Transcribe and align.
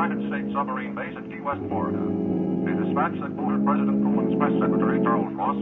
United 0.00 0.32
States 0.32 0.48
submarine 0.56 0.94
base 0.94 1.12
at 1.12 1.28
Key 1.28 1.44
West, 1.44 1.60
Florida. 1.68 2.00
A 2.00 2.72
dispatch 2.72 3.12
that 3.20 3.36
quoted 3.36 3.60
President 3.68 4.00
Truman's 4.00 4.32
press 4.40 4.56
secretary, 4.56 4.96
Charles 5.04 5.28
Ross, 5.36 5.60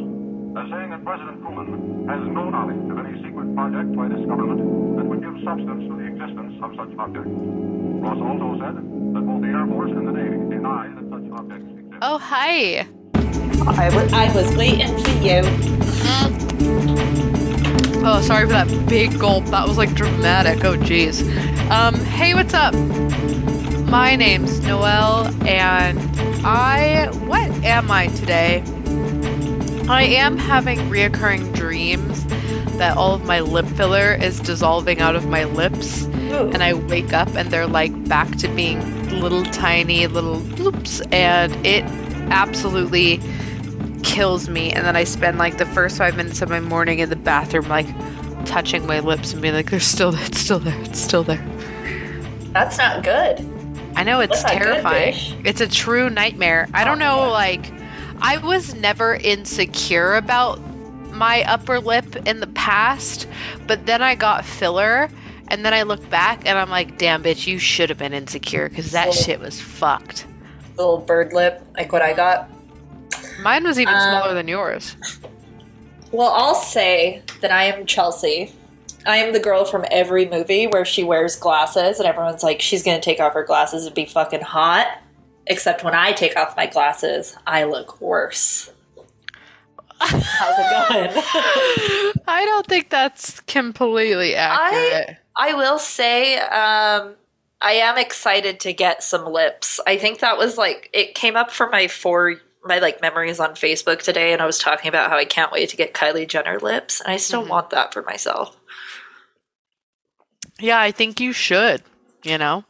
as 0.55 0.71
saying 0.71 0.95
that 0.95 1.03
President 1.03 1.43
Truman 1.43 2.07
has 2.07 2.23
no 2.23 2.47
knowledge 2.47 2.79
of 2.87 3.03
any 3.03 3.19
secret 3.19 3.51
project 3.59 3.91
by 3.99 4.07
this 4.07 4.23
government 4.31 4.63
that 4.95 5.03
would 5.11 5.27
give 5.27 5.35
substance 5.43 5.91
to 5.91 5.93
the 5.99 6.07
existence 6.07 6.55
of 6.63 6.71
such 6.79 6.95
objects. 7.03 7.35
Ross 7.35 8.21
also 8.23 8.63
said 8.63 8.79
that 8.79 9.23
both 9.27 9.43
the 9.43 9.51
Air 9.51 9.67
Force 9.67 9.91
and 9.91 10.07
the 10.07 10.15
Navy 10.15 10.39
deny 10.55 10.87
that 10.87 11.07
such 11.11 11.27
objects 11.35 11.67
exist. 11.75 11.99
Oh, 11.99 12.23
hi. 12.23 12.87
I 13.75 13.91
was, 13.91 14.07
I 14.15 14.31
was 14.39 14.55
waiting 14.55 14.95
for 15.03 15.19
you. 15.19 15.43
Oh, 18.07 18.23
sorry 18.23 18.47
for 18.47 18.55
that 18.55 18.71
big 18.87 19.19
gulp. 19.19 19.47
That 19.47 19.67
was 19.67 19.79
like 19.79 19.99
dramatic. 19.99 20.63
Oh, 20.63 20.79
jeez. 20.79 21.27
Um, 21.75 21.99
hey, 22.15 22.35
what's 22.39 22.55
up? 22.55 22.79
My 23.91 24.17
name's 24.17 24.61
Noelle, 24.61 25.29
and 25.47 25.99
I. 26.45 27.11
What 27.25 27.51
am 27.65 27.91
I 27.91 28.09
today? 28.09 28.63
I 29.89 30.03
am 30.03 30.37
having 30.37 30.79
reoccurring 30.91 31.55
dreams 31.55 32.27
that 32.77 32.99
all 32.99 33.15
of 33.15 33.25
my 33.25 33.41
lip 33.41 33.65
filler 33.65 34.13
is 34.13 34.41
dissolving 34.41 35.01
out 35.01 35.17
of 35.17 35.27
my 35.27 35.45
lips, 35.45 36.05
Ooh. 36.05 36.51
and 36.53 36.63
I 36.63 36.75
wake 36.75 37.15
up 37.15 37.29
and 37.35 37.51
they're 37.51 37.67
like 37.67 38.07
back 38.07 38.31
to 38.37 38.49
being 38.49 39.21
little 39.23 39.43
tiny 39.45 40.07
little 40.07 40.43
bloops, 40.43 41.01
and 41.11 41.55
it 41.65 41.83
absolutely 42.31 43.23
kills 44.03 44.51
me. 44.51 44.71
And 44.71 44.85
then 44.85 44.97
I 44.97 45.05
spend 45.05 45.39
like 45.39 45.57
the 45.57 45.67
first 45.67 45.97
five 45.97 46.15
minutes 46.15 46.43
of 46.43 46.51
my 46.51 46.61
morning 46.61 46.99
in 46.99 47.09
the 47.09 47.17
bathroom, 47.17 47.69
like 47.69 47.87
touching 48.45 48.87
my 48.87 49.01
lips 49.01 49.33
and 49.33 49.41
being 49.41 49.55
like, 49.55 49.71
"They're 49.71 49.81
still, 49.81 50.13
there, 50.13 50.27
it's 50.27 50.39
still 50.39 50.59
there, 50.59 50.79
it's 50.83 51.01
still 51.01 51.23
there." 51.23 51.43
That's 52.53 52.77
not 52.77 53.03
good. 53.03 53.58
I 53.97 54.05
know 54.05 54.21
it's 54.21 54.43
good, 54.45 54.53
terrifying. 54.59 55.43
It's 55.45 55.61
a 55.61 55.69
true 55.69 56.09
nightmare. 56.11 56.69
I 56.73 56.85
don't 56.85 56.99
know, 56.99 57.31
like, 57.31 57.73
I 58.21 58.39
was 58.39 58.75
never 58.75 59.15
insecure 59.17 60.15
about 60.15 60.61
my 61.13 61.43
upper 61.45 61.81
lip 61.81 62.15
in 62.27 62.41
the 62.41 62.47
past, 62.49 63.27
but 63.67 63.87
then 63.87 64.03
I 64.03 64.15
got 64.15 64.45
filler, 64.45 65.09
and 65.49 65.65
then 65.65 65.75
I 65.75 65.83
look 65.83 66.09
back 66.11 66.47
and 66.47 66.57
I'm 66.59 66.71
like, 66.71 66.97
damn, 66.99 67.23
bitch, 67.23 67.47
you 67.47 67.59
should 67.59 67.89
have 67.89 67.99
been 67.99 68.13
insecure 68.13 68.69
because 68.69 68.93
that 68.93 69.13
So- 69.13 69.23
shit 69.25 69.41
was 69.41 69.61
fucked. 69.61 70.27
Little 70.77 70.99
bird 70.99 71.33
lip, 71.33 71.61
like 71.77 71.91
what 71.93 72.03
I 72.03 72.13
got. 72.13 72.49
Mine 73.41 73.65
was 73.65 73.81
even 73.81 73.95
Um, 73.95 74.01
smaller 74.01 74.35
than 74.35 74.47
yours. 74.47 74.97
Well, 76.13 76.31
I'll 76.33 76.55
say 76.55 77.23
that 77.41 77.51
I 77.51 77.65
am 77.65 77.85
Chelsea. 77.85 78.53
I 79.07 79.19
am 79.19 79.33
the 79.33 79.41
girl 79.41 79.65
from 79.65 79.85
every 79.91 80.27
movie 80.27 80.67
where 80.67 80.85
she 80.85 81.03
wears 81.05 81.37
glasses, 81.37 81.99
and 81.99 82.07
everyone's 82.09 82.43
like, 82.43 82.61
she's 82.61 82.83
gonna 82.83 83.01
take 83.01 83.21
off 83.21 83.35
her 83.35 83.45
glasses 83.45 83.87
and 83.87 83.95
be 83.95 84.05
fucking 84.05 84.41
hot. 84.43 84.87
Except 85.47 85.83
when 85.83 85.95
I 85.95 86.13
take 86.13 86.37
off 86.37 86.57
my 86.57 86.67
glasses, 86.67 87.35
I 87.47 87.65
look 87.65 88.01
worse. 88.03 88.71
How's 90.01 90.59
it 90.59 90.89
going? 91.15 91.25
I 92.29 92.45
don't 92.45 92.67
think 92.67 92.91
that's 92.91 93.41
completely 93.41 94.35
accurate. 94.35 95.17
I 95.35 95.55
will 95.55 95.79
say, 95.79 96.37
um, 96.39 97.15
I 97.63 97.73
am 97.73 97.97
excited 97.97 98.61
to 98.61 98.73
get 98.73 99.03
some 99.03 99.25
lips. 99.33 99.81
I 99.87 99.97
think 99.97 100.21
that 100.21 100.37
was 100.37 100.59
like 100.59 100.91
it 100.93 101.15
came 101.15 101.35
up 101.37 101.51
for 101.51 101.69
my 101.71 101.89
four 101.89 102.35
my 102.65 102.79
like 102.81 103.01
memories 103.01 103.41
on 103.41 103.51
Facebook 103.53 104.03
today, 104.03 104.33
and 104.35 104.43
I 104.43 104.47
was 104.47 104.59
talking 104.59 104.89
about 104.91 105.09
how 105.11 105.17
I 105.17 105.25
can't 105.25 105.51
wait 105.51 105.71
to 105.71 105.77
get 105.77 105.95
Kylie 105.95 106.29
Jenner 106.29 106.59
lips, 106.59 107.01
and 107.01 107.11
I 107.11 107.17
still 107.17 107.43
Mhm. 107.45 107.49
want 107.49 107.71
that 107.71 107.95
for 107.95 108.03
myself. 108.03 108.58
Yeah, 110.61 110.81
I 110.81 110.91
think 110.91 111.21
you 111.21 111.33
should, 111.33 111.83
you 112.25 112.39
know? 112.39 112.65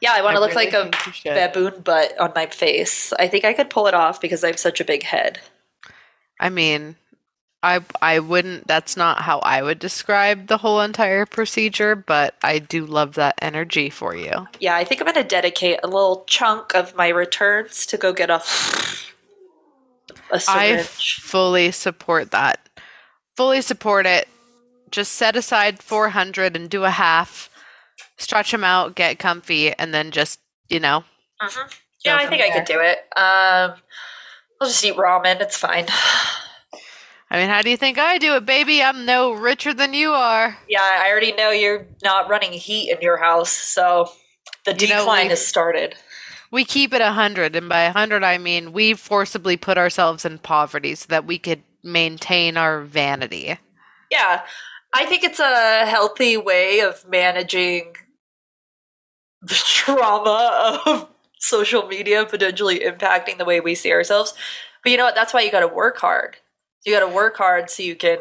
Yeah, 0.00 0.12
I 0.14 0.22
want 0.22 0.36
to 0.36 0.40
look 0.40 0.50
really 0.54 0.66
like 0.66 0.74
a 0.74 0.82
think 0.82 1.06
you 1.06 1.12
should. 1.12 1.34
baboon 1.34 1.80
butt 1.80 2.18
on 2.20 2.32
my 2.34 2.46
face. 2.46 3.12
I 3.18 3.28
think 3.28 3.44
I 3.44 3.52
could 3.54 3.70
pull 3.70 3.86
it 3.86 3.94
off 3.94 4.20
because 4.20 4.44
I 4.44 4.48
have 4.48 4.58
such 4.58 4.80
a 4.80 4.84
big 4.84 5.02
head. 5.02 5.40
I 6.38 6.50
mean, 6.50 6.96
I 7.62 7.80
I 8.02 8.18
wouldn't 8.18 8.66
that's 8.66 8.96
not 8.96 9.22
how 9.22 9.38
I 9.40 9.62
would 9.62 9.78
describe 9.78 10.46
the 10.48 10.58
whole 10.58 10.80
entire 10.82 11.24
procedure, 11.24 11.96
but 11.96 12.34
I 12.42 12.58
do 12.58 12.84
love 12.84 13.14
that 13.14 13.36
energy 13.40 13.88
for 13.90 14.14
you. 14.14 14.46
Yeah, 14.60 14.76
I 14.76 14.84
think 14.84 15.00
I'm 15.00 15.06
going 15.06 15.16
to 15.16 15.24
dedicate 15.28 15.80
a 15.82 15.86
little 15.86 16.24
chunk 16.26 16.74
of 16.74 16.94
my 16.94 17.08
returns 17.08 17.86
to 17.86 17.96
go 17.96 18.12
get 18.12 18.28
a 18.30 18.42
a 20.30 20.40
I 20.48 20.82
syringe. 20.84 21.20
fully 21.20 21.70
support 21.70 22.30
that. 22.32 22.60
Fully 23.36 23.62
support 23.62 24.06
it. 24.06 24.28
Just 24.96 25.12
set 25.12 25.36
aside 25.36 25.82
400 25.82 26.56
and 26.56 26.70
do 26.70 26.84
a 26.84 26.90
half. 26.90 27.50
Stretch 28.16 28.50
them 28.50 28.64
out, 28.64 28.94
get 28.94 29.18
comfy, 29.18 29.70
and 29.74 29.92
then 29.92 30.10
just, 30.10 30.40
you 30.70 30.80
know, 30.80 31.04
Mhm. 31.42 31.70
Yeah, 32.02 32.16
I 32.16 32.26
think 32.26 32.40
from 32.40 32.50
I 32.50 32.54
could 32.54 32.64
do 32.64 32.80
it. 32.80 33.00
Um, 33.14 33.74
I'll 34.58 34.68
just 34.68 34.82
eat 34.82 34.96
ramen. 34.96 35.38
It's 35.42 35.58
fine. 35.58 35.86
I 37.30 37.36
mean, 37.36 37.50
how 37.50 37.60
do 37.60 37.68
you 37.68 37.76
think 37.76 37.98
I 37.98 38.16
do 38.16 38.36
it, 38.36 38.46
baby? 38.46 38.82
I'm 38.82 39.04
no 39.04 39.32
richer 39.32 39.74
than 39.74 39.92
you 39.92 40.12
are. 40.12 40.56
Yeah, 40.66 40.80
I 40.80 41.10
already 41.10 41.32
know 41.32 41.50
you're 41.50 41.86
not 42.02 42.30
running 42.30 42.54
heat 42.54 42.90
in 42.90 43.02
your 43.02 43.18
house, 43.18 43.50
so 43.52 44.10
the 44.64 44.72
You 44.72 44.86
decline 44.86 45.28
has 45.28 45.46
started. 45.46 45.94
We 46.50 46.64
keep 46.64 46.94
it 46.94 47.02
100, 47.02 47.54
and 47.54 47.68
by 47.68 47.84
100, 47.84 48.24
I 48.24 48.38
mean 48.38 48.72
we 48.72 48.94
forcibly 48.94 49.58
put 49.58 49.76
ourselves 49.76 50.24
in 50.24 50.38
poverty 50.38 50.94
so 50.94 51.04
that 51.10 51.26
we 51.26 51.38
could 51.38 51.62
maintain 51.82 52.56
our 52.56 52.80
vanity. 52.80 53.58
Yeah, 54.10 54.42
I 54.94 55.04
think 55.06 55.24
it's 55.24 55.40
a 55.40 55.84
healthy 55.86 56.36
way 56.36 56.80
of 56.80 57.06
managing 57.08 57.96
the 59.42 59.54
trauma 59.66 60.80
of 60.86 61.08
social 61.38 61.86
media 61.86 62.24
potentially 62.24 62.80
impacting 62.80 63.38
the 63.38 63.44
way 63.44 63.60
we 63.60 63.74
see 63.74 63.92
ourselves. 63.92 64.34
But 64.82 64.92
you 64.92 64.98
know 64.98 65.04
what? 65.04 65.14
That's 65.14 65.34
why 65.34 65.42
you 65.42 65.50
got 65.50 65.60
to 65.60 65.68
work 65.68 65.98
hard. 65.98 66.36
You 66.84 66.92
got 66.92 67.06
to 67.06 67.12
work 67.14 67.36
hard 67.36 67.68
so 67.70 67.82
you 67.82 67.96
can 67.96 68.18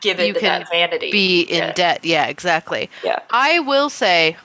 give 0.00 0.20
into 0.20 0.40
that 0.40 0.68
vanity. 0.70 1.10
Be 1.10 1.42
in 1.42 1.58
Yeah. 1.58 1.72
debt. 1.72 2.04
Yeah, 2.04 2.26
exactly. 2.26 2.90
Yeah. 3.02 3.20
I 3.30 3.60
will 3.60 3.90
say, 3.90 4.36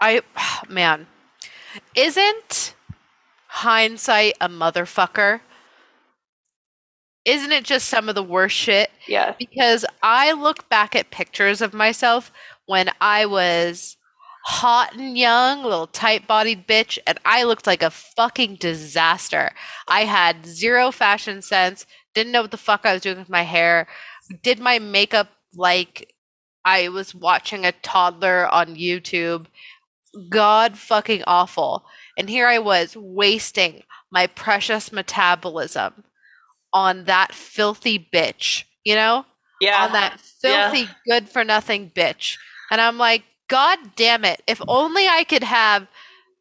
I, 0.00 0.22
man, 0.68 1.06
isn't 1.94 2.74
hindsight 3.46 4.34
a 4.40 4.48
motherfucker? 4.48 5.40
Isn't 7.24 7.52
it 7.52 7.64
just 7.64 7.88
some 7.88 8.08
of 8.08 8.14
the 8.14 8.22
worst 8.22 8.56
shit? 8.56 8.90
Yeah. 9.08 9.34
because 9.38 9.84
I 10.02 10.32
look 10.32 10.68
back 10.68 10.94
at 10.94 11.10
pictures 11.10 11.60
of 11.60 11.72
myself 11.72 12.30
when 12.66 12.90
I 13.00 13.26
was 13.26 13.96
hot 14.46 14.94
and 14.94 15.16
young, 15.16 15.62
little 15.62 15.86
tight 15.86 16.26
bodied 16.26 16.66
bitch, 16.68 16.98
and 17.06 17.18
I 17.24 17.44
looked 17.44 17.66
like 17.66 17.82
a 17.82 17.90
fucking 17.90 18.56
disaster. 18.56 19.52
I 19.88 20.04
had 20.04 20.44
zero 20.44 20.90
fashion 20.90 21.40
sense, 21.40 21.86
didn't 22.14 22.32
know 22.32 22.42
what 22.42 22.50
the 22.50 22.56
fuck 22.58 22.84
I 22.84 22.92
was 22.92 23.02
doing 23.02 23.18
with 23.18 23.30
my 23.30 23.42
hair, 23.42 23.86
did 24.42 24.58
my 24.58 24.78
makeup 24.78 25.28
like 25.54 26.14
I 26.64 26.88
was 26.88 27.14
watching 27.14 27.64
a 27.64 27.72
toddler 27.72 28.48
on 28.48 28.76
YouTube. 28.76 29.46
God 30.28 30.78
fucking 30.78 31.22
awful. 31.26 31.84
And 32.16 32.28
here 32.28 32.46
I 32.46 32.58
was 32.58 32.96
wasting 32.96 33.82
my 34.10 34.26
precious 34.26 34.92
metabolism 34.92 36.04
on 36.74 37.04
that 37.04 37.32
filthy 37.32 37.98
bitch, 38.12 38.64
you 38.84 38.94
know? 38.94 39.24
Yeah. 39.60 39.84
on 39.84 39.92
that 39.92 40.20
Yeah. 40.42 40.70
filthy 40.70 40.90
good 41.08 41.28
for 41.30 41.44
nothing 41.44 41.90
bitch. 41.94 42.36
And 42.70 42.80
I'm 42.80 42.98
like, 42.98 43.22
God 43.48 43.78
damn 43.96 44.24
it. 44.24 44.42
If 44.46 44.60
only 44.68 45.06
I 45.08 45.24
could 45.24 45.44
have 45.44 45.86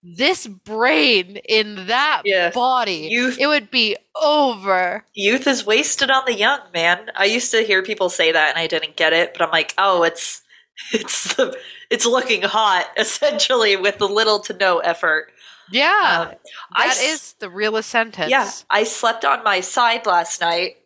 this 0.01 0.47
brain 0.47 1.37
in 1.47 1.87
that 1.87 2.23
Yeah. 2.25 2.49
body, 2.49 3.07
Youth- 3.11 3.39
it 3.39 3.47
would 3.47 3.69
be 3.71 3.95
over. 4.21 5.05
Youth 5.13 5.47
is 5.47 5.65
wasted 5.65 6.09
on 6.11 6.23
the 6.25 6.33
young, 6.33 6.59
man. 6.73 7.11
I 7.15 7.25
used 7.25 7.51
to 7.51 7.61
hear 7.61 7.81
people 7.83 8.09
say 8.09 8.31
that 8.31 8.49
and 8.49 8.57
I 8.59 8.67
didn't 8.67 8.95
get 8.97 9.13
it, 9.13 9.33
but 9.33 9.41
I'm 9.43 9.51
like, 9.51 9.73
oh, 9.77 10.03
it's 10.03 10.41
it's 10.91 11.35
the 11.35 11.55
it's 11.91 12.05
looking 12.05 12.41
hot 12.41 12.89
essentially 12.97 13.75
with 13.77 14.01
little 14.01 14.39
to 14.39 14.53
no 14.53 14.79
effort. 14.79 15.31
Yeah. 15.71 16.27
Um, 16.31 16.35
I 16.71 16.87
that 16.87 16.97
s- 16.97 17.03
is 17.03 17.33
the 17.39 17.49
realest 17.49 17.89
sentence. 17.89 18.29
Yeah, 18.29 18.49
I 18.69 18.83
slept 18.83 19.25
on 19.25 19.43
my 19.43 19.59
side 19.61 20.05
last 20.05 20.41
night. 20.41 20.77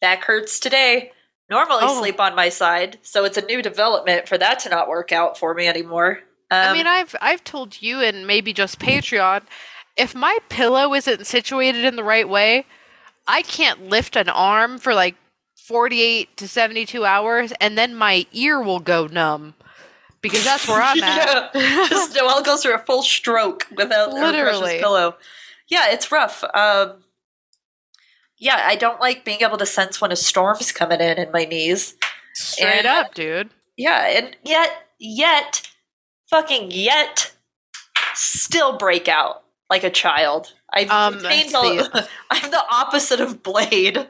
Back 0.00 0.24
hurts 0.24 0.60
today. 0.60 1.12
Normally 1.50 1.80
Oh. 1.84 1.98
sleep 2.00 2.20
on 2.20 2.34
my 2.34 2.50
side, 2.50 2.98
so 3.02 3.24
it's 3.24 3.38
a 3.38 3.44
new 3.44 3.62
development 3.62 4.28
for 4.28 4.36
that 4.38 4.58
to 4.60 4.68
not 4.68 4.86
work 4.88 5.12
out 5.12 5.38
for 5.38 5.54
me 5.54 5.66
anymore. 5.66 6.20
Um, 6.50 6.68
I 6.68 6.72
mean, 6.74 6.86
I've 6.86 7.14
I've 7.20 7.42
told 7.44 7.80
you 7.80 8.00
and 8.00 8.26
maybe 8.26 8.52
just 8.52 8.78
Patreon, 8.78 9.42
if 9.96 10.14
my 10.14 10.38
pillow 10.50 10.92
isn't 10.94 11.26
situated 11.26 11.84
in 11.84 11.96
the 11.96 12.04
right 12.04 12.28
way, 12.28 12.66
I 13.26 13.42
can't 13.42 13.88
lift 13.88 14.14
an 14.16 14.28
arm 14.28 14.78
for 14.78 14.94
like 14.94 15.16
48 15.56 16.36
to 16.38 16.48
72 16.48 17.04
hours 17.04 17.52
and 17.60 17.76
then 17.76 17.94
my 17.94 18.26
ear 18.32 18.60
will 18.62 18.80
go 18.80 19.06
numb 19.06 19.54
because 20.20 20.44
that's 20.44 20.66
where 20.68 20.80
I'm 20.82 21.02
at. 21.02 21.50
Yeah, 21.54 21.86
just 21.88 22.14
Noelle 22.14 22.42
goes 22.42 22.62
through 22.62 22.74
a 22.74 22.78
full 22.78 23.02
stroke 23.02 23.66
without 23.76 24.12
Literally. 24.12 24.78
pillow. 24.78 25.16
Yeah, 25.68 25.90
it's 25.90 26.10
rough. 26.10 26.42
Um, 26.54 27.04
yeah, 28.38 28.62
I 28.64 28.76
don't 28.76 29.00
like 29.00 29.24
being 29.24 29.40
able 29.42 29.58
to 29.58 29.66
sense 29.66 30.00
when 30.00 30.12
a 30.12 30.16
storm's 30.16 30.72
coming 30.72 31.00
in 31.00 31.18
in 31.18 31.30
my 31.32 31.44
knees. 31.44 31.94
Straight 32.34 32.78
And- 32.78 32.86
up, 32.86 33.14
dude. 33.14 33.50
Yeah, 33.76 34.06
and 34.06 34.36
yet, 34.44 34.86
yet, 34.98 35.68
fucking 36.30 36.70
yet, 36.72 37.32
still 38.14 38.76
break 38.76 39.08
out 39.08 39.44
like 39.70 39.84
a 39.84 39.90
child. 39.90 40.52
I've 40.72 40.90
Um, 40.90 41.14
retained 41.16 41.42
that's 41.50 41.54
all, 41.54 41.74
the- 41.76 42.08
I'm 42.30 42.50
the 42.50 42.64
opposite 42.70 43.20
of 43.20 43.42
Blade. 43.42 44.08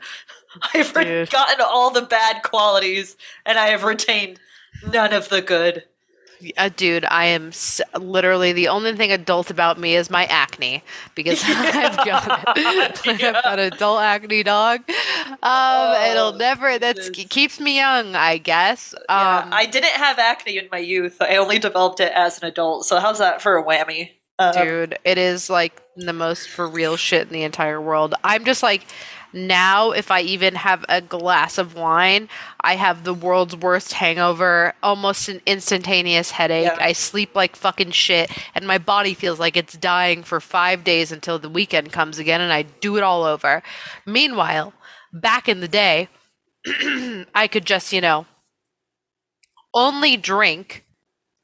I've 0.74 0.92
Dude. 0.94 1.30
gotten 1.30 1.60
all 1.60 1.90
the 1.90 2.02
bad 2.02 2.42
qualities, 2.42 3.16
and 3.44 3.58
I 3.58 3.68
have 3.68 3.84
retained 3.84 4.40
none 4.90 5.12
of 5.12 5.28
the 5.28 5.42
good. 5.42 5.84
Uh, 6.56 6.68
dude, 6.76 7.04
I 7.04 7.26
am 7.26 7.48
s- 7.48 7.80
literally 7.98 8.52
the 8.52 8.68
only 8.68 8.94
thing 8.94 9.10
adult 9.12 9.50
about 9.50 9.78
me 9.78 9.96
is 9.96 10.08
my 10.10 10.24
acne 10.26 10.82
because 11.14 11.42
I've 11.46 11.96
got 11.96 12.58
I've 13.06 13.18
got 13.20 13.58
adult 13.58 14.00
acne 14.00 14.42
dog. 14.42 14.80
Um, 15.42 15.96
it'll 16.10 16.32
Oh, 16.32 16.36
never. 16.36 16.78
That's 16.78 17.08
goodness. 17.08 17.26
keeps 17.28 17.60
me 17.60 17.76
young, 17.76 18.14
I 18.14 18.38
guess. 18.38 18.94
Um, 18.94 19.00
yeah, 19.08 19.48
I 19.52 19.66
didn't 19.66 19.90
have 19.92 20.18
acne 20.18 20.58
in 20.58 20.68
my 20.70 20.78
youth. 20.78 21.16
I 21.20 21.36
only 21.36 21.58
developed 21.58 22.00
it 22.00 22.12
as 22.14 22.38
an 22.40 22.48
adult. 22.48 22.86
So 22.86 23.00
how's 23.00 23.18
that 23.18 23.42
for 23.42 23.56
a 23.56 23.64
whammy? 23.64 24.10
Um, 24.38 24.52
dude, 24.54 24.98
it 25.04 25.18
is 25.18 25.50
like 25.50 25.82
the 25.96 26.12
most 26.12 26.48
for 26.48 26.68
real 26.68 26.96
shit 26.96 27.26
in 27.26 27.32
the 27.32 27.42
entire 27.42 27.80
world. 27.80 28.14
I'm 28.22 28.44
just 28.44 28.62
like. 28.62 28.86
Now, 29.32 29.90
if 29.90 30.10
I 30.10 30.22
even 30.22 30.54
have 30.54 30.84
a 30.88 31.00
glass 31.00 31.58
of 31.58 31.74
wine, 31.74 32.28
I 32.60 32.76
have 32.76 33.04
the 33.04 33.14
world's 33.14 33.54
worst 33.54 33.92
hangover, 33.92 34.74
almost 34.82 35.28
an 35.28 35.42
instantaneous 35.44 36.30
headache. 36.30 36.64
Yeah. 36.64 36.78
I 36.80 36.92
sleep 36.92 37.34
like 37.34 37.54
fucking 37.54 37.90
shit, 37.90 38.30
and 38.54 38.66
my 38.66 38.78
body 38.78 39.14
feels 39.14 39.38
like 39.38 39.56
it's 39.56 39.76
dying 39.76 40.22
for 40.22 40.40
five 40.40 40.82
days 40.82 41.12
until 41.12 41.38
the 41.38 41.50
weekend 41.50 41.92
comes 41.92 42.18
again, 42.18 42.40
and 42.40 42.52
I 42.52 42.62
do 42.62 42.96
it 42.96 43.02
all 43.02 43.24
over. 43.24 43.62
Meanwhile, 44.06 44.72
back 45.12 45.48
in 45.48 45.60
the 45.60 45.68
day, 45.68 46.08
I 47.34 47.48
could 47.50 47.64
just, 47.64 47.92
you 47.92 48.00
know, 48.00 48.26
only 49.74 50.16
drink, 50.16 50.84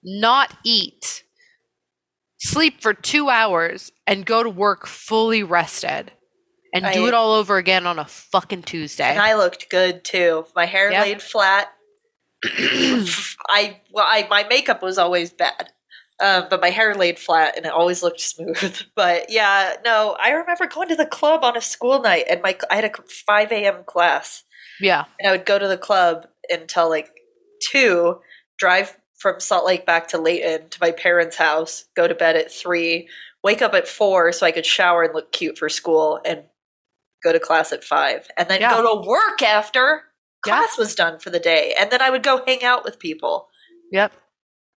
not 0.02 0.56
eat, 0.64 1.22
sleep 2.38 2.80
for 2.80 2.94
two 2.94 3.28
hours, 3.28 3.92
and 4.06 4.26
go 4.26 4.42
to 4.42 4.50
work 4.50 4.86
fully 4.86 5.42
rested. 5.42 6.12
And 6.74 6.92
do 6.92 7.06
it 7.06 7.14
all 7.14 7.32
over 7.32 7.56
again 7.56 7.86
on 7.86 7.98
a 7.98 8.04
fucking 8.04 8.64
Tuesday. 8.64 9.04
And 9.04 9.20
I 9.20 9.34
looked 9.34 9.70
good 9.70 10.04
too. 10.04 10.44
My 10.56 10.66
hair 10.66 10.90
Yeah. 10.90 11.02
laid 11.02 11.22
flat. 11.22 11.72
I 12.44 13.80
well, 13.90 14.04
I 14.06 14.26
my 14.28 14.44
makeup 14.44 14.82
was 14.82 14.98
always 14.98 15.32
bad, 15.32 15.72
um, 16.20 16.46
but 16.50 16.60
my 16.60 16.70
hair 16.70 16.94
laid 16.94 17.18
flat 17.18 17.56
and 17.56 17.64
it 17.64 17.72
always 17.72 18.02
looked 18.02 18.20
smooth. 18.20 18.82
But 18.94 19.30
yeah, 19.30 19.74
no, 19.84 20.16
I 20.20 20.30
remember 20.30 20.66
going 20.66 20.88
to 20.88 20.96
the 20.96 21.06
club 21.06 21.42
on 21.42 21.56
a 21.56 21.60
school 21.60 22.02
night, 22.02 22.24
and 22.28 22.42
my 22.42 22.56
I 22.70 22.76
had 22.76 22.84
a 22.84 22.90
five 23.26 23.50
a.m. 23.52 23.84
class, 23.86 24.44
yeah. 24.80 25.04
and 25.18 25.28
I 25.28 25.32
would 25.32 25.46
go 25.46 25.58
to 25.58 25.68
the 25.68 25.78
club 25.78 26.26
until 26.50 26.90
like 26.90 27.10
two, 27.70 28.20
drive 28.58 28.98
from 29.16 29.40
Salt 29.40 29.64
Lake 29.64 29.86
back 29.86 30.08
to 30.08 30.18
Layton 30.18 30.68
to 30.68 30.78
my 30.82 30.90
parents' 30.90 31.36
house, 31.36 31.86
go 31.96 32.06
to 32.06 32.14
bed 32.14 32.36
at 32.36 32.52
three, 32.52 33.08
wake 33.42 33.62
up 33.62 33.72
at 33.72 33.88
four 33.88 34.32
so 34.32 34.44
I 34.44 34.52
could 34.52 34.66
shower 34.66 35.02
and 35.04 35.14
look 35.14 35.32
cute 35.32 35.56
for 35.56 35.70
school, 35.70 36.20
and 36.26 36.42
go 37.24 37.32
to 37.32 37.40
class 37.40 37.72
at 37.72 37.82
five, 37.82 38.28
and 38.36 38.48
then 38.48 38.60
Yeah. 38.60 38.70
go 38.70 38.82
to 39.02 39.08
work 39.08 39.42
after 39.42 40.04
Yeah. 40.46 40.60
class 40.60 40.78
was 40.78 40.94
done 40.94 41.18
for 41.18 41.30
the 41.30 41.40
day, 41.40 41.74
and 41.78 41.90
then 41.90 42.00
I 42.02 42.10
would 42.10 42.22
go 42.22 42.44
hang 42.46 42.62
out 42.62 42.84
with 42.84 42.98
people. 43.00 43.48
Yep. 43.90 44.12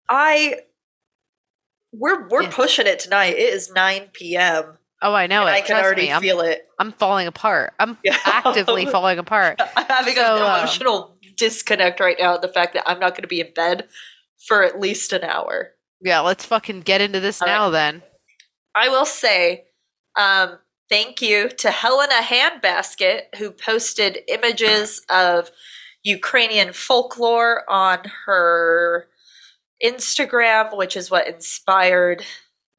I 0.08 0.60
we're 1.92 2.28
we're 2.28 2.42
Yeah. 2.44 2.50
pushing 2.52 2.86
it 2.86 2.98
tonight. 2.98 3.34
It 3.36 3.52
is 3.54 3.70
nine 3.72 4.10
p.m. 4.12 4.78
Oh, 5.02 5.12
I 5.12 5.26
know 5.26 5.42
it. 5.46 5.50
I 5.50 5.60
can 5.60 5.66
Trust 5.76 5.84
already 5.84 6.10
me. 6.12 6.20
Feel 6.20 6.40
it. 6.40 6.66
I'm 6.78 6.92
falling 6.92 7.26
apart. 7.26 7.74
I'm 7.78 7.98
Yeah. 8.04 8.16
actively 8.24 8.86
falling 8.96 9.18
apart. 9.18 9.60
I'm 9.76 9.86
having 9.86 10.14
So, 10.14 10.36
an 10.36 10.42
uh, 10.42 10.56
emotional 10.58 11.18
disconnect 11.36 12.00
right 12.00 12.16
now. 12.18 12.36
The 12.38 12.48
fact 12.48 12.74
that 12.74 12.84
I'm 12.86 12.98
not 12.98 13.10
going 13.12 13.22
to 13.22 13.28
be 13.28 13.40
in 13.40 13.52
bed 13.54 13.88
for 14.46 14.62
at 14.62 14.80
least 14.80 15.12
an 15.12 15.22
hour. 15.24 15.72
Yeah, 16.00 16.20
let's 16.20 16.44
fucking 16.44 16.80
get 16.82 17.00
into 17.00 17.20
this 17.20 17.40
All 17.42 17.48
right. 17.48 17.54
now 17.54 17.70
then. 17.70 18.02
I 18.74 18.88
will 18.88 19.06
say, 19.06 19.64
um, 20.16 20.58
thank 20.88 21.20
you 21.22 21.48
to 21.48 21.70
Helena 21.70 22.20
Handbasket 22.22 23.34
who 23.38 23.50
posted 23.50 24.18
images 24.28 25.02
of 25.10 25.50
Ukrainian 26.04 26.72
folklore 26.72 27.64
on 27.68 27.98
her 28.26 29.08
Instagram, 29.84 30.76
which 30.76 30.96
is 30.96 31.10
what 31.10 31.28
inspired 31.28 32.24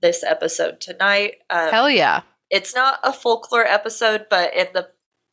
this 0.02 0.24
episode 0.24 0.80
tonight. 0.80 1.36
Um, 1.50 1.70
Hell 1.70 1.90
yeah. 1.90 2.22
it's 2.50 2.74
not 2.76 3.00
a 3.04 3.12
folklore 3.12 3.66
episode, 3.66 4.28
but 4.30 4.54
in 4.56 4.68
the 4.74 4.90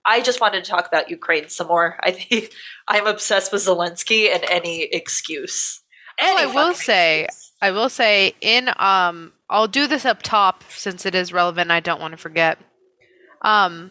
I 0.07 0.21
just 0.21 0.41
wanted 0.41 0.65
to 0.65 0.71
talk 0.71 0.87
about 0.87 1.09
Ukraine 1.09 1.49
some 1.49 1.69
more. 1.69 1.99
I 2.03 2.11
think 2.11 2.53
I'm 2.89 3.07
obsessed 3.07 3.53
with 3.53 3.63
Zelensky 3.63 4.29
and 4.33 4.45
any 4.49 4.83
excuse. 4.83 5.81
Oh, 6.21 6.37
I 6.39 6.47
will 6.47 6.75
say- 6.75 7.25
excuse. 7.25 7.44
I 7.61 7.71
will 7.71 7.89
say 7.89 8.35
in 8.41 8.71
um 8.77 9.33
I'll 9.49 9.69
do 9.69 9.87
this 9.87 10.05
up 10.05 10.23
top 10.23 10.65
since 10.71 11.07
it 11.07 11.15
is 11.15 11.33
relevant 11.33 11.71
I 11.71 11.81
don't 11.81 12.01
want 12.01 12.13
to 12.13 12.19
forget. 12.19 12.59
Um 13.43 13.91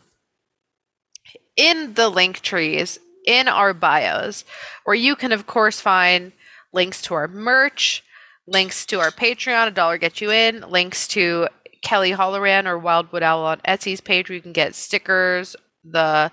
in 1.56 1.94
the 1.94 2.10
link 2.10 2.42
trees 2.42 3.00
in 3.26 3.48
our 3.48 3.74
bios 3.74 4.44
where 4.84 4.96
you 4.96 5.16
can 5.16 5.32
of 5.32 5.48
course 5.48 5.80
find 5.80 6.32
links 6.72 7.02
to 7.04 7.14
our 7.14 7.28
merch, 7.28 8.04
links 8.48 8.86
to 8.88 9.00
our 9.00 9.12
Patreon, 9.12 9.68
a 9.68 9.72
dollar 9.72 9.98
get 9.98 10.22
you 10.22 10.32
in, 10.32 10.62
links 10.70 11.08
to 11.10 11.48
Kelly 11.84 12.12
Holloran 12.12 12.66
or 12.66 12.78
Wildwood 12.78 13.24
Owl 13.24 13.46
on 13.46 13.60
Etsy's 13.60 14.02
page 14.02 14.30
where 14.30 14.36
you 14.36 14.42
can 14.42 14.54
get 14.54 14.74
stickers, 14.74 15.56
the 15.84 16.32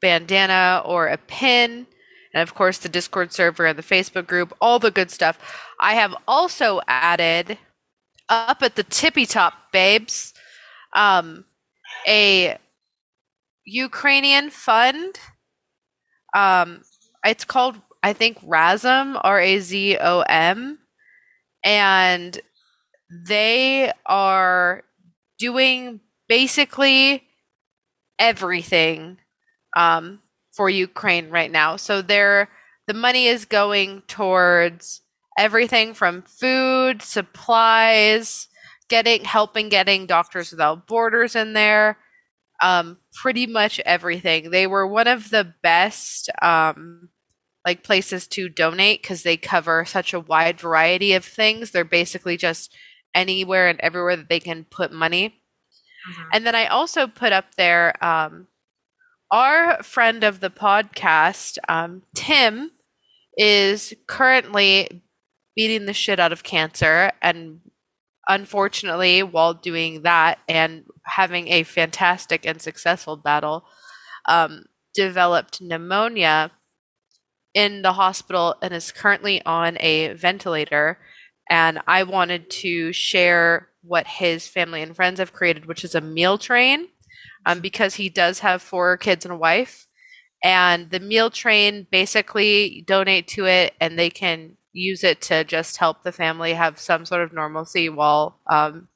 bandana 0.00 0.82
or 0.84 1.08
a 1.08 1.18
pin, 1.18 1.86
and 2.32 2.42
of 2.42 2.54
course 2.54 2.78
the 2.78 2.88
Discord 2.88 3.32
server 3.32 3.66
and 3.66 3.78
the 3.78 3.82
Facebook 3.82 4.26
group, 4.26 4.54
all 4.60 4.78
the 4.78 4.90
good 4.90 5.10
stuff. 5.10 5.38
I 5.80 5.94
have 5.94 6.14
also 6.26 6.80
added 6.88 7.58
up 8.28 8.62
at 8.62 8.76
the 8.76 8.82
tippy 8.82 9.26
top, 9.26 9.72
babes, 9.72 10.34
um, 10.94 11.44
a 12.06 12.56
Ukrainian 13.64 14.50
fund. 14.50 15.18
Um, 16.34 16.82
it's 17.24 17.44
called, 17.44 17.80
I 18.02 18.12
think, 18.12 18.40
Razom, 18.40 19.20
R 19.22 19.40
A 19.40 19.58
Z 19.58 19.98
O 20.00 20.20
M, 20.20 20.78
and 21.64 22.40
they 23.10 23.92
are 24.06 24.82
doing 25.38 26.00
basically 26.28 27.24
everything 28.18 29.18
um, 29.76 30.20
for 30.52 30.70
Ukraine 30.70 31.30
right 31.30 31.50
now. 31.50 31.76
So 31.76 32.02
they're 32.02 32.48
the 32.86 32.94
money 32.94 33.26
is 33.26 33.44
going 33.44 34.02
towards 34.06 35.02
everything 35.38 35.94
from 35.94 36.22
food, 36.22 37.02
supplies, 37.02 38.48
getting 38.88 39.24
helping 39.24 39.68
getting 39.68 40.06
Doctors 40.06 40.50
Without 40.50 40.86
Borders 40.86 41.36
in 41.36 41.52
there. 41.52 41.98
Um, 42.62 42.98
pretty 43.14 43.46
much 43.46 43.80
everything. 43.80 44.50
They 44.50 44.66
were 44.66 44.86
one 44.86 45.08
of 45.08 45.28
the 45.28 45.52
best 45.62 46.30
um, 46.40 47.10
like 47.66 47.82
places 47.82 48.26
to 48.28 48.48
donate 48.48 49.02
because 49.02 49.24
they 49.24 49.36
cover 49.36 49.84
such 49.84 50.14
a 50.14 50.20
wide 50.20 50.58
variety 50.58 51.12
of 51.12 51.24
things. 51.24 51.70
They're 51.70 51.84
basically 51.84 52.36
just 52.38 52.74
anywhere 53.14 53.68
and 53.68 53.80
everywhere 53.80 54.16
that 54.16 54.28
they 54.28 54.40
can 54.40 54.64
put 54.64 54.92
money. 54.92 55.42
And 56.32 56.46
then 56.46 56.54
I 56.54 56.66
also 56.66 57.08
put 57.08 57.32
up 57.32 57.56
there 57.56 57.92
um, 58.04 58.46
our 59.32 59.82
friend 59.82 60.22
of 60.22 60.38
the 60.40 60.50
podcast, 60.50 61.58
um, 61.68 62.02
Tim, 62.14 62.70
is 63.36 63.92
currently 64.06 65.02
beating 65.56 65.86
the 65.86 65.92
shit 65.92 66.20
out 66.20 66.32
of 66.32 66.44
cancer. 66.44 67.10
And 67.22 67.60
unfortunately, 68.28 69.22
while 69.22 69.54
doing 69.54 70.02
that 70.02 70.38
and 70.48 70.84
having 71.04 71.48
a 71.48 71.62
fantastic 71.62 72.46
and 72.46 72.60
successful 72.60 73.16
battle, 73.16 73.64
um, 74.26 74.66
developed 74.94 75.60
pneumonia 75.60 76.50
in 77.54 77.82
the 77.82 77.94
hospital 77.94 78.54
and 78.60 78.74
is 78.74 78.92
currently 78.92 79.42
on 79.44 79.78
a 79.80 80.12
ventilator. 80.12 80.98
And 81.48 81.80
I 81.86 82.02
wanted 82.02 82.50
to 82.50 82.92
share 82.92 83.68
what 83.82 84.06
his 84.06 84.46
family 84.46 84.82
and 84.82 84.94
friends 84.94 85.20
have 85.20 85.32
created, 85.32 85.66
which 85.66 85.84
is 85.84 85.94
a 85.94 86.00
meal 86.00 86.38
train, 86.38 86.88
um, 87.46 87.60
because 87.60 87.94
he 87.94 88.08
does 88.08 88.40
have 88.40 88.60
four 88.60 88.96
kids 88.96 89.24
and 89.24 89.32
a 89.32 89.36
wife. 89.36 89.86
And 90.44 90.90
the 90.90 91.00
meal 91.00 91.30
train 91.30 91.86
basically 91.90 92.84
donate 92.86 93.28
to 93.28 93.46
it, 93.46 93.74
and 93.80 93.98
they 93.98 94.10
can 94.10 94.56
use 94.76 95.02
it 95.04 95.20
to 95.22 95.44
just 95.44 95.78
help 95.78 96.02
the 96.02 96.12
family 96.12 96.52
have 96.54 96.78
some 96.78 97.04
sort 97.06 97.22
of 97.22 97.32
normalcy 97.32 97.88
while 97.88 98.40
um, 98.50 98.88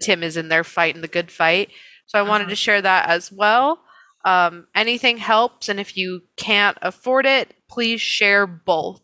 Tim 0.00 0.22
is 0.22 0.36
in 0.36 0.48
there 0.48 0.64
fighting 0.64 1.02
the 1.02 1.08
good 1.08 1.30
fight. 1.30 1.70
So 2.06 2.18
I 2.18 2.22
wanted 2.22 2.44
Uh-huh. 2.44 2.50
to 2.50 2.56
share 2.56 2.82
that 2.82 3.08
as 3.08 3.30
well. 3.32 3.80
Um, 4.24 4.66
anything 4.74 5.18
helps, 5.18 5.68
and 5.68 5.78
if 5.78 5.96
you 5.96 6.22
can't 6.36 6.78
afford 6.82 7.26
it, 7.26 7.54
please 7.68 8.00
share 8.00 8.46
both 8.46 9.02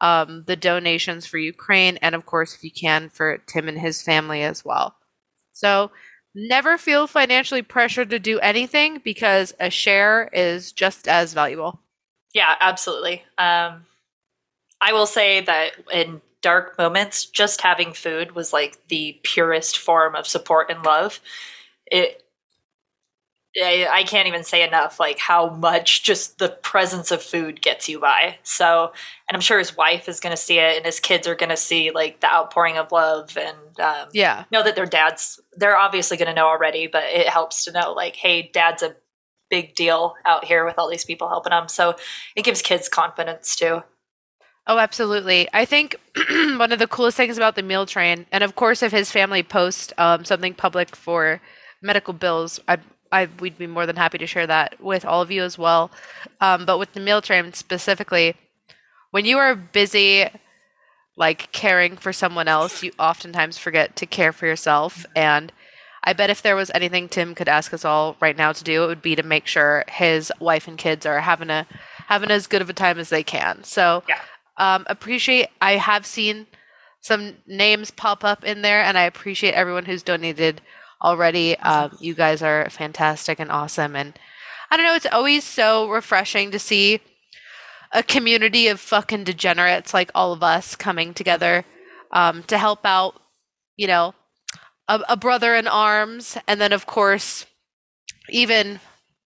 um, 0.00 0.44
the 0.46 0.56
donations 0.56 1.26
for 1.26 1.38
Ukraine, 1.38 1.96
and 2.02 2.14
of 2.14 2.26
course, 2.26 2.54
if 2.54 2.62
you 2.62 2.70
can, 2.70 3.08
for 3.08 3.38
Tim 3.46 3.68
and 3.68 3.78
his 3.78 4.02
family 4.02 4.42
as 4.42 4.64
well. 4.64 4.96
So 5.52 5.90
never 6.34 6.78
feel 6.78 7.06
financially 7.06 7.62
pressured 7.62 8.10
to 8.10 8.18
do 8.18 8.38
anything 8.40 9.00
because 9.02 9.54
a 9.58 9.70
share 9.70 10.28
is 10.32 10.72
just 10.72 11.08
as 11.08 11.32
valuable. 11.32 11.80
Yeah, 12.34 12.54
absolutely. 12.60 13.24
Um, 13.38 13.86
I 14.80 14.92
will 14.92 15.06
say 15.06 15.40
that 15.40 15.72
in 15.92 16.20
dark 16.40 16.78
moments, 16.78 17.24
just 17.24 17.60
having 17.62 17.92
food 17.92 18.32
was 18.32 18.52
like 18.52 18.78
the 18.88 19.18
purest 19.22 19.78
form 19.78 20.14
of 20.14 20.26
support 20.26 20.70
and 20.70 20.84
love. 20.84 21.20
It 21.86 22.22
I, 23.56 23.88
I 23.90 24.02
can't 24.04 24.28
even 24.28 24.44
say 24.44 24.66
enough 24.66 25.00
like 25.00 25.18
how 25.18 25.50
much 25.50 26.02
just 26.02 26.38
the 26.38 26.48
presence 26.50 27.10
of 27.10 27.22
food 27.22 27.62
gets 27.62 27.88
you 27.88 27.98
by. 27.98 28.38
So, 28.42 28.92
and 29.28 29.34
I'm 29.34 29.40
sure 29.40 29.58
his 29.58 29.76
wife 29.76 30.08
is 30.08 30.20
going 30.20 30.32
to 30.32 30.36
see 30.40 30.58
it, 30.58 30.76
and 30.76 30.86
his 30.86 31.00
kids 31.00 31.26
are 31.26 31.34
going 31.34 31.48
to 31.50 31.56
see 31.56 31.90
like 31.90 32.20
the 32.20 32.32
outpouring 32.32 32.76
of 32.76 32.92
love, 32.92 33.36
and 33.36 33.80
um, 33.80 34.08
Yeah. 34.12 34.44
know 34.52 34.62
that 34.62 34.76
their 34.76 34.86
dads. 34.86 35.40
They're 35.54 35.76
obviously 35.76 36.16
going 36.16 36.28
to 36.28 36.34
know 36.34 36.46
already, 36.46 36.86
but 36.86 37.04
it 37.04 37.28
helps 37.28 37.64
to 37.64 37.72
know 37.72 37.92
like, 37.92 38.16
hey, 38.16 38.50
dad's 38.52 38.82
a 38.82 38.94
big 39.50 39.74
deal 39.74 40.14
out 40.24 40.44
here 40.44 40.64
with 40.64 40.78
all 40.78 40.88
these 40.90 41.06
people 41.06 41.28
helping 41.28 41.52
him. 41.52 41.68
So 41.68 41.96
it 42.36 42.44
gives 42.44 42.60
kids 42.62 42.88
confidence 42.88 43.56
too. 43.56 43.82
Oh, 44.68 44.78
absolutely. 44.78 45.48
I 45.54 45.64
think 45.64 45.96
one 46.30 46.72
of 46.72 46.78
the 46.78 46.86
coolest 46.86 47.16
things 47.16 47.38
about 47.38 47.56
the 47.56 47.62
meal 47.62 47.86
train, 47.86 48.26
and 48.30 48.44
of 48.44 48.54
course, 48.54 48.82
if 48.82 48.92
his 48.92 49.10
family 49.10 49.42
posts 49.42 49.94
um, 49.96 50.26
something 50.26 50.52
public 50.52 50.94
for 50.94 51.40
medical 51.80 52.12
bills, 52.12 52.60
I, 52.68 52.76
I, 53.10 53.28
we'd 53.40 53.56
be 53.56 53.66
more 53.66 53.86
than 53.86 53.96
happy 53.96 54.18
to 54.18 54.26
share 54.26 54.46
that 54.46 54.78
with 54.78 55.06
all 55.06 55.22
of 55.22 55.30
you 55.30 55.42
as 55.42 55.56
well. 55.56 55.90
Um, 56.42 56.66
but 56.66 56.78
with 56.78 56.92
the 56.92 57.00
meal 57.00 57.22
train 57.22 57.54
specifically, 57.54 58.34
when 59.10 59.24
you 59.24 59.38
are 59.38 59.54
busy, 59.56 60.26
like 61.16 61.50
caring 61.52 61.96
for 61.96 62.12
someone 62.12 62.46
else, 62.46 62.82
you 62.82 62.92
oftentimes 62.98 63.56
forget 63.56 63.96
to 63.96 64.06
care 64.06 64.32
for 64.32 64.46
yourself. 64.46 65.06
And 65.16 65.50
I 66.04 66.12
bet 66.12 66.28
if 66.30 66.42
there 66.42 66.56
was 66.56 66.70
anything 66.74 67.08
Tim 67.08 67.34
could 67.34 67.48
ask 67.48 67.72
us 67.72 67.86
all 67.86 68.16
right 68.20 68.36
now 68.36 68.52
to 68.52 68.62
do, 68.62 68.84
it 68.84 68.86
would 68.88 69.02
be 69.02 69.16
to 69.16 69.22
make 69.22 69.46
sure 69.46 69.84
his 69.88 70.30
wife 70.40 70.68
and 70.68 70.76
kids 70.76 71.06
are 71.06 71.20
having 71.20 71.48
a 71.48 71.66
having 72.06 72.30
as 72.30 72.46
good 72.46 72.62
of 72.62 72.70
a 72.70 72.74
time 72.74 72.98
as 72.98 73.08
they 73.08 73.22
can. 73.22 73.64
So 73.64 74.02
Yeah. 74.08 74.20
Um, 74.58 74.84
appreciate. 74.88 75.48
I 75.60 75.72
have 75.72 76.04
seen 76.04 76.46
some 77.00 77.36
names 77.46 77.90
pop 77.90 78.24
up 78.24 78.44
in 78.44 78.62
there, 78.62 78.82
and 78.82 78.98
I 78.98 79.02
appreciate 79.02 79.54
everyone 79.54 79.86
who's 79.86 80.02
donated 80.02 80.60
already. 81.02 81.58
Um, 81.60 81.96
you 82.00 82.14
guys 82.14 82.42
are 82.42 82.68
fantastic 82.70 83.38
and 83.38 83.50
awesome, 83.50 83.96
and 83.96 84.18
I 84.70 84.76
don't 84.76 84.84
know. 84.84 84.94
It's 84.94 85.06
always 85.06 85.44
so 85.44 85.88
refreshing 85.88 86.50
to 86.50 86.58
see 86.58 87.00
a 87.92 88.02
community 88.02 88.68
of 88.68 88.80
fucking 88.80 89.24
degenerates 89.24 89.94
like 89.94 90.10
all 90.14 90.32
of 90.32 90.42
us 90.42 90.76
coming 90.76 91.14
together 91.14 91.64
um, 92.12 92.42
to 92.44 92.58
help 92.58 92.84
out. 92.84 93.20
You 93.76 93.86
know, 93.86 94.14
a, 94.88 95.00
a 95.08 95.16
brother 95.16 95.54
in 95.54 95.68
arms, 95.68 96.36
and 96.48 96.60
then 96.60 96.72
of 96.72 96.84
course, 96.84 97.46
even 98.28 98.80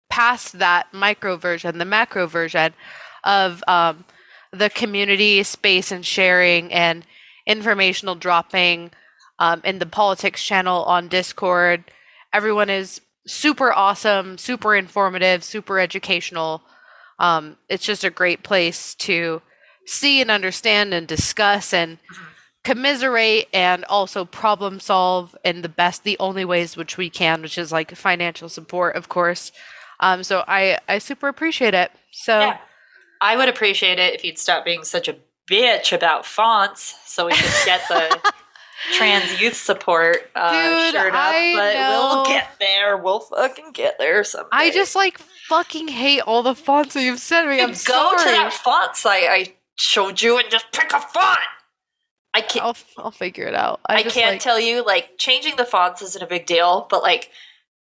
past 0.09 0.59
that 0.59 0.93
micro 0.93 1.35
version, 1.35 1.79
the 1.79 1.85
macro 1.85 2.27
version 2.27 2.73
of 3.23 3.63
um, 3.67 4.05
the 4.57 4.69
community 4.69 5.43
space 5.43 5.91
and 5.91 6.05
sharing 6.05 6.71
and 6.71 7.05
informational 7.45 8.15
dropping 8.15 8.91
um, 9.39 9.61
in 9.63 9.79
the 9.79 9.85
politics 9.85 10.43
channel 10.43 10.83
on 10.83 11.07
Discord. 11.07 11.83
Everyone 12.33 12.69
is 12.69 13.01
super 13.27 13.73
awesome, 13.73 14.37
super 14.37 14.75
informative, 14.75 15.43
super 15.43 15.79
educational. 15.79 16.61
Um, 17.19 17.57
it's 17.69 17.85
just 17.85 18.03
a 18.03 18.09
great 18.09 18.43
place 18.43 18.95
to 18.95 19.41
see 19.85 20.21
and 20.21 20.31
understand 20.31 20.93
and 20.93 21.07
discuss 21.07 21.73
and 21.73 21.97
commiserate 22.63 23.47
and 23.53 23.85
also 23.85 24.25
problem 24.25 24.79
solve 24.79 25.35
in 25.43 25.61
the 25.61 25.69
best, 25.69 26.03
the 26.03 26.17
only 26.19 26.43
ways 26.43 26.75
which 26.75 26.97
we 26.97 27.09
can, 27.09 27.41
which 27.41 27.57
is 27.57 27.71
like 27.71 27.95
financial 27.95 28.49
support, 28.49 28.95
of 28.95 29.07
course. 29.07 29.51
Um, 29.99 30.23
so 30.23 30.43
I 30.47 30.79
I 30.89 30.97
super 30.97 31.27
appreciate 31.27 31.73
it. 31.73 31.91
So. 32.11 32.39
Yeah. 32.39 32.57
I 33.21 33.37
would 33.37 33.49
appreciate 33.49 33.99
it 33.99 34.13
if 34.13 34.23
you'd 34.23 34.37
stop 34.37 34.65
being 34.65 34.83
such 34.83 35.07
a 35.07 35.15
bitch 35.49 35.93
about 35.93 36.25
fonts 36.25 36.95
so 37.05 37.27
we 37.27 37.33
could 37.33 37.65
get 37.65 37.81
the 37.87 38.33
trans 38.93 39.39
youth 39.39 39.55
support 39.55 40.29
uh, 40.35 40.51
Dude, 40.51 40.93
shirt 40.93 41.13
up. 41.13 41.19
I 41.19 41.53
but 41.55 41.73
know. 41.73 42.11
we'll 42.13 42.25
get 42.25 42.49
there. 42.59 42.97
We'll 42.97 43.19
fucking 43.19 43.71
get 43.73 43.97
there 43.97 44.23
someday. 44.23 44.49
I 44.51 44.71
just 44.71 44.95
like 44.95 45.19
fucking 45.47 45.87
hate 45.87 46.21
all 46.21 46.43
the 46.43 46.55
fonts 46.55 46.93
that 46.93 47.03
you've 47.03 47.19
sent 47.19 47.47
me. 47.47 47.61
I'm 47.61 47.69
go 47.69 47.75
sorry. 47.75 48.17
to 48.19 48.25
that 48.25 48.53
font 48.53 48.95
site 48.95 49.25
I 49.29 49.53
showed 49.75 50.21
you 50.21 50.37
and 50.37 50.49
just 50.49 50.71
pick 50.71 50.91
a 50.93 50.99
font. 50.99 51.39
I 52.33 52.41
can't. 52.41 52.65
I'll 52.65 52.77
I'll 52.97 53.11
figure 53.11 53.45
it 53.45 53.55
out. 53.55 53.79
I, 53.87 53.95
I, 53.95 54.03
just, 54.03 54.15
can't 54.15 54.33
like, 54.33 54.41
tell 54.41 54.59
you 54.59 54.85
like 54.85 55.17
changing 55.17 55.55
the 55.55 55.65
fonts 55.65 56.01
isn't 56.01 56.21
a 56.21 56.27
big 56.27 56.45
deal, 56.45 56.85
but 56.89 57.01
like 57.01 57.31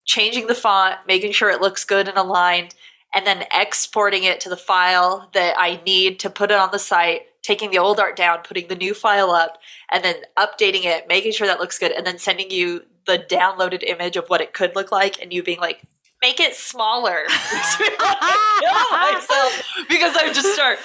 changing 0.05 0.47
the 0.47 0.55
font, 0.55 0.95
making 1.05 1.33
sure 1.33 1.49
it 1.49 1.59
looks 1.59 1.83
good 1.83 2.07
and 2.07 2.17
aligned, 2.17 2.73
and 3.13 3.25
then 3.25 3.45
exporting 3.53 4.23
it 4.23 4.39
to 4.41 4.49
the 4.49 4.57
file 4.57 5.29
that 5.33 5.55
I 5.57 5.81
need 5.85 6.19
to 6.19 6.29
put 6.29 6.51
it 6.51 6.57
on 6.57 6.69
the 6.71 6.79
site, 6.79 7.21
taking 7.41 7.71
the 7.71 7.79
old 7.79 7.99
art 7.99 8.15
down, 8.15 8.39
putting 8.43 8.67
the 8.67 8.75
new 8.75 8.93
file 8.93 9.31
up, 9.31 9.57
and 9.91 10.03
then 10.03 10.15
updating 10.37 10.85
it, 10.85 11.07
making 11.07 11.31
sure 11.31 11.47
that 11.47 11.59
looks 11.59 11.79
good, 11.79 11.91
and 11.91 12.05
then 12.05 12.19
sending 12.19 12.51
you 12.51 12.83
the 13.05 13.17
downloaded 13.29 13.83
image 13.83 14.17
of 14.17 14.27
what 14.27 14.41
it 14.41 14.53
could 14.53 14.75
look 14.75 14.91
like, 14.91 15.21
and 15.21 15.31
you 15.31 15.41
being 15.41 15.59
like, 15.59 15.81
make 16.21 16.39
it 16.39 16.55
smaller. 16.55 17.23
Makes 17.53 17.79
me 17.79 17.89
want 17.99 18.19
to 18.19 18.65
kill 18.65 18.97
myself 18.97 19.63
because 19.89 20.15
I 20.15 20.33
just 20.33 20.53
start 20.53 20.79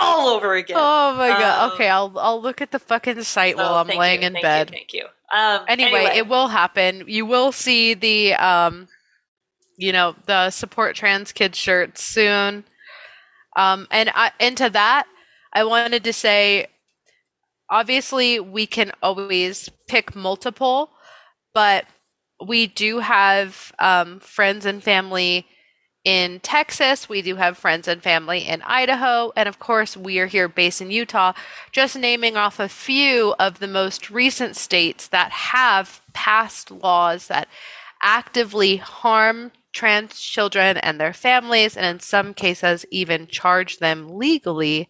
all 0.00 0.28
over 0.28 0.54
again. 0.54 0.76
Oh 0.78 1.14
my 1.16 1.28
god. 1.28 1.66
Um, 1.68 1.72
okay, 1.72 1.88
I'll 1.88 2.12
I'll 2.18 2.40
look 2.40 2.60
at 2.60 2.70
the 2.70 2.78
fucking 2.78 3.22
site 3.22 3.56
So 3.56 3.62
while 3.62 3.74
I'm 3.74 3.88
laying 3.88 4.22
you, 4.22 4.28
in 4.28 4.32
thank 4.34 4.42
bed. 4.42 4.70
You, 4.70 4.76
thank 4.76 4.92
you. 4.92 5.06
Um, 5.32 5.64
Anyway, 5.68 6.12
it 6.14 6.28
will 6.28 6.48
happen. 6.48 7.04
You 7.06 7.26
will 7.26 7.52
see 7.52 7.94
the 7.94 8.34
um 8.34 8.88
you 9.76 9.92
know, 9.92 10.14
the 10.26 10.50
support 10.50 10.96
trans 10.96 11.32
kids 11.32 11.58
shirts 11.58 12.02
soon. 12.02 12.64
Um 13.56 13.86
and 13.90 14.10
I, 14.14 14.32
into 14.40 14.70
that, 14.70 15.06
I 15.52 15.64
wanted 15.64 16.04
to 16.04 16.12
say 16.12 16.66
obviously 17.70 18.40
we 18.40 18.66
can 18.66 18.92
always 19.02 19.68
pick 19.88 20.14
multiple, 20.14 20.90
but 21.52 21.86
we 22.44 22.66
do 22.66 22.98
have 22.98 23.72
um, 23.78 24.20
friends 24.20 24.66
and 24.66 24.82
family 24.82 25.46
in 26.04 26.40
Texas. 26.40 27.08
We 27.08 27.22
do 27.22 27.36
have 27.36 27.56
friends 27.56 27.88
and 27.88 28.02
family 28.02 28.40
in 28.40 28.60
Idaho. 28.62 29.32
And 29.36 29.48
of 29.48 29.58
course, 29.58 29.96
we 29.96 30.18
are 30.18 30.26
here 30.26 30.48
based 30.48 30.82
in 30.82 30.90
Utah, 30.90 31.32
just 31.72 31.96
naming 31.96 32.36
off 32.36 32.60
a 32.60 32.68
few 32.68 33.34
of 33.38 33.58
the 33.58 33.68
most 33.68 34.10
recent 34.10 34.56
states 34.56 35.08
that 35.08 35.30
have 35.30 36.02
passed 36.12 36.70
laws 36.70 37.28
that 37.28 37.48
actively 38.02 38.76
harm 38.76 39.50
trans 39.74 40.20
children 40.20 40.78
and 40.78 40.98
their 40.98 41.12
families, 41.12 41.76
and 41.76 41.84
in 41.84 42.00
some 42.00 42.32
cases, 42.32 42.86
even 42.90 43.26
charge 43.26 43.78
them 43.78 44.16
legally 44.16 44.88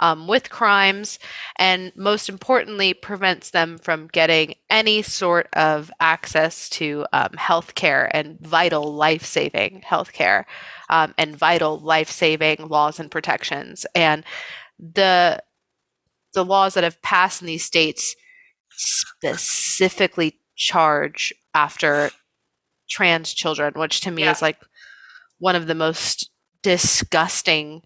um, 0.00 0.26
with 0.26 0.48
crimes, 0.48 1.18
and 1.56 1.92
most 1.94 2.28
importantly, 2.28 2.94
prevents 2.94 3.50
them 3.50 3.76
from 3.76 4.08
getting 4.08 4.54
any 4.70 5.02
sort 5.02 5.48
of 5.52 5.90
access 6.00 6.70
to 6.70 7.04
um, 7.12 7.34
health 7.36 7.74
care 7.74 8.10
and 8.16 8.40
vital 8.40 8.94
life 8.94 9.24
saving 9.24 9.82
health 9.84 10.12
care 10.12 10.46
um, 10.88 11.14
and 11.18 11.36
vital 11.36 11.78
life 11.78 12.10
saving 12.10 12.66
laws 12.68 12.98
and 12.98 13.10
protections. 13.10 13.84
And 13.94 14.24
the 14.78 15.42
the 16.32 16.44
laws 16.44 16.74
that 16.74 16.84
have 16.84 17.02
passed 17.02 17.42
in 17.42 17.46
these 17.46 17.64
states 17.64 18.14
specifically 18.70 20.38
charge 20.56 21.34
after 21.54 22.10
trans 22.90 23.32
children, 23.32 23.72
which 23.76 24.00
to 24.02 24.10
me 24.10 24.22
Yeah. 24.24 24.32
is 24.32 24.42
like 24.42 24.58
one 25.38 25.56
of 25.56 25.66
the 25.66 25.74
most 25.74 26.30
disgusting 26.62 27.82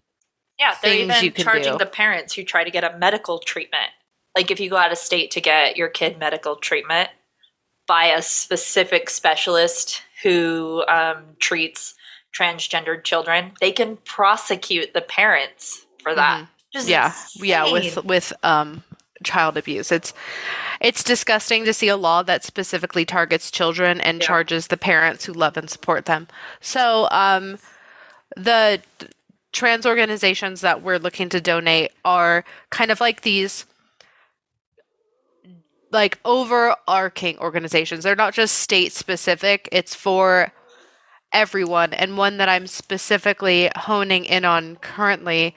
Yeah, 0.59 0.75
they're 0.81 0.91
things 0.91 1.03
even 1.11 1.23
you 1.23 1.31
can 1.31 1.43
charging 1.45 1.73
do. 1.73 1.77
the 1.77 1.85
parents 1.85 2.33
who 2.33 2.43
try 2.43 2.63
to 2.63 2.71
get 2.71 2.83
a 2.83 2.97
medical 2.97 3.39
treatment. 3.39 3.91
Like 4.35 4.51
if 4.51 4.59
you 4.59 4.69
go 4.69 4.77
out 4.77 4.91
of 4.91 4.97
state 4.97 5.31
to 5.31 5.41
get 5.41 5.77
your 5.77 5.87
kid 5.87 6.17
medical 6.19 6.55
treatment 6.57 7.09
by 7.87 8.05
a 8.05 8.21
specific 8.21 9.09
specialist 9.09 10.01
who 10.23 10.83
um, 10.87 11.23
treats 11.39 11.95
transgendered 12.37 13.03
children, 13.05 13.51
they 13.61 13.71
can 13.71 13.97
prosecute 14.03 14.93
the 14.93 15.01
parents 15.01 15.85
for 16.03 16.13
that. 16.15 16.47
Mm-hmm. 16.75 16.89
yeah 16.89 17.13
yeah 17.37 17.71
with 17.71 18.03
with 18.03 18.33
um 18.43 18.83
child 19.23 19.57
abuse. 19.57 19.91
It's 19.91 20.13
it's 20.81 21.03
disgusting 21.03 21.65
to 21.65 21.73
see 21.73 21.87
a 21.87 21.97
law 21.97 22.23
that 22.23 22.43
specifically 22.43 23.05
targets 23.05 23.49
children 23.51 24.01
and 24.01 24.21
Yeah. 24.21 24.27
charges 24.27 24.67
the 24.67 24.77
parents 24.77 25.25
who 25.25 25.33
love 25.33 25.57
and 25.57 25.69
support 25.69 26.05
them. 26.05 26.27
So 26.61 27.07
um 27.11 27.57
the 28.35 28.81
trans 29.53 29.85
organizations 29.85 30.61
that 30.61 30.81
we're 30.81 30.99
looking 30.99 31.29
to 31.29 31.39
donate 31.41 31.91
are 32.03 32.43
kind 32.71 32.91
of 32.91 32.99
like 32.99 33.21
these 33.21 33.65
like 35.91 36.19
overarching 36.25 37.37
organizations. 37.39 38.03
They're 38.03 38.15
not 38.15 38.33
just 38.33 38.55
state 38.59 38.91
specific 38.91 39.69
it's 39.71 39.95
for 39.95 40.51
everyone. 41.33 41.93
And 41.93 42.17
one 42.17 42.37
that 42.37 42.49
i'm 42.49 42.67
specifically 42.67 43.69
honing 43.75 44.25
in 44.25 44.45
on 44.45 44.77
currently 44.77 45.55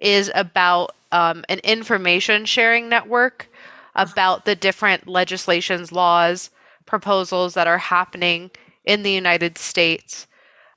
is 0.00 0.30
about 0.34 0.94
um, 1.14 1.44
an 1.48 1.60
information 1.60 2.44
sharing 2.44 2.88
network 2.88 3.48
about 3.94 4.44
the 4.44 4.56
different 4.56 5.06
legislations, 5.06 5.92
laws, 5.92 6.50
proposals 6.86 7.54
that 7.54 7.68
are 7.68 7.78
happening 7.78 8.50
in 8.84 9.04
the 9.04 9.12
United 9.12 9.56
States. 9.56 10.26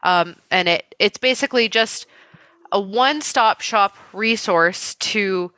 Um, 0.04 0.36
and 0.52 0.70
it, 0.70 0.94
it's 1.00 1.18
basically 1.18 1.68
just 1.68 2.06
a 2.72 2.80
one 2.80 3.22
stop 3.22 3.62
shop 3.62 3.98
resource 4.14 4.94
to 4.96 5.52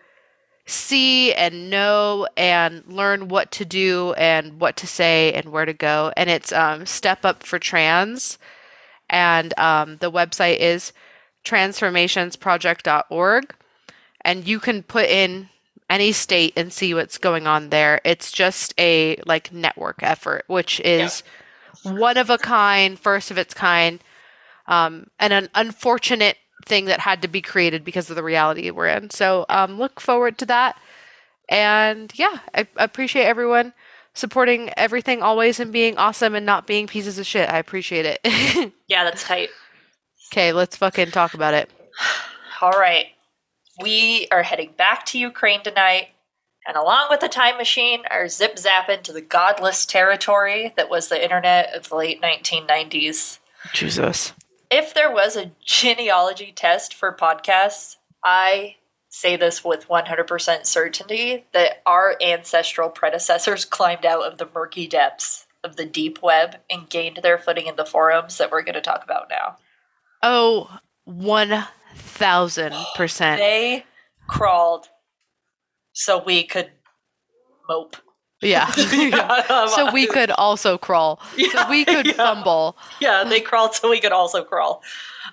see 0.65 1.33
and 1.33 1.69
know 1.69 2.27
and 2.37 2.83
learn 2.87 3.27
what 3.27 3.51
to 3.51 3.65
do 3.65 4.13
and 4.13 4.61
what 4.61 4.77
to 4.77 4.87
say 4.87 5.33
and 5.33 5.51
where 5.51 5.65
to 5.65 5.73
go. 5.73 6.13
And 6.15 6.29
it's 6.29 6.53
um, 6.53 6.85
Step 6.85 7.25
Up 7.25 7.43
for 7.43 7.59
Trans. 7.59 8.37
And 9.09 9.53
um, 9.59 9.97
the 9.97 10.11
website 10.11 10.59
is 10.59 10.93
transformationsproject.org. 11.43 13.55
And 14.21 14.47
you 14.47 14.59
can 14.59 14.83
put 14.83 15.05
in 15.05 15.49
any 15.89 16.11
state 16.11 16.53
and 16.55 16.71
see 16.71 16.93
what's 16.93 17.17
going 17.17 17.47
on 17.47 17.69
there. 17.69 17.99
It's 18.03 18.31
just 18.31 18.73
a 18.77 19.17
like 19.25 19.51
network 19.51 20.03
effort, 20.03 20.43
which 20.47 20.79
is 20.81 21.23
one 21.83 22.17
of 22.17 22.29
a 22.29 22.37
kind, 22.37 22.99
first 22.99 23.31
of 23.31 23.37
its 23.37 23.53
kind, 23.53 23.99
um, 24.67 25.07
and 25.19 25.33
an 25.33 25.49
unfortunate 25.55 26.37
thing 26.65 26.85
that 26.85 26.99
had 26.99 27.21
to 27.21 27.27
be 27.27 27.41
created 27.41 27.83
because 27.83 28.09
of 28.09 28.15
the 28.15 28.23
reality 28.23 28.69
we're 28.69 28.87
in. 28.87 29.09
So 29.09 29.45
um, 29.49 29.79
look 29.79 29.99
forward 29.99 30.37
to 30.39 30.45
that. 30.47 30.77
And 31.49 32.11
yeah, 32.15 32.39
I 32.53 32.67
appreciate 32.77 33.25
everyone 33.25 33.73
supporting 34.13 34.69
everything 34.77 35.23
always 35.23 35.59
and 35.59 35.71
being 35.71 35.97
awesome 35.97 36.35
and 36.35 36.45
not 36.45 36.67
being 36.67 36.85
pieces 36.87 37.17
of 37.17 37.25
shit. 37.25 37.49
I 37.49 37.57
appreciate 37.57 38.05
it. 38.05 38.73
Yeah, 38.87 39.03
that's 39.03 39.23
tight. 39.23 39.49
okay, 40.33 40.51
let's 40.51 40.75
fucking 40.75 41.11
talk 41.11 41.35
about 41.35 41.53
it. 41.53 41.69
All 42.61 42.71
right. 42.71 43.05
We 43.81 44.27
are 44.31 44.43
heading 44.43 44.73
back 44.77 45.05
to 45.07 45.19
Ukraine 45.19 45.63
tonight, 45.63 46.09
and 46.67 46.75
along 46.75 47.07
with 47.09 47.21
the 47.21 47.29
time 47.29 47.57
machine, 47.57 48.03
are 48.11 48.27
zip 48.27 48.57
zapping 48.57 49.03
to 49.03 49.13
the 49.13 49.21
godless 49.21 49.85
territory 49.85 50.73
that 50.75 50.89
was 50.89 51.07
the 51.07 51.23
internet 51.23 51.73
of 51.73 51.87
the 51.87 51.95
late 51.95 52.21
1990s. 52.21 53.39
Jesus. 53.73 54.33
If 54.69 54.93
there 54.93 55.11
was 55.11 55.35
a 55.35 55.51
genealogy 55.63 56.51
test 56.53 56.93
for 56.93 57.15
podcasts, 57.15 57.95
I 58.23 58.75
say 59.07 59.35
this 59.35 59.63
with 59.63 59.87
100% 59.87 60.65
certainty 60.65 61.45
that 61.53 61.81
our 61.85 62.15
ancestral 62.21 62.89
predecessors 62.89 63.65
climbed 63.65 64.05
out 64.05 64.23
of 64.23 64.37
the 64.37 64.49
murky 64.53 64.87
depths 64.87 65.47
of 65.63 65.75
the 65.75 65.85
deep 65.85 66.21
web 66.21 66.57
and 66.69 66.89
gained 66.89 67.19
their 67.23 67.37
footing 67.37 67.67
in 67.67 67.75
the 67.75 67.85
forums 67.85 68.37
that 68.37 68.51
we're 68.51 68.61
going 68.61 68.75
to 68.75 68.81
talk 68.81 69.03
about 69.03 69.29
now. 69.29 69.57
Oh, 70.21 70.69
1000%. 71.97 73.37
They 73.37 73.85
crawled 74.27 74.87
so 75.93 76.23
we 76.23 76.43
could 76.43 76.71
mope. 77.67 77.97
Yeah. 78.41 78.71
so 79.67 79.91
we 79.91 80.07
could 80.07 80.31
also 80.31 80.77
crawl. 80.77 81.19
so 81.51 81.69
we 81.69 81.85
could 81.85 82.07
yeah. 82.07 82.13
fumble. 82.13 82.77
yeah, 82.99 83.23
they 83.23 83.41
crawled 83.41 83.75
so 83.75 83.89
we 83.89 83.99
could 83.99 84.11
also 84.11 84.43
crawl. 84.43 84.81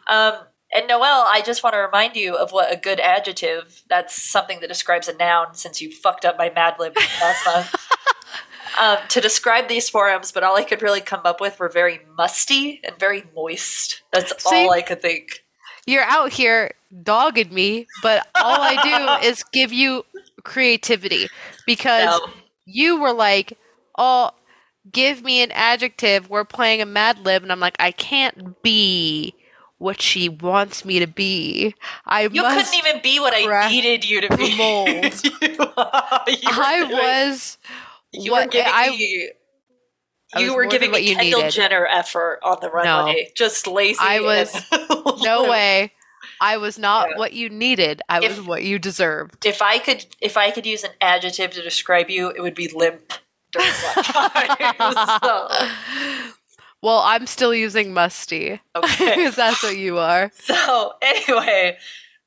Um, 0.09 0.35
and 0.75 0.89
Noelle, 0.89 1.25
I 1.27 1.43
just 1.45 1.63
want 1.63 1.75
to 1.75 1.79
remind 1.79 2.17
you 2.17 2.35
of 2.35 2.51
what 2.53 2.73
a 2.73 2.77
good 2.77 2.99
adjective. 2.99 3.83
That's 3.89 4.21
something 4.21 4.61
that 4.61 4.69
describes 4.69 5.09
a 5.09 5.15
noun. 5.15 5.55
Since 5.55 5.81
you 5.81 5.93
fucked 5.93 6.25
up 6.25 6.37
my 6.37 6.51
Mad 6.51 6.77
Lib 6.79 6.97
last 7.21 7.47
month. 7.47 7.75
Um, 8.79 8.99
to 9.09 9.23
describe 9.23 9.69
these 9.69 9.89
forums, 9.89 10.33
but 10.33 10.43
all 10.43 10.55
I 10.55 10.63
could 10.63 10.83
really 10.83 11.01
come 11.01 11.23
up 11.25 11.41
with 11.41 11.59
were 11.59 11.71
very 11.71 12.01
musty 12.15 12.83
and 12.85 12.99
very 12.99 13.25
moist. 13.35 14.03
That's 14.13 14.35
See? 14.45 14.55
all 14.55 14.71
I 14.71 14.83
could 14.83 15.01
think. 15.01 15.46
You're 15.87 16.03
out 16.05 16.33
here 16.33 16.73
dogging 17.03 17.53
me, 17.55 17.87
but 18.03 18.27
all 18.35 18.61
I 18.61 19.19
do 19.21 19.27
is 19.29 19.43
give 19.53 19.73
you 19.73 20.05
creativity 20.45 21.29
because 21.67 22.07
No. 22.07 22.27
you 22.65 23.01
were 23.01 23.13
like, 23.13 23.57
"Oh, 23.99 24.31
give 24.91 25.23
me 25.23 25.43
an 25.43 25.53
adjective. 25.53 26.29
We're 26.31 26.45
playing 26.45 26.81
a 26.83 26.87
Mad 26.87 27.19
Lib," 27.25 27.43
and 27.43 27.53
I'm 27.53 27.61
like, 27.61 27.77
"I 27.79 27.91
can't 27.93 28.61
be 28.63 29.35
what 29.79 30.01
she 30.01 30.29
wants 30.29 30.85
me 30.85 30.99
to 31.01 31.07
be. 31.07 31.75
I 32.07 32.23
You 32.23 32.43
must." 32.43 32.73
couldn't 32.73 32.87
even 32.87 33.03
be 33.03 33.21
what 33.21 33.35
I 33.35 33.69
needed 33.69 34.09
you 34.09 34.21
to 34.23 34.37
be. 34.37 34.57
mold. 34.59 35.25
You- 35.25 35.31
you 35.41 35.57
I 36.51 36.89
was. 37.29 37.59
You 38.13 38.31
what 38.33 38.47
were 38.47 38.51
giving 38.53 38.73
I- 38.75 38.91
me. 38.91 39.31
You 40.37 40.55
were 40.55 40.67
giving 40.67 40.91
what 40.91 41.05
you 41.05 41.15
Kendall 41.17 41.41
needed. 41.41 41.53
Jenner 41.53 41.87
effort 41.87 42.41
on 42.43 42.59
the 42.61 42.71
runway. 42.71 43.31
Just 43.37 43.67
lazy. 43.67 43.99
I 44.01 44.21
was- 44.21 44.55
No 45.23 45.49
way. 45.49 45.93
I 46.41 46.57
was 46.59 46.79
not 46.79 47.11
Yeah. 47.11 47.19
what 47.19 47.33
you 47.33 47.49
needed. 47.49 48.03
I 48.09 48.21
If- 48.25 48.37
was 48.39 48.47
what 48.47 48.63
you 48.65 48.79
deserved. 48.79 49.47
If 49.47 49.63
I 49.63 49.79
could, 49.79 50.05
if 50.21 50.37
I 50.37 50.51
could 50.51 50.67
use 50.67 50.83
an 50.85 50.91
adjective 51.01 51.53
to 51.53 51.63
describe 51.63 52.11
you, 52.11 52.29
it 52.31 52.41
would 52.41 52.55
be 52.55 52.69
limp. 52.69 53.13
During 53.53 53.69
that 53.69 54.75
time. 54.79 55.21
so, 55.23 56.65
well, 56.83 56.99
I'm 56.99 57.27
still 57.27 57.55
using 57.55 57.95
musty 57.95 58.61
okay. 58.75 59.15
because 59.17 59.37
that's 59.37 59.63
what 59.63 59.77
you 59.77 59.99
are. 59.99 60.31
So 60.35 60.95
anyway, 61.01 61.79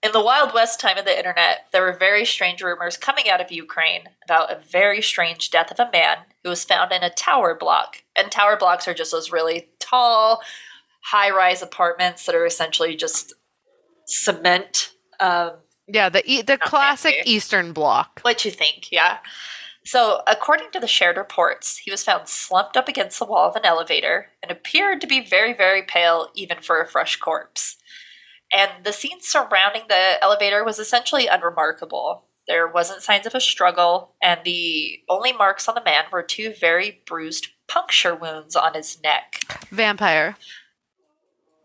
in 0.01 0.11
the 0.13 0.21
Wild 0.23 0.53
West 0.53 0.79
time 0.79 0.97
of 0.97 1.05
the 1.05 1.15
internet, 1.15 1.67
there 1.71 1.81
were 1.83 1.93
very 1.93 2.25
strange 2.25 2.61
rumors 2.63 2.97
coming 2.97 3.29
out 3.29 3.41
of 3.41 3.51
Ukraine 3.51 4.03
about 4.23 4.51
a 4.51 4.59
very 4.59 5.01
strange 5.01 5.51
death 5.51 5.69
of 5.71 5.79
a 5.79 5.91
man 5.91 6.19
who 6.43 6.49
was 6.49 6.63
found 6.63 6.91
in 6.91 7.03
a 7.03 7.09
tower 7.09 7.55
block. 7.55 8.03
And 8.15 8.31
tower 8.31 8.57
blocks 8.57 8.87
are 8.87 8.93
just 8.93 9.11
those 9.11 9.31
really 9.31 9.69
tall, 9.79 10.41
high-rise 11.03 11.61
apartments 11.61 12.25
that 12.25 12.35
are 12.35 12.45
essentially 12.45 12.95
just 12.95 13.33
cement. 14.05 14.93
Um, 15.19 15.51
Yeah, 15.87 16.09
the 16.09 16.23
e- 16.25 16.41
the 16.41 16.57
classic 16.57 17.15
fancy. 17.15 17.31
Eastern 17.31 17.73
Bloc. 17.73 18.19
what 18.21 18.45
you 18.45 18.51
think, 18.51 18.91
yeah. 18.91 19.17
So, 19.85 20.21
according 20.27 20.71
to 20.71 20.79
the 20.79 20.87
shared 20.87 21.17
reports, 21.17 21.77
he 21.77 21.89
was 21.89 22.03
found 22.03 22.27
slumped 22.27 22.77
up 22.77 22.87
against 22.87 23.17
the 23.17 23.25
wall 23.25 23.49
of 23.49 23.55
an 23.55 23.65
elevator 23.65 24.27
and 24.43 24.51
appeared 24.51 25.01
to 25.01 25.07
be 25.07 25.25
very, 25.25 25.53
very 25.53 25.81
pale, 25.81 26.29
even 26.35 26.59
for 26.61 26.79
a 26.81 26.87
fresh 26.87 27.15
corpse. 27.15 27.77
And 28.53 28.83
the 28.83 28.93
scene 28.93 29.19
surrounding 29.21 29.83
the 29.89 30.21
elevator 30.21 30.63
was 30.63 30.79
essentially 30.79 31.27
unremarkable. 31.27 32.25
There 32.49 32.67
wasn't 32.67 33.03
signs 33.03 33.27
of 33.27 33.35
a 33.35 33.39
struggle, 33.39 34.15
and 34.21 34.41
the 34.43 34.99
only 35.07 35.31
marks 35.31 35.69
on 35.69 35.75
the 35.75 35.83
man 35.83 36.05
were 36.11 36.23
two 36.23 36.53
very 36.59 37.01
bruised 37.05 37.47
puncture 37.67 38.15
wounds 38.15 38.55
on 38.55 38.73
his 38.73 39.01
neck. 39.03 39.41
Vampire. 39.69 40.35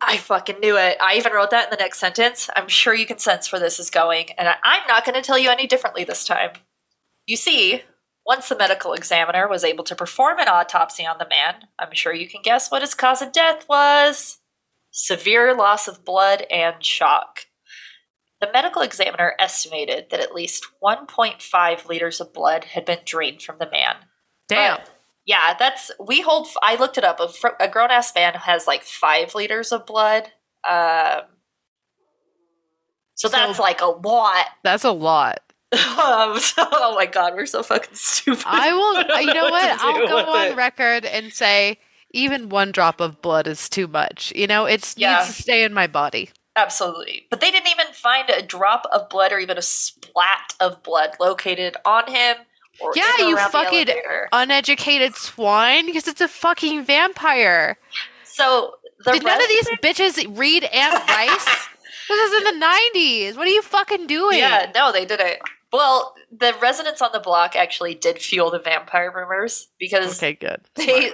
I 0.03 0.19
fucking 0.19 0.61
knew 0.61 0.77
it. 0.77 0.99
I 1.01 1.17
even 1.17 1.33
wrote 1.33 1.51
that 1.51 1.65
in 1.65 1.71
the 1.71 1.83
next 1.83 1.99
sentence. 1.99 2.51
I'm 2.55 2.69
sure 2.69 2.93
you 2.93 3.07
can 3.07 3.19
sense 3.19 3.51
where 3.51 3.61
this 3.61 3.81
is 3.81 3.89
going, 3.89 4.31
and 4.37 4.47
I'm 4.63 4.87
not 4.87 5.07
going 5.07 5.15
to 5.15 5.23
tell 5.23 5.39
you 5.39 5.49
any 5.49 5.67
differently 5.67 6.05
this 6.05 6.27
time. 6.27 6.51
You 7.27 7.39
see, 7.39 7.83
once 8.27 8.51
the 8.51 8.57
medical 8.57 8.93
examiner 8.93 9.49
was 9.49 9.65
able 9.65 9.85
to 9.85 9.97
perform 9.97 10.39
an 10.39 10.49
autopsy 10.49 11.07
on 11.07 11.17
the 11.19 11.29
man, 11.29 11.69
I'm 11.79 11.93
sure 11.93 12.13
you 12.13 12.29
can 12.29 12.43
guess 12.43 12.71
what 12.71 12.83
his 12.83 12.95
cause 12.95 13.23
of 13.23 13.33
death 13.33 13.67
was 13.69 14.39
severe 14.91 15.55
loss 15.55 15.89
of 15.89 16.05
blood 16.05 16.43
and 16.51 16.85
shock. 16.85 17.47
The 18.45 18.53
medical 18.53 18.83
examiner 18.83 19.35
estimated 19.39 20.07
that 20.11 20.21
at 20.21 20.35
least 20.35 20.67
1.5 20.83 21.89
liters 21.89 22.21
of 22.21 22.33
blood 22.33 22.65
had 22.65 22.85
been 22.85 22.99
drained 23.05 23.43
from 23.43 23.57
the 23.59 23.71
man. 23.71 23.97
Damn. 24.49 24.77
But, 24.79 24.91
yeah, 25.25 25.55
that's 25.59 25.91
we 25.99 26.21
hold. 26.21 26.49
I 26.63 26.77
looked 26.77 26.99
it 26.99 27.05
up. 27.05 27.19
A, 27.21 27.29
fr- 27.29 27.57
a 27.59 27.69
grown 27.69 27.91
ass 27.91 28.15
man 28.15 28.35
has 28.35 28.67
like 28.67 28.83
five 28.83 29.35
liters 29.35 29.73
of 29.73 29.87
blood. 29.87 30.25
Um, 30.69 31.23
so 33.15 33.29
So- 33.29 33.37
that's 33.37 33.59
like 33.59 33.81
a 33.81 33.87
lot. 33.87 34.47
That's 34.63 34.85
a 34.85 34.91
lot. 34.93 35.39
um, 35.73 36.39
so, 36.39 36.63
oh 36.71 36.95
my 36.95 37.07
god, 37.07 37.35
we're 37.35 37.47
so 37.47 37.63
fucking 37.63 37.95
stupid. 37.95 38.45
I 38.47 38.73
will. 38.73 39.03
don't 39.09 39.21
you 39.23 39.27
know 39.29 39.33
know 39.35 39.51
what? 39.51 39.81
I'll 39.81 40.07
go 40.07 40.31
on 40.33 40.47
it. 40.53 40.57
record 40.57 41.05
and 41.05 41.33
say 41.33 41.79
even 42.13 42.49
one 42.49 42.71
drop 42.71 43.01
of 43.01 43.21
blood 43.23 43.47
is 43.49 43.69
too 43.69 43.87
much. 43.89 44.33
You 44.37 44.47
know, 44.47 44.67
it 44.67 44.95
Yeah. 44.97 45.17
needs 45.25 45.35
to 45.37 45.43
stay 45.43 45.65
in 45.65 45.73
my 45.75 45.87
body. 45.87 46.31
Absolutely, 46.57 47.27
but 47.31 47.41
they 47.41 47.51
didn't 47.51 47.69
even 47.69 47.87
find 47.93 48.31
a 48.31 48.41
drop 48.43 48.87
of 48.93 49.09
blood 49.09 49.33
or 49.33 49.39
even 49.39 49.59
a 49.59 49.63
splat 49.63 50.55
of 50.61 50.83
blood 50.83 51.11
located 51.19 51.77
on 51.85 52.07
him. 52.07 52.37
Or 52.81 52.93
Yeah, 52.95 53.11
you 53.19 53.37
fucking 53.37 53.89
uneducated 54.33 55.15
swine 55.17 55.87
because 55.87 56.07
it's 56.09 56.21
a 56.21 56.29
fucking 56.29 56.85
vampire. 56.85 57.77
So 58.25 58.75
the 59.05 59.13
Did 59.13 59.25
none 59.25 59.41
of 59.41 59.49
these 59.49 59.69
resident- 59.71 59.83
bitches 60.27 60.39
read 60.39 60.65
Anne 60.65 60.93
Rice? 60.93 61.45
this 62.09 62.33
is 62.33 62.47
in 62.47 62.59
the 62.61 62.67
90s. 62.67 63.37
What 63.37 63.47
are 63.47 63.51
you 63.51 63.63
fucking 63.63 64.07
doing? 64.07 64.39
Yeah, 64.39 64.71
no, 64.75 64.93
they 64.93 65.05
didn't. 65.05 65.39
Well, 65.73 66.15
the 66.37 66.55
residents 66.61 67.01
on 67.03 67.11
the 67.13 67.21
block 67.21 67.57
actually 67.57 67.95
did 67.95 68.19
fuel 68.21 68.51
the 68.51 68.59
vampire 68.61 69.13
rumors 69.15 69.69
because 69.79 70.19
Okay, 70.19 70.35
good. 70.35 70.61
they 70.77 71.13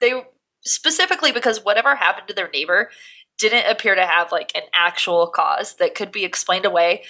they 0.00 0.22
specifically 0.60 1.32
because 1.32 1.64
whatever 1.64 1.94
happened 1.96 2.28
to 2.28 2.34
their 2.34 2.48
neighbor 2.50 2.90
didn't 3.38 3.70
appear 3.70 3.94
to 3.94 4.06
have 4.06 4.32
like 4.32 4.52
an 4.54 4.62
actual 4.72 5.26
cause 5.26 5.74
that 5.76 5.94
could 5.94 6.12
be 6.12 6.24
explained 6.24 6.64
away 6.64 7.04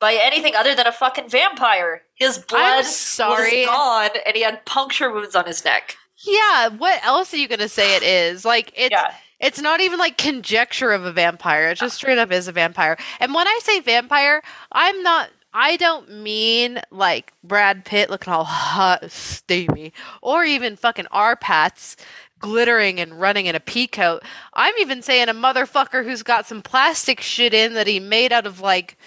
by 0.00 0.18
anything 0.20 0.54
other 0.54 0.74
than 0.74 0.86
a 0.86 0.92
fucking 0.92 1.28
vampire. 1.28 2.02
His 2.14 2.38
blood 2.38 2.84
sorry. 2.84 3.60
was 3.60 3.66
gone, 3.66 4.10
and 4.26 4.36
he 4.36 4.42
had 4.42 4.64
puncture 4.66 5.10
wounds 5.10 5.34
on 5.34 5.46
his 5.46 5.64
neck. 5.64 5.96
Yeah, 6.18 6.68
what 6.68 7.04
else 7.04 7.34
are 7.34 7.38
you 7.38 7.48
gonna 7.48 7.68
say 7.68 7.96
it 7.96 8.02
is? 8.02 8.44
Like 8.44 8.72
it's 8.76 8.92
yeah, 8.92 9.14
it's 9.40 9.60
not 9.60 9.80
even 9.80 9.98
like 9.98 10.16
conjecture 10.16 10.92
of 10.92 11.04
a 11.04 11.12
vampire. 11.12 11.70
It 11.70 11.78
just 11.78 11.96
straight 11.96 12.18
up 12.18 12.30
is 12.30 12.48
a 12.48 12.52
vampire. 12.52 12.96
And 13.20 13.34
when 13.34 13.46
I 13.46 13.58
say 13.62 13.80
vampire, 13.80 14.42
I'm 14.72 15.02
not 15.02 15.30
I 15.52 15.76
don't 15.76 16.22
mean 16.22 16.80
like 16.90 17.32
Brad 17.44 17.84
Pitt 17.84 18.10
looking 18.10 18.32
all 18.32 18.44
hot, 18.44 19.10
steamy, 19.10 19.92
or 20.20 20.44
even 20.44 20.76
fucking 20.76 21.06
R-Patz 21.10 21.96
glittering 22.44 23.00
and 23.00 23.20
running 23.20 23.46
in 23.46 23.54
a 23.54 23.60
pea 23.60 23.86
coat. 23.86 24.22
I'm 24.52 24.74
even 24.78 25.00
saying 25.02 25.28
a 25.28 25.34
motherfucker 25.34 26.04
who's 26.04 26.22
got 26.22 26.46
some 26.46 26.60
plastic 26.62 27.20
shit 27.20 27.54
in 27.54 27.74
that 27.74 27.86
he 27.86 27.98
made 28.00 28.32
out 28.32 28.46
of 28.46 28.60
like, 28.60 28.98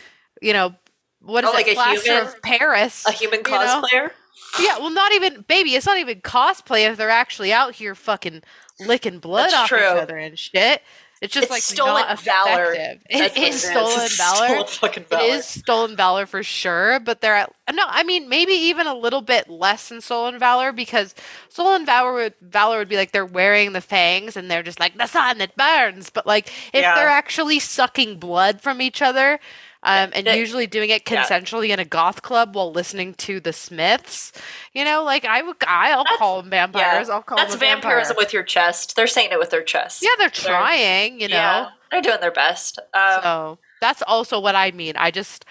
you 0.41 0.53
know, 0.53 0.73
what 1.21 1.43
is 1.43 1.49
Oh, 1.49 1.53
like 1.53 1.67
it? 1.67 1.71
a 1.71 1.75
Plaster 1.75 2.11
human- 2.13 2.27
of 2.27 2.41
Paris. 2.41 3.05
A 3.07 3.11
human 3.11 3.41
you 3.45 3.51
know? 3.51 3.81
cosplayer? 3.83 4.11
Yeah, 4.59 4.77
well, 4.79 4.89
not 4.91 5.11
even 5.13 5.41
baby. 5.47 5.75
It's 5.75 5.85
not 5.85 5.97
even 5.97 6.21
cosplay 6.21 6.89
if 6.89 6.97
they're 6.97 7.09
actually 7.09 7.51
out 7.53 7.75
here 7.75 7.93
fucking 7.95 8.43
licking 8.79 9.19
blood 9.19 9.45
That's 9.51 9.53
off 9.55 9.69
true. 9.69 9.77
each 9.79 9.83
other 10.01 10.17
and 10.17 10.37
shit. 10.37 10.81
It's 11.21 11.33
just 11.33 11.45
It's 11.45 11.51
like 11.51 11.61
stolen 11.63 12.03
valor. 12.17 12.73
effective. 12.73 13.01
It 13.09 13.37
is 13.37 13.55
it 13.55 13.67
stolen 13.69 14.01
It's 14.05 14.17
valor. 14.17 14.67
Stolen 14.67 15.05
valor. 15.09 15.23
It 15.23 15.29
is 15.33 15.45
stolen 15.45 15.95
valor 15.95 16.25
for 16.27 16.43
sure, 16.43 16.99
but 16.99 17.21
they're 17.21 17.35
at, 17.35 17.51
no. 17.73 17.83
I 17.87 18.03
mean, 18.03 18.29
maybe 18.29 18.53
even 18.53 18.85
a 18.87 18.93
little 18.93 19.21
bit 19.21 19.49
less 19.49 19.89
than 19.89 19.99
stolen 20.01 20.37
valor 20.37 20.71
because 20.71 21.15
stolen 21.49 21.85
valor 21.85 22.13
would 22.13 22.33
valor 22.41 22.77
would 22.77 22.89
be 22.89 22.97
like 22.97 23.11
they're 23.13 23.25
wearing 23.25 23.73
the 23.73 23.81
fangs 23.81 24.37
and 24.37 24.49
they're 24.51 24.63
just 24.63 24.79
like 24.79 24.97
the 24.97 25.07
sun 25.07 25.39
that 25.39 25.55
burns. 25.55 26.09
But 26.11 26.27
like 26.27 26.49
if 26.73 26.81
Yeah. 26.81 26.93
they're 26.95 27.07
actually 27.09 27.59
sucking 27.59 28.19
blood 28.19 28.61
from 28.61 28.81
each 28.81 29.01
other. 29.01 29.39
Um, 29.83 30.09
and 30.13 30.27
usually 30.27 30.67
doing 30.67 30.89
it 30.89 31.09
yeah. 31.09 31.23
consensually 31.23 31.69
in 31.69 31.79
a 31.79 31.85
goth 31.85 32.21
club 32.23 32.55
while 32.55 32.71
listening 32.71 33.13
to 33.15 33.39
the 33.39 33.53
Smiths, 33.53 34.31
you 34.73 34.83
know, 34.83 35.03
like 35.03 35.23
I 35.23 35.41
would, 35.43 35.55
I'll 35.67 36.03
That's- 36.03 36.17
call 36.17 36.41
them 36.41 36.49
vampires. 36.49 37.09
I'll 37.09 37.21
call 37.21 37.37
That's 37.37 37.51
them 37.53 37.57
a 37.61 37.65
vampire. 37.65 37.91
vampirism 37.91 38.17
with 38.17 38.33
your 38.33 38.43
chest. 38.43 38.95
They're 38.95 39.07
saying 39.07 39.29
it 39.31 39.39
with 39.39 39.51
their 39.51 39.63
chest. 39.63 40.01
Yeah, 40.03 40.09
they're 40.17 40.29
trying, 40.29 41.21
you 41.21 41.27
know. 41.27 41.35
Yeah, 41.35 41.69
they're 41.91 42.01
doing 42.01 42.19
their 42.21 42.31
best. 42.31 42.79
Um, 42.93 43.19
So 43.23 43.57
that's 43.79 44.01
also 44.01 44.39
what 44.39 44.55
I 44.55 44.71
mean. 44.71 44.93
I 44.97 45.11
just 45.11 45.45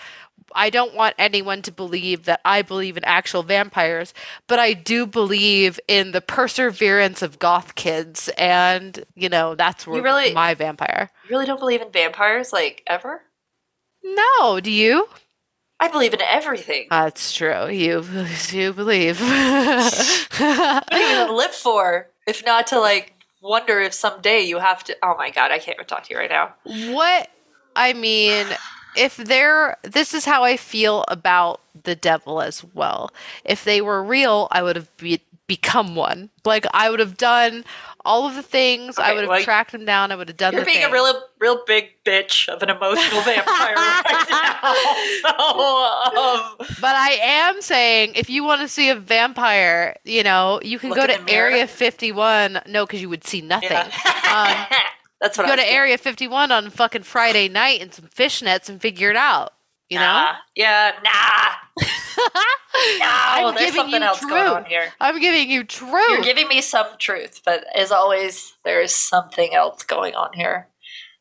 I 0.54 0.70
don't 0.70 0.94
want 0.94 1.14
anyone 1.18 1.60
to 1.62 1.72
believe 1.72 2.24
that 2.24 2.40
I 2.44 2.62
believe 2.62 2.96
in 2.96 3.04
actual 3.04 3.42
vampires, 3.42 4.14
but 4.46 4.58
I 4.58 4.72
do 4.74 5.06
believe 5.06 5.78
in 5.88 6.12
the 6.12 6.20
perseverance 6.20 7.20
of 7.20 7.38
goth 7.38 7.74
kids 7.74 8.28
and 8.38 9.04
you 9.14 9.28
know, 9.28 9.54
that's 9.54 9.86
where 9.86 10.02
really- 10.02 10.32
my 10.34 10.54
vampire. 10.54 11.10
you 11.24 11.30
really 11.30 11.46
don't 11.46 11.60
believe 11.60 11.80
in 11.82 11.90
vampires, 11.90 12.52
like 12.52 12.82
ever? 12.86 13.22
No, 14.14 14.60
do 14.60 14.70
you? 14.70 15.08
I 15.78 15.88
believe 15.88 16.14
in 16.14 16.22
everything. 16.22 16.86
That's 16.90 17.34
true. 17.34 17.68
You 17.68 18.04
you 18.50 18.72
believe. 18.72 19.20
what 19.20 20.88
do 20.90 20.96
you 20.96 21.32
live 21.32 21.54
for 21.54 22.08
if 22.26 22.44
not 22.44 22.66
to 22.68 22.78
like 22.80 23.12
wonder 23.42 23.80
if 23.80 23.92
someday 23.92 24.40
you 24.40 24.58
have 24.58 24.84
to? 24.84 24.96
Oh 25.02 25.14
my 25.18 25.30
god, 25.30 25.50
I 25.50 25.58
can't 25.58 25.76
even 25.76 25.86
talk 25.86 26.04
to 26.04 26.14
you 26.14 26.18
right 26.18 26.30
now. 26.30 26.54
What 26.94 27.30
I 27.74 27.92
mean, 27.92 28.46
if 28.96 29.16
they're 29.16 29.76
this 29.82 30.14
is 30.14 30.24
how 30.24 30.44
I 30.44 30.56
feel 30.56 31.04
about 31.08 31.60
the 31.84 31.94
devil 31.94 32.40
as 32.40 32.64
well. 32.74 33.10
If 33.44 33.64
they 33.64 33.80
were 33.80 34.02
real, 34.02 34.48
I 34.50 34.62
would 34.62 34.76
have 34.76 34.96
be, 34.96 35.20
become 35.46 35.94
one. 35.94 36.30
Like 36.44 36.66
I 36.72 36.90
would 36.90 37.00
have 37.00 37.16
done 37.16 37.64
all 38.04 38.26
of 38.26 38.34
the 38.34 38.42
things. 38.42 38.98
I 38.98 39.12
would 39.12 39.22
have 39.22 39.28
well, 39.28 39.42
tracked 39.42 39.72
him 39.72 39.84
down. 39.84 40.12
I 40.12 40.16
would 40.16 40.28
have 40.28 40.36
done 40.36 40.54
You're 40.54 40.64
being 40.64 40.78
thing. 40.78 40.90
a 40.90 40.92
real, 40.92 41.20
real 41.40 41.62
big 41.66 41.90
bitch 42.04 42.48
of 42.48 42.62
an 42.62 42.70
emotional 42.70 43.20
vampire 43.22 43.74
right 43.76 44.26
now. 44.30 44.74
So, 45.22 45.28
um, 45.28 46.56
but 46.80 46.94
I 46.94 47.18
am 47.20 47.60
saying, 47.60 48.12
if 48.14 48.30
you 48.30 48.44
want 48.44 48.60
to 48.60 48.68
see 48.68 48.90
a 48.90 48.94
vampire, 48.94 49.96
you 50.04 50.22
know, 50.22 50.60
you 50.62 50.78
can 50.78 50.90
go 50.90 51.06
to. 51.06 51.16
Area 51.28 51.66
51. 51.66 52.60
No, 52.68 52.86
because 52.86 53.00
you 53.00 53.08
would 53.08 53.24
see 53.24 53.40
nothing. 53.40 53.70
yeah. 53.70 53.90
Um, 54.26 54.78
That's 55.20 55.38
what 55.38 55.46
go 55.46 55.56
to 55.56 55.62
was 55.62 55.70
Area 55.70 55.96
51 55.96 56.52
on 56.52 56.68
fucking 56.68 57.04
Friday 57.04 57.48
night 57.48 57.80
and 57.80 57.94
some 57.94 58.06
fishnets 58.06 58.68
and 58.68 58.80
figure 58.80 59.08
it 59.08 59.16
out. 59.16 59.52
You 59.88 59.98
know? 59.98 60.04
Nah. 60.04 60.34
Yeah, 60.54 60.92
nah. 61.04 61.84
No, 62.98 63.06
I'm 63.08 63.54
there's 63.54 63.66
giving 63.70 63.80
something 63.80 64.00
you 64.02 64.06
else 64.06 64.20
going 64.20 64.46
on 64.46 64.64
here. 64.66 64.92
I'm 65.00 65.18
giving 65.20 65.50
you 65.50 65.64
truth. 65.64 66.04
You're 66.10 66.20
giving 66.22 66.46
me 66.48 66.60
some 66.60 66.86
truth, 66.98 67.40
but 67.44 67.64
as 67.74 67.90
always, 67.90 68.54
there 68.64 68.82
is 68.82 68.94
something 68.94 69.54
else 69.54 69.82
going 69.82 70.14
on 70.14 70.32
here. 70.34 70.68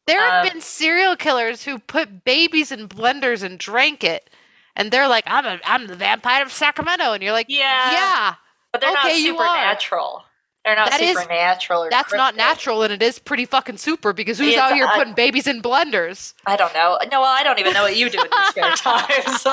there 0.06 0.20
have 0.22 0.46
um, 0.46 0.52
been 0.52 0.62
serial 0.62 1.16
killers 1.16 1.64
who 1.64 1.80
put 1.80 2.26
babies 2.26 2.72
in 2.72 2.88
blenders 2.90 3.42
and 3.42 3.58
drank 3.58 4.04
it, 4.04 4.30
and 4.76 4.92
they're 4.92 5.08
like, 5.08 5.24
"I'm 5.28 5.46
a, 5.46 5.60
I'm 5.66 5.88
the 5.88 5.96
vampire 5.96 6.44
of 6.44 6.52
Sacramento," 6.52 7.14
and 7.14 7.24
you're 7.24 7.32
like, 7.32 7.48
Yeah. 7.50 7.92
"Yeah, 7.92 8.36
But 8.74 8.82
they're 8.82 8.92
Okay, 8.92 9.24
not 9.24 9.38
supernatural. 9.38 10.24
They're 10.66 10.76
not 10.76 10.90
That 10.90 11.00
is- 11.00 11.16
supernatural 11.16 11.84
or 11.84 11.90
that's 11.92 12.12
not 12.12 12.36
natural, 12.36 12.82
and 12.82 12.92
it 12.92 13.04
is 13.04 13.20
pretty 13.20 13.46
fucking 13.46 13.78
super 13.78 14.14
because 14.14 14.40
who's 14.40 14.50
It's- 14.54 14.60
out 14.62 14.74
here 14.74 14.88
I- 14.88 14.98
putting 14.98 15.14
babies 15.14 15.46
in 15.46 15.62
blenders?" 15.62 16.34
I 16.48 16.56
don't 16.56 16.74
know. 16.74 16.98
No, 17.12 17.22
well, 17.22 17.30
I 17.30 17.44
don't 17.44 17.60
even 17.60 17.74
know 17.74 17.84
what 17.84 17.96
you 17.96 18.10
do 18.10 18.20
in 18.20 18.26
your 18.32 18.44
spare 18.46 18.72
time. 18.72 19.38
So, 19.38 19.52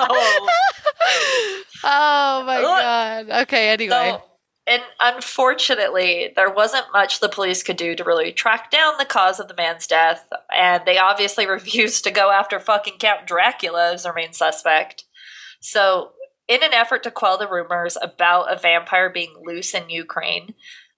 oh 1.84 2.42
my 2.46 2.60
god. 2.62 3.30
Okay. 3.42 3.68
Anyway, 3.70 3.90
so, 3.90 4.22
and 4.66 4.82
unfortunately, 5.00 6.32
there 6.36 6.50
wasn't 6.50 6.86
much 6.92 7.20
the 7.20 7.28
police 7.28 7.62
could 7.62 7.76
do 7.76 7.94
to 7.94 8.04
really 8.04 8.32
track 8.32 8.70
down 8.70 8.94
the 8.98 9.04
cause 9.04 9.40
of 9.40 9.48
the 9.48 9.54
man's 9.54 9.86
death, 9.86 10.28
and 10.54 10.82
they 10.86 10.98
obviously 10.98 11.46
refused 11.58 12.04
to 12.04 12.10
go 12.10 12.30
after 12.30 12.58
fucking 12.60 12.98
Count 12.98 13.26
Dracula 13.26 13.92
as 13.92 14.04
their 14.04 14.12
main 14.14 14.32
suspect. 14.32 15.04
So, 15.60 16.12
in 16.48 16.62
an 16.62 16.72
effort 16.72 17.02
to 17.04 17.10
quell 17.10 17.38
the 17.38 17.48
rumors 17.48 17.96
about 18.00 18.52
a 18.52 18.56
vampire 18.58 19.10
being 19.10 19.34
loose 19.44 19.74
in 19.74 19.88
Ukraine, 19.90 20.54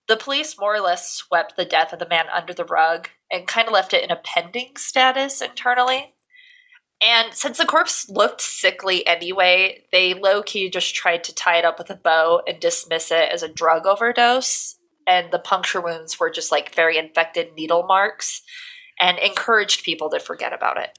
the 0.09 0.17
police 0.17 0.59
more 0.59 0.75
or 0.75 0.81
less 0.81 1.11
swept 1.11 1.57
the 1.57 1.65
death 1.65 1.93
of 1.93 1.99
the 1.99 2.09
man 2.09 2.27
under 2.33 2.53
the 2.53 2.65
rug 2.65 3.09
and 3.31 3.47
kind 3.47 3.67
of 3.67 3.73
left 3.73 3.95
it 3.95 4.05
in 4.05 4.11
a 4.11 4.21
pending 4.23 4.77
status 4.77 5.41
internally. 5.41 6.15
And 7.03 7.35
since 7.35 7.59
the 7.59 7.67
corpse 7.67 8.09
looked 8.09 8.41
sickly 8.41 9.07
anyway, 9.07 9.85
they 9.93 10.15
low 10.15 10.43
key 10.43 10.71
just 10.71 10.95
tried 10.95 11.25
to 11.25 11.35
tie 11.35 11.59
it 11.59 11.65
up 11.65 11.79
with 11.79 11.91
a 11.91 11.97
bow 11.97 12.43
and 12.47 12.61
dismiss 12.61 13.11
it 13.11 13.31
as 13.33 13.43
a 13.43 13.49
drug 13.49 13.87
overdose. 13.87 14.77
And 15.07 15.31
the 15.31 15.39
puncture 15.39 15.81
wounds 15.81 16.19
were 16.19 16.31
just 16.31 16.51
like 16.51 16.75
very 16.75 16.97
infected 16.97 17.55
needle 17.55 17.85
marks 17.87 18.43
and 19.01 19.19
encouraged 19.19 19.85
people 19.85 20.09
to 20.11 20.21
forget 20.21 20.53
about 20.53 20.79
it. 20.79 20.99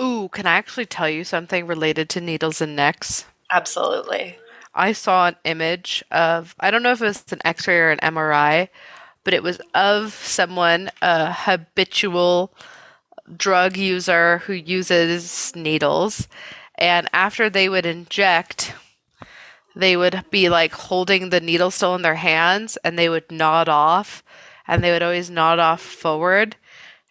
ooh, 0.00 0.28
can 0.28 0.46
I 0.46 0.52
actually 0.52 0.86
tell 0.86 1.08
you 1.08 1.24
something 1.24 1.66
related 1.66 2.08
to 2.10 2.20
needles 2.20 2.60
and 2.60 2.74
necks? 2.76 3.26
Absolutely. 3.50 4.38
I 4.74 4.92
saw 4.92 5.28
an 5.28 5.36
image 5.44 6.02
of 6.10 6.54
I 6.58 6.70
don't 6.70 6.82
know 6.82 6.92
if 6.92 7.02
it 7.02 7.06
was 7.06 7.24
an 7.30 7.40
X-ray 7.44 7.78
or 7.78 7.90
an 7.90 7.98
MRI, 7.98 8.68
but 9.24 9.34
it 9.34 9.42
was 9.42 9.60
of 9.74 10.14
someone 10.14 10.90
a 11.00 11.32
habitual 11.32 12.52
drug 13.36 13.76
user 13.76 14.38
who 14.38 14.52
uses 14.52 15.52
needles, 15.54 16.28
and 16.76 17.08
after 17.12 17.48
they 17.48 17.68
would 17.68 17.86
inject, 17.86 18.74
they 19.76 19.96
would 19.96 20.24
be 20.30 20.48
like 20.48 20.72
holding 20.72 21.30
the 21.30 21.40
needle 21.40 21.70
still 21.70 21.94
in 21.94 22.02
their 22.02 22.16
hands, 22.16 22.76
and 22.84 22.98
they 22.98 23.08
would 23.08 23.30
nod 23.30 23.68
off, 23.68 24.22
and 24.66 24.82
they 24.82 24.90
would 24.90 25.02
always 25.02 25.30
nod 25.30 25.58
off 25.58 25.80
forward. 25.80 26.56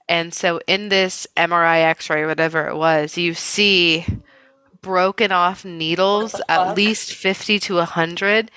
And 0.10 0.34
so 0.34 0.60
in 0.68 0.90
this 0.90 1.26
MRI 1.38 1.84
X-ray, 1.84 2.26
whatever 2.26 2.68
it 2.68 2.76
was, 2.76 3.18
you 3.18 3.34
see 3.34 4.06
broken 4.82 5.32
off 5.32 5.64
needles 5.66 6.36
at 6.50 6.76
least 6.76 7.14
50 7.14 7.60
to 7.60 7.76
100 7.76 8.50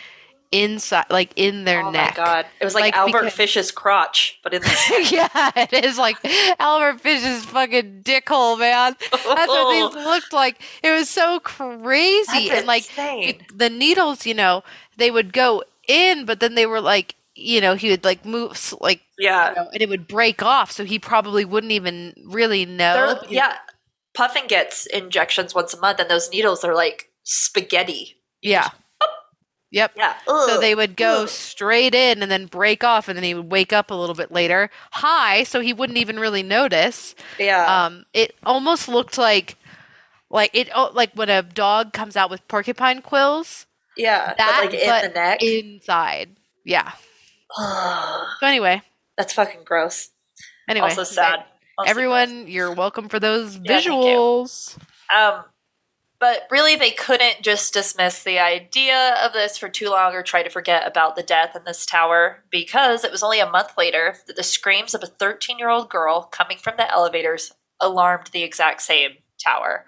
inside 0.53 1.05
like 1.11 1.33
in 1.37 1.65
their 1.65 1.83
oh 1.83 1.91
neck. 1.91 2.17
My 2.17 2.25
god. 2.25 2.47
It 2.61 2.65
was 2.65 2.75
like, 2.75 2.83
Like, 2.85 2.97
Albert 2.97 3.19
because- 3.21 3.33
Fish's 3.35 3.71
crotch, 3.73 4.39
but 4.43 4.55
in 4.55 4.63
the 4.63 5.09
yeah 5.13 5.51
it 5.57 5.85
is 5.85 5.99
like 5.99 6.17
albert 6.61 7.01
fish's 7.01 7.45
fucking 7.47 8.03
dick 8.03 8.29
hole 8.29 8.57
man. 8.57 8.95
That's 9.11 9.25
what 9.25 9.95
these 9.95 10.05
looked 10.05 10.33
like. 10.33 10.63
It 10.83 10.93
was 10.93 11.09
so 11.09 11.41
crazy. 11.41 12.49
That's 12.49 12.59
and 12.59 12.67
like 12.67 12.85
it- 12.97 13.59
the 13.59 13.69
needles 13.69 14.27
you 14.27 14.35
know 14.35 14.63
they 14.97 15.11
would 15.11 15.33
go 15.33 15.65
in 15.89 16.25
but 16.25 16.39
then 16.41 16.55
they 16.55 16.67
were 16.67 16.81
like 16.81 17.17
you 17.35 17.61
know 17.61 17.75
he 17.75 17.91
would 17.91 18.05
like 18.05 18.25
move 18.25 18.73
like 18.81 19.03
Yeah. 19.19 19.49
you 19.51 19.57
know, 19.57 19.69
and 19.73 19.83
it 19.83 19.89
would 19.89 20.07
break 20.07 20.41
off 20.41 20.71
so 20.71 20.85
he 20.85 21.01
probably 21.01 21.45
wouldn't 21.45 21.73
even 21.73 22.15
really 22.25 22.65
know. 22.65 23.19
They're- 23.21 23.29
yeah. 23.29 23.57
Puffin 24.15 24.47
gets 24.47 24.87
injections 24.87 25.55
once 25.55 25.75
a 25.75 25.81
month, 25.81 25.99
and 26.01 26.09
those 26.11 26.31
needles 26.31 26.65
are 26.65 26.75
like 26.75 27.11
spaghetti. 27.25 28.17
yeah 28.43 28.69
yep 29.71 29.91
Yeah. 29.97 30.15
So 30.27 30.61
they 30.61 30.75
would 30.77 30.95
go 30.97 31.23
Ugh. 31.23 31.29
straight 31.29 31.95
in 31.97 32.23
and 32.23 32.31
then 32.31 32.47
break 32.47 32.85
off, 32.85 33.09
and 33.09 33.17
then 33.17 33.25
he 33.25 33.35
would 33.35 33.51
wake 33.51 33.73
up 33.73 33.91
a 33.91 33.95
little 33.95 34.15
bit 34.15 34.31
later, 34.31 34.71
high, 34.93 35.43
so 35.43 35.61
he 35.61 35.73
wouldn't 35.73 35.99
even 35.99 36.21
really 36.21 36.43
notice. 36.45 37.15
Yeah. 37.41 37.87
Um, 37.87 38.05
it 38.13 38.35
almost 38.45 38.89
looked 38.89 39.19
like, 39.19 39.57
like 40.31 40.51
it, 40.55 40.69
oh, 40.75 40.91
like 40.95 41.11
when 41.15 41.29
a 41.29 41.43
dog 41.43 41.93
comes 41.93 42.17
out 42.17 42.31
with 42.31 42.47
porcupine 42.47 43.03
quills. 43.03 43.67
yeah. 43.97 44.35
That, 44.39 44.61
but 44.63 44.73
like 44.73 44.81
in 44.81 44.89
but 44.89 45.03
the 45.03 45.21
neck. 45.21 45.43
inside. 45.43 46.37
Yeah. 46.65 46.93
So 47.59 48.47
anyway, 48.47 48.83
That's 49.17 49.33
fucking 49.33 49.65
gross. 49.65 50.11
anyway, 50.69 50.89
also 50.89 51.05
sad. 51.05 51.45
Everyone, 51.87 52.47
you're 52.47 52.73
welcome 52.73 53.09
for 53.09 53.19
those 53.19 53.57
Yeah, 53.57 53.81
visuals. 53.81 54.79
Um, 55.15 55.45
but 56.21 56.47
really, 56.51 56.77
they 56.77 56.91
couldn't 56.91 57.43
just 57.43 57.75
dismiss 57.75 58.23
the 58.23 58.39
idea 58.39 59.17
of 59.23 59.33
this 59.33 59.59
for 59.59 59.69
too 59.69 59.91
long 59.91 60.15
or 60.15 60.23
try 60.23 60.43
to 60.43 60.51
forget 60.51 60.87
about 60.87 61.17
the 61.17 61.23
death 61.23 61.55
in 61.57 61.65
this 61.65 61.85
tower 61.85 62.45
because 62.51 63.05
it 63.05 63.11
was 63.11 63.23
only 63.23 63.41
a 63.41 63.51
month 63.51 63.73
later 63.77 64.17
that 64.27 64.37
the 64.37 64.43
screams 64.43 64.95
of 64.95 65.03
a 65.03 65.07
13 65.07 65.59
year 65.59 65.69
old 65.69 65.91
girl 65.91 66.23
coming 66.23 66.57
from 66.57 66.77
the 66.77 66.91
elevators 66.91 67.53
alarmed 67.81 68.29
the 68.29 68.43
exact 68.43 68.81
same 68.81 69.11
tower. 69.45 69.85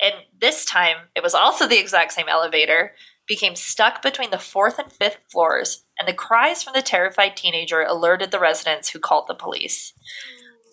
And 0.00 0.14
this 0.40 0.64
time, 0.64 1.08
it 1.16 1.22
was 1.22 1.34
also 1.34 1.66
the 1.66 1.80
exact 1.80 2.12
same 2.12 2.28
elevator, 2.28 2.92
became 3.26 3.56
stuck 3.56 4.00
between 4.00 4.30
the 4.30 4.38
fourth 4.38 4.78
and 4.78 4.92
fifth 4.92 5.18
floors, 5.30 5.84
and 5.98 6.08
the 6.08 6.14
cries 6.14 6.62
from 6.62 6.72
the 6.72 6.82
terrified 6.82 7.36
teenager 7.36 7.82
alerted 7.82 8.30
the 8.30 8.38
residents 8.38 8.90
who 8.90 9.00
called 9.00 9.26
the 9.28 9.34
police. 9.34 9.92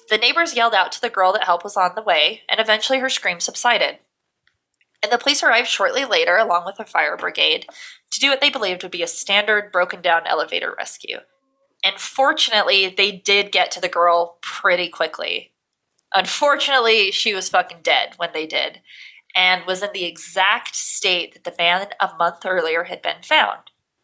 The 0.10 0.18
neighbors 0.18 0.56
yelled 0.56 0.74
out 0.74 0.92
to 0.94 1.02
the 1.02 1.10
girl 1.10 1.34
that 1.34 1.46
help 1.46 1.64
was 1.64 1.78
on 1.78 1.96
the 1.96 2.02
way, 2.04 2.42
and 2.48 2.60
eventually 2.60 3.00
her 3.00 3.10
scream 3.10 3.40
subsided. 3.40 4.00
And 5.02 5.12
the 5.12 5.18
police 5.18 5.44
arrived 5.44 5.68
shortly 5.68 6.06
later, 6.06 6.38
along 6.38 6.66
with 6.66 6.80
a 6.80 6.86
fire 6.86 7.18
brigade, 7.18 7.68
to 8.12 8.20
do 8.20 8.30
what 8.30 8.42
they 8.42 8.50
believed 8.50 8.84
would 8.84 8.92
be 8.92 9.04
a 9.04 9.08
standard 9.08 9.72
broken 9.72 10.02
down 10.02 10.26
elevator 10.26 10.74
rescue. 10.78 11.18
And 11.84 11.98
fortunately, 12.00 12.94
they 12.96 13.12
did 13.12 13.52
get 13.52 13.72
to 13.72 13.82
the 13.82 13.90
girl 13.90 14.38
pretty 14.42 14.90
quickly. 14.90 15.52
Unfortunately, 16.14 17.12
she 17.12 17.34
was 17.34 17.50
fucking 17.50 17.80
dead 17.84 18.14
when 18.18 18.30
they 18.34 18.48
did, 18.48 18.82
and 19.36 19.66
was 19.66 19.84
in 19.84 19.90
the 19.94 20.06
exact 20.06 20.76
state 20.76 21.34
that 21.34 21.44
the 21.44 21.56
man 21.58 21.88
a 22.00 22.12
month 22.18 22.46
earlier 22.46 22.86
had 22.86 23.02
been 23.02 23.22
found. 23.22 23.60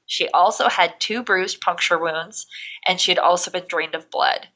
She 0.05 0.27
also 0.29 0.67
had 0.67 0.99
two 0.99 1.23
bruised 1.23 1.61
puncture 1.61 1.97
wounds, 1.97 2.45
and 2.85 2.99
she 2.99 3.11
had 3.11 3.19
also 3.19 3.49
been 3.49 3.65
drained 3.67 3.95
of 3.95 4.11
blood. 4.11 4.49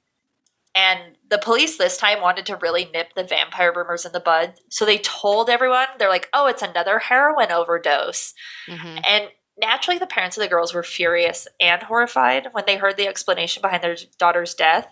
And 0.76 1.16
the 1.30 1.38
police 1.38 1.78
this 1.78 1.98
time 1.98 2.22
wanted 2.22 2.46
to 2.48 2.58
really 2.58 2.90
nip 2.94 3.14
the 3.16 3.24
vampire 3.24 3.72
rumors 3.74 4.06
in 4.06 4.12
the 4.12 4.20
bud. 4.20 4.56
So 4.70 4.86
they 4.86 4.98
told 4.98 5.50
everyone, 5.50 5.88
they're 5.98 6.10
like, 6.10 6.30
oh, 6.34 6.48
it's 6.48 6.62
another 6.62 7.00
heroin 7.00 7.52
overdose. 7.52 8.34
Mhm. 8.68 9.02
And 9.08 9.30
naturally, 9.58 9.98
the 9.98 10.06
parents 10.06 10.36
of 10.36 10.42
the 10.42 10.50
girls 10.50 10.74
were 10.74 10.84
furious 10.84 11.48
and 11.62 11.84
horrified 11.84 12.50
when 12.52 12.66
they 12.66 12.76
heard 12.76 12.98
the 12.98 13.08
explanation 13.08 13.62
behind 13.62 13.84
their 13.84 13.96
daughter's 14.20 14.54
death, 14.54 14.88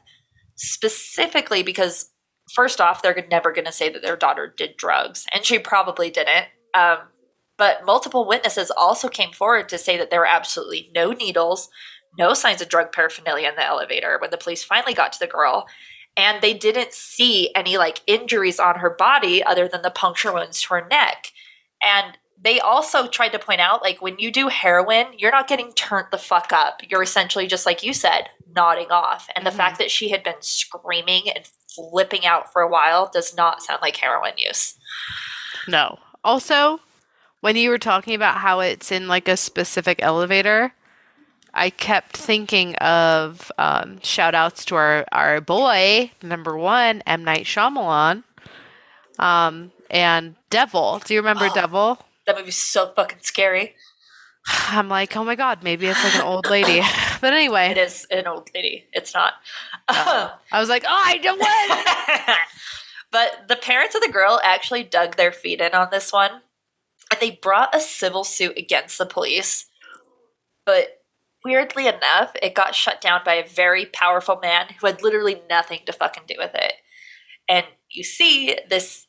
specifically 0.56 1.64
because, 1.64 2.12
first 2.56 2.80
off, 2.80 3.02
they're 3.02 3.28
never 3.30 3.52
going 3.52 3.66
to 3.66 3.72
say 3.74 3.90
that 3.90 4.02
their 4.02 4.16
daughter 4.16 4.54
did 4.56 4.78
drugs, 4.78 5.26
and 5.34 5.44
she 5.44 5.60
probably 5.60 6.10
didn't. 6.10 6.48
Um, 6.74 7.00
but 7.58 7.86
multiple 7.86 8.26
witnesses 8.26 8.72
also 8.72 9.10
came 9.10 9.32
forward 9.32 9.70
to 9.70 9.78
say 9.78 9.98
that 9.98 10.10
there 10.10 10.22
were 10.22 10.26
absolutely 10.26 10.90
no 10.96 11.12
needles, 11.12 11.70
no 12.18 12.34
signs 12.34 12.62
of 12.62 12.70
drug 12.70 12.92
paraphernalia 12.92 13.50
in 13.50 13.56
the 13.56 13.66
elevator 13.66 14.18
when 14.20 14.30
the 14.30 14.38
police 14.38 14.64
finally 14.64 14.94
got 14.94 15.14
to 15.14 15.20
the 15.20 15.28
girl. 15.28 15.68
And 16.16 16.42
they 16.42 16.54
didn't 16.54 16.94
see 16.94 17.50
any 17.56 17.78
like 17.78 18.02
injuries 18.06 18.60
on 18.60 18.76
her 18.80 18.92
body 18.92 19.44
other 19.44 19.68
than 19.68 19.82
the 19.82 19.90
puncture 19.90 20.32
wounds 20.32 20.62
to 20.64 20.76
her 20.76 20.88
neck. 20.90 21.32
And 21.84 22.18
they 22.40 22.60
also 22.60 23.08
tried 23.08 23.30
to 23.30 23.40
point 23.40 23.62
out 23.62 23.82
like 23.82 24.02
when 24.02 24.20
you 24.20 24.32
do 24.32 24.50
heroin, 24.50 25.08
you're 25.18 25.32
not 25.32 25.48
getting 25.48 25.72
turned 25.74 26.08
the 26.12 26.18
fuck 26.18 26.52
up. 26.54 26.82
You're 26.88 27.02
essentially 27.02 27.48
just 27.48 27.66
like 27.66 27.82
you 27.82 27.94
said, 27.94 28.30
nodding 28.56 28.92
off. 28.92 29.28
And 29.36 29.46
the 29.46 29.50
Mhm. 29.50 29.58
fact 29.58 29.78
that 29.80 29.90
she 29.90 30.10
had 30.10 30.24
been 30.24 30.42
screaming 30.42 31.30
and 31.32 31.46
flipping 31.74 32.26
out 32.26 32.52
for 32.54 32.62
a 32.62 32.68
while 32.70 33.10
does 33.12 33.36
not 33.36 33.64
sound 33.64 33.82
like 33.82 33.96
heroin 33.98 34.34
use. 34.38 34.76
No. 35.68 35.98
Also, 36.24 36.80
when 37.40 37.56
you 37.56 37.70
were 37.70 37.80
talking 37.80 38.14
about 38.14 38.38
how 38.38 38.60
it's 38.60 38.92
in 38.92 39.08
like 39.08 39.28
a 39.28 39.38
specific 39.38 40.00
elevator, 40.02 40.74
I 41.54 41.70
kept 41.70 42.18
thinking 42.18 42.76
of 42.78 43.52
um, 43.58 44.00
shout 44.02 44.34
outs 44.34 44.66
to 44.66 44.76
our, 44.76 45.06
our 45.12 45.40
boy, 45.42 46.12
number 46.22 46.58
one, 46.58 47.04
M. 47.06 47.24
Night 47.24 47.46
Shyamalan, 47.46 48.24
um, 49.20 49.72
and 49.92 50.36
Devil. 50.50 51.00
Do 51.06 51.14
you 51.14 51.20
remember 51.20 51.46
Oh. 51.52 51.54
Devil? 51.54 52.00
That 52.26 52.38
movie's 52.38 52.56
so 52.56 52.92
fucking 52.96 53.20
scary. 53.22 53.76
I'm 54.48 54.90
like, 54.90 55.16
oh 55.16 55.24
my 55.24 55.36
god, 55.36 55.62
maybe 55.64 55.88
it's 55.88 56.04
like 56.04 56.16
an 56.16 56.22
old 56.22 56.50
lady. 56.50 56.82
But 57.22 57.32
anyway, 57.32 57.68
it 57.68 57.78
is 57.78 58.06
an 58.12 58.28
old 58.28 58.50
lady. 58.54 58.86
It's 58.92 59.14
not. 59.14 59.36
I 59.88 60.32
was 60.60 60.68
like, 60.68 60.84
oh, 60.86 61.04
I 61.06 61.18
know 61.20 61.36
what? 61.38 62.38
but 63.12 63.48
the 63.48 63.56
parents 63.56 63.96
of 63.96 64.02
the 64.02 64.12
girl 64.12 64.42
actually 64.44 64.84
dug 64.84 65.16
their 65.16 65.32
feet 65.32 65.62
in 65.62 65.74
on 65.74 65.88
this 65.90 66.12
one. 66.12 66.42
And 67.12 67.22
they 67.22 67.32
brought 67.32 67.74
a 67.74 67.80
civil 67.80 68.26
suit 68.26 68.58
against 68.58 68.98
the 68.98 69.06
police. 69.06 69.68
But 70.66 71.03
weirdly 71.44 71.88
enough, 71.88 72.32
it 72.42 72.56
got 72.56 72.76
shut 72.76 73.02
down 73.02 73.22
by 73.26 73.36
a 73.36 73.48
very 73.48 73.86
powerful 73.86 74.40
man 74.42 74.68
who 74.80 74.88
had 74.88 75.02
literally 75.02 75.42
nothing 75.50 75.82
to 75.86 75.94
fucking 75.94 76.24
do 76.28 76.36
with 76.38 76.56
it. 76.56 76.74
And 77.50 77.66
you 77.90 78.04
see, 78.04 78.58
this 78.70 79.08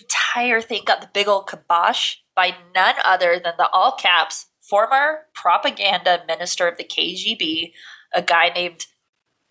entire 0.00 0.60
thing 0.60 0.82
got 0.86 1.00
the 1.00 1.10
big 1.12 1.28
old 1.28 1.48
kibosh 1.48 2.16
by 2.34 2.54
none 2.74 2.96
other 3.04 3.38
than 3.38 3.54
the 3.58 3.68
all 3.68 3.92
caps 3.92 4.46
former 4.60 5.26
propaganda 5.34 6.22
minister 6.26 6.66
of 6.66 6.78
the 6.78 6.84
KGB, 6.84 7.72
a 8.14 8.22
guy 8.22 8.48
named, 8.48 8.86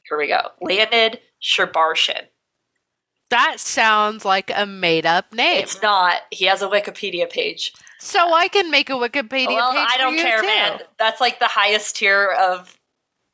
here 0.09 0.17
we 0.17 0.27
go, 0.27 0.49
Leonid 0.61 1.19
Shebarshin. 1.41 2.27
That 3.33 3.59
sounds 3.59 4.25
like 4.25 4.51
a 4.55 4.67
made 4.67 5.07
up 5.07 5.33
name. 5.33 5.63
It's 5.63 5.81
not. 5.81 6.21
He 6.29 6.45
has 6.45 6.61
a 6.61 6.67
Wikipedia 6.67 7.27
page. 7.27 7.73
so 7.99 8.31
I 8.31 8.47
can 8.47 8.69
make 8.69 8.91
a 8.91 8.93
Wikipedia 8.93 9.29
page. 9.29 9.47
well, 9.47 9.73
page. 9.73 9.87
I 9.89 9.97
don't 9.97 10.17
care, 10.17 10.41
too. 10.41 10.47
man. 10.47 10.81
That's 10.99 11.19
like 11.19 11.39
the 11.39 11.47
highest 11.47 11.95
tier 11.95 12.27
of 12.29 12.77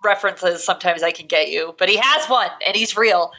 references 0.02 0.64
sometimes 0.64 1.04
I 1.04 1.12
can 1.12 1.28
get 1.28 1.50
you. 1.50 1.76
But 1.78 1.90
he 1.90 1.98
has 1.98 2.30
one, 2.30 2.50
and 2.66 2.78
he's 2.78 2.96
real. 2.96 3.32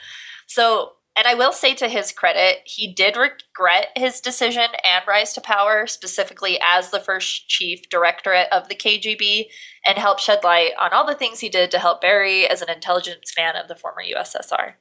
So, 0.46 0.92
and 1.16 1.26
I 1.26 1.32
will 1.32 1.52
say 1.52 1.74
to 1.76 1.88
his 1.88 2.12
credit, 2.12 2.58
he 2.64 2.92
did 2.92 3.16
regret 3.16 3.88
his 3.96 4.20
decision 4.20 4.66
and 4.84 5.02
rise 5.08 5.32
to 5.32 5.40
power, 5.40 5.86
specifically 5.86 6.58
as 6.62 6.90
the 6.90 7.00
first 7.00 7.48
chief 7.48 7.88
directorate 7.88 8.48
of 8.52 8.68
the 8.68 8.74
KGB, 8.74 9.46
and 9.88 9.96
helped 9.96 10.20
shed 10.20 10.44
light 10.44 10.72
on 10.78 10.92
all 10.92 11.06
the 11.06 11.14
things 11.14 11.40
he 11.40 11.48
did 11.48 11.70
to 11.70 11.78
help 11.78 12.02
Barry 12.02 12.46
as 12.46 12.60
an 12.60 12.68
intelligence 12.68 13.32
man 13.34 13.56
of 13.56 13.66
the 13.66 13.76
former 13.76 14.02
USSR. 14.02 14.74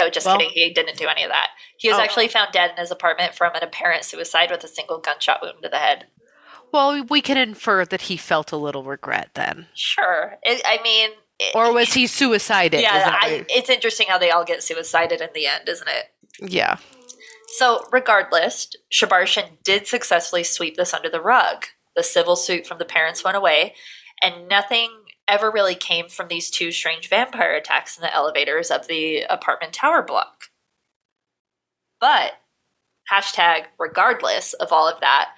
No, 0.00 0.10
just 0.10 0.26
Well- 0.26 0.38
kidding. 0.38 0.52
He 0.52 0.72
didn't 0.72 0.96
do 0.96 1.06
any 1.08 1.22
of 1.22 1.30
that. 1.30 1.50
He 1.76 1.88
was 1.88 1.98
Oh. 1.98 2.02
actually 2.02 2.28
found 2.28 2.52
dead 2.52 2.70
in 2.72 2.76
his 2.76 2.90
apartment 2.90 3.34
from 3.34 3.54
an 3.54 3.62
apparent 3.62 4.04
suicide 4.04 4.50
with 4.50 4.64
a 4.64 4.68
single 4.68 4.98
gunshot 4.98 5.40
wound 5.42 5.62
to 5.62 5.68
the 5.68 5.78
head. 5.78 6.06
Well, 6.72 7.02
we 7.04 7.20
can 7.20 7.36
infer 7.36 7.84
that 7.84 8.02
he 8.02 8.16
felt 8.16 8.52
a 8.52 8.56
little 8.56 8.84
regret 8.84 9.30
then. 9.34 9.68
Sure. 9.74 10.38
It, 10.42 10.62
I 10.64 10.80
mean, 10.82 11.10
it- 11.38 11.54
Or 11.54 11.72
was 11.72 11.94
he 11.94 12.06
suicided? 12.06 12.80
yeah, 12.82 13.18
I, 13.20 13.44
it's 13.48 13.68
interesting 13.70 14.06
how 14.08 14.18
they 14.18 14.30
all 14.30 14.44
get 14.44 14.62
suicided 14.62 15.20
in 15.20 15.30
the 15.34 15.46
end, 15.46 15.68
isn't 15.68 15.88
it? 15.88 16.12
yeah. 16.38 16.76
So, 17.58 17.84
regardless, 17.90 18.70
Shebarshin 18.92 19.62
did 19.64 19.88
successfully 19.88 20.44
sweep 20.44 20.76
this 20.76 20.94
under 20.94 21.08
the 21.10 21.20
rug. 21.20 21.66
The 21.96 22.04
civil 22.04 22.36
suit 22.36 22.64
from 22.66 22.78
the 22.78 22.84
parents 22.84 23.24
went 23.24 23.36
away, 23.36 23.74
and 24.22 24.48
nothing 24.48 24.99
ever 25.30 25.50
really 25.50 25.74
came 25.74 26.08
from 26.08 26.28
these 26.28 26.50
two 26.50 26.72
strange 26.72 27.08
vampire 27.08 27.54
attacks 27.54 27.96
in 27.96 28.02
the 28.02 28.14
elevators 28.14 28.70
of 28.70 28.86
the 28.86 29.22
apartment 29.22 29.72
tower 29.72 30.02
block. 30.02 30.44
But, 32.00 32.32
hashtag 33.10 33.66
regardless 33.78 34.52
of 34.54 34.72
all 34.72 34.88
of 34.88 35.00
that, 35.00 35.30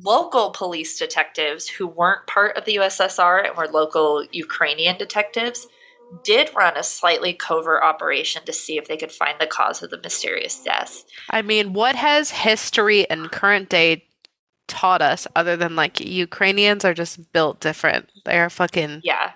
local 0.00 0.50
police 0.50 0.98
detectives 0.98 1.68
who 1.68 1.86
weren't 1.86 2.26
part 2.26 2.56
of 2.56 2.64
the 2.64 2.76
USSR 2.76 3.46
and 3.46 3.56
were 3.56 3.68
local 3.68 4.24
Ukrainian 4.32 4.96
detectives 4.96 5.66
did 6.24 6.50
run 6.54 6.76
a 6.76 6.82
slightly 6.82 7.32
covert 7.32 7.82
operation 7.82 8.44
to 8.44 8.52
see 8.52 8.76
if 8.76 8.86
they 8.86 8.96
could 8.96 9.12
find 9.12 9.38
the 9.40 9.46
cause 9.46 9.82
of 9.82 9.90
the 9.90 10.00
mysterious 10.00 10.62
deaths. 10.62 11.04
I 11.30 11.42
mean, 11.42 11.72
what 11.72 11.96
has 11.96 12.30
history 12.30 13.08
and 13.08 13.30
current 13.30 13.68
day 13.68 14.04
taught 14.68 15.02
us 15.02 15.26
other 15.36 15.56
than 15.56 15.76
like 15.76 16.00
Ukrainians 16.00 16.84
are 16.84 16.94
just 16.94 17.32
built 17.32 17.60
different? 17.60 18.10
They 18.24 18.38
are 18.38 18.50
fucking, 18.50 19.00
Yeah, 19.04 19.32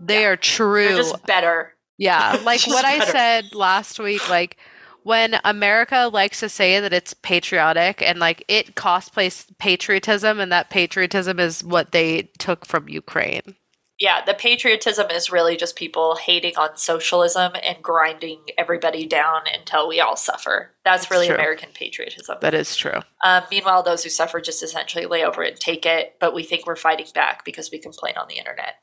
they 0.00 0.24
are 0.26 0.36
true. 0.36 0.88
they're 0.88 0.96
just 0.96 1.26
better. 1.26 1.74
Yeah, 1.98 2.40
like 2.44 2.66
what 2.66 2.84
I 2.84 3.04
said 3.06 3.54
last 3.54 3.98
week, 3.98 4.28
like 4.28 4.56
when 5.04 5.38
America 5.44 6.08
likes 6.12 6.40
to 6.40 6.48
say 6.48 6.80
that 6.80 6.92
it's 6.92 7.14
patriotic 7.14 8.02
and 8.02 8.18
like 8.18 8.44
it 8.48 8.74
cosplays 8.74 9.46
patriotism, 9.58 10.40
and 10.40 10.50
that 10.52 10.70
patriotism 10.70 11.38
is 11.38 11.62
what 11.64 11.92
they 11.92 12.30
took 12.38 12.64
from 12.66 12.88
Ukraine. 12.88 13.56
Yeah, 14.02 14.24
the 14.24 14.34
patriotism 14.34 15.12
is 15.12 15.30
really 15.30 15.56
just 15.56 15.76
people 15.76 16.16
hating 16.16 16.56
on 16.56 16.76
socialism 16.76 17.52
and 17.64 17.80
grinding 17.80 18.40
everybody 18.58 19.06
down 19.06 19.42
until 19.56 19.86
we 19.86 20.00
all 20.00 20.16
suffer. 20.16 20.72
That's 20.84 21.08
really 21.08 21.28
true. 21.28 21.36
American 21.36 21.68
patriotism. 21.72 22.38
That 22.40 22.52
is 22.52 22.74
true. 22.74 22.98
Um, 23.24 23.44
meanwhile, 23.48 23.84
those 23.84 24.02
who 24.02 24.10
suffer 24.10 24.40
just 24.40 24.60
essentially 24.60 25.06
lay 25.06 25.24
over 25.24 25.44
it 25.44 25.52
and 25.52 25.60
take 25.60 25.86
it, 25.86 26.16
but 26.18 26.34
we 26.34 26.42
think 26.42 26.66
we're 26.66 26.74
fighting 26.74 27.06
back 27.14 27.44
because 27.44 27.70
we 27.70 27.78
complain 27.78 28.14
on 28.16 28.26
the 28.26 28.38
internet. 28.38 28.74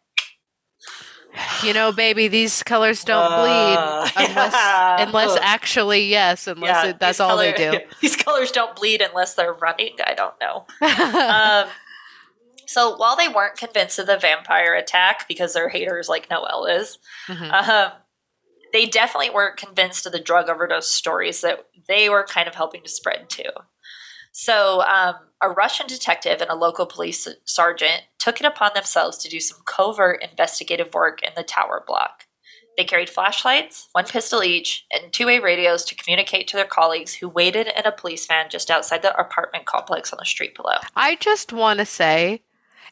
You 1.63 1.73
know, 1.73 1.91
baby, 1.91 2.29
these 2.29 2.63
colors 2.63 3.03
don't 3.03 3.29
bleed 3.29 3.75
Uh, 3.75 4.08
unless, 4.15 4.53
yeah. 4.53 5.05
unless 5.05 5.32
Ugh. 5.32 5.39
actually, 5.41 6.05
yes, 6.08 6.47
unless 6.47 6.86
Yeah, 6.86 6.89
it, 6.91 6.99
that's 7.01 7.17
these 7.17 7.21
all 7.21 7.36
they 7.36 7.51
do. 7.51 7.79
These 8.01 8.15
colors 8.15 8.51
don't 8.51 8.73
bleed 8.73 9.01
unless 9.01 9.34
they're 9.34 9.51
running. 9.53 9.95
I 10.01 10.13
don't 10.13 10.34
know. 10.39 10.65
um, 10.82 11.69
so 12.69 12.95
while 12.97 13.15
they 13.15 13.27
weren't 13.27 13.58
convinced 13.58 13.97
of 13.99 14.05
the 14.08 14.17
vampire 14.17 14.75
attack 14.75 15.27
because 15.27 15.53
they're 15.53 15.69
haters 15.69 16.08
like 16.08 16.29
Noelle 16.29 16.65
is, 16.65 16.99
Mhm. 17.27 17.51
um, 17.51 17.91
they 18.71 18.86
definitely 18.86 19.32
weren't 19.32 19.58
convinced 19.58 20.05
of 20.05 20.12
the 20.12 20.19
drug 20.19 20.49
overdose 20.49 20.91
stories 20.91 21.41
that 21.41 21.65
they 21.88 22.10
were 22.10 22.23
kind 22.23 22.47
of 22.47 22.53
helping 22.53 22.84
to 22.84 22.89
spread 22.89 23.27
too. 23.29 23.49
So 24.32 24.82
um, 24.84 25.15
a 25.41 25.49
Russian 25.49 25.88
detective 25.88 26.41
and 26.41 26.51
a 26.51 26.55
local 26.55 26.86
police 26.86 27.27
sergeant 27.45 28.03
took 28.19 28.39
it 28.39 28.45
upon 28.45 28.71
themselves 28.75 29.17
to 29.19 29.29
do 29.29 29.39
some 29.39 29.60
covert 29.65 30.21
investigative 30.23 30.93
work 30.93 31.23
in 31.23 31.32
the 31.36 31.43
tower 31.43 31.84
block. 31.88 32.25
They 32.77 32.86
carried 32.86 33.10
flashlights, 33.10 33.89
one 33.91 34.05
pistol 34.05 34.43
each, 34.43 34.86
and 34.91 35.12
two 35.12 35.25
way 35.25 35.39
radios 35.39 35.84
to 35.86 35.95
communicate 35.95 36.47
to 36.49 36.55
their 36.55 36.65
colleagues 36.65 37.15
who 37.15 37.27
waited 37.27 37.67
in 37.67 37.86
a 37.86 37.91
police 37.91 38.25
van 38.27 38.49
just 38.49 38.69
outside 38.71 39.01
the 39.01 39.19
apartment 39.19 39.65
complex 39.65 40.13
on 40.13 40.17
the 40.19 40.25
street 40.25 40.55
below. 40.55 40.77
I 40.95 41.15
just 41.15 41.51
want 41.51 41.79
to 41.79 41.86
say 41.86 42.43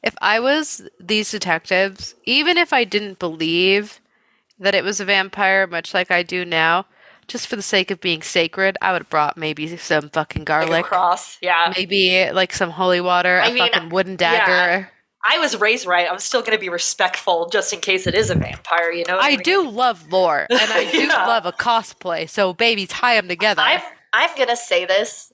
if 0.03 0.15
I 0.21 0.39
was 0.39 0.87
these 0.99 1.31
detectives, 1.31 2.15
even 2.25 2.57
if 2.57 2.71
I 2.73 2.83
didn't 2.83 3.19
believe 3.19 3.99
that 4.59 4.75
it 4.75 4.83
was 4.83 4.99
a 4.99 5.05
vampire, 5.05 5.67
much 5.67 5.93
like 5.93 6.11
I 6.11 6.23
do 6.23 6.43
now, 6.45 6.85
just 7.27 7.47
for 7.47 7.55
the 7.57 7.61
sake 7.61 7.91
of 7.91 7.99
being 7.99 8.21
sacred, 8.21 8.77
I 8.81 8.91
would 8.93 9.01
have 9.03 9.09
brought 9.09 9.37
maybe 9.37 9.75
some 9.77 10.09
fucking 10.09 10.41
Like 10.41 10.47
garlic, 10.47 10.85
a 10.85 10.87
cross. 10.87 11.37
Yeah. 11.41 11.73
maybe 11.75 12.29
like 12.31 12.53
some 12.53 12.69
holy 12.69 13.01
water, 13.01 13.39
I 13.41 13.47
a 13.49 13.53
mean, 13.53 13.71
fucking 13.71 13.89
wooden 13.89 14.15
dagger. 14.15 14.89
I 15.29 15.39
was 15.39 15.57
raised 15.59 15.85
right. 15.85 16.07
I'm 16.09 16.19
still 16.19 16.39
going 16.41 16.53
to 16.53 16.59
be 16.59 16.69
respectful 16.69 17.49
just 17.49 17.73
in 17.73 17.81
case 17.81 18.07
it 18.07 18.15
is 18.15 18.29
a 18.29 18.35
vampire, 18.35 18.91
you 18.91 19.03
know? 19.05 19.17
I 19.19 19.31
mean? 19.31 19.39
do 19.41 19.69
love 19.69 20.09
lore, 20.09 20.47
and 20.49 20.59
I 20.71 20.89
do 20.89 20.99
Yeah. 20.99 21.25
love 21.27 21.45
a 21.45 21.51
cosplay. 21.51 22.29
So, 22.29 22.53
baby, 22.53 22.87
tie 22.87 23.15
them 23.15 23.27
together. 23.27 23.61
I'm 23.61 23.81
I'm 24.13 24.29
gonna 24.37 24.55
say 24.55 24.85
this. 24.85 25.33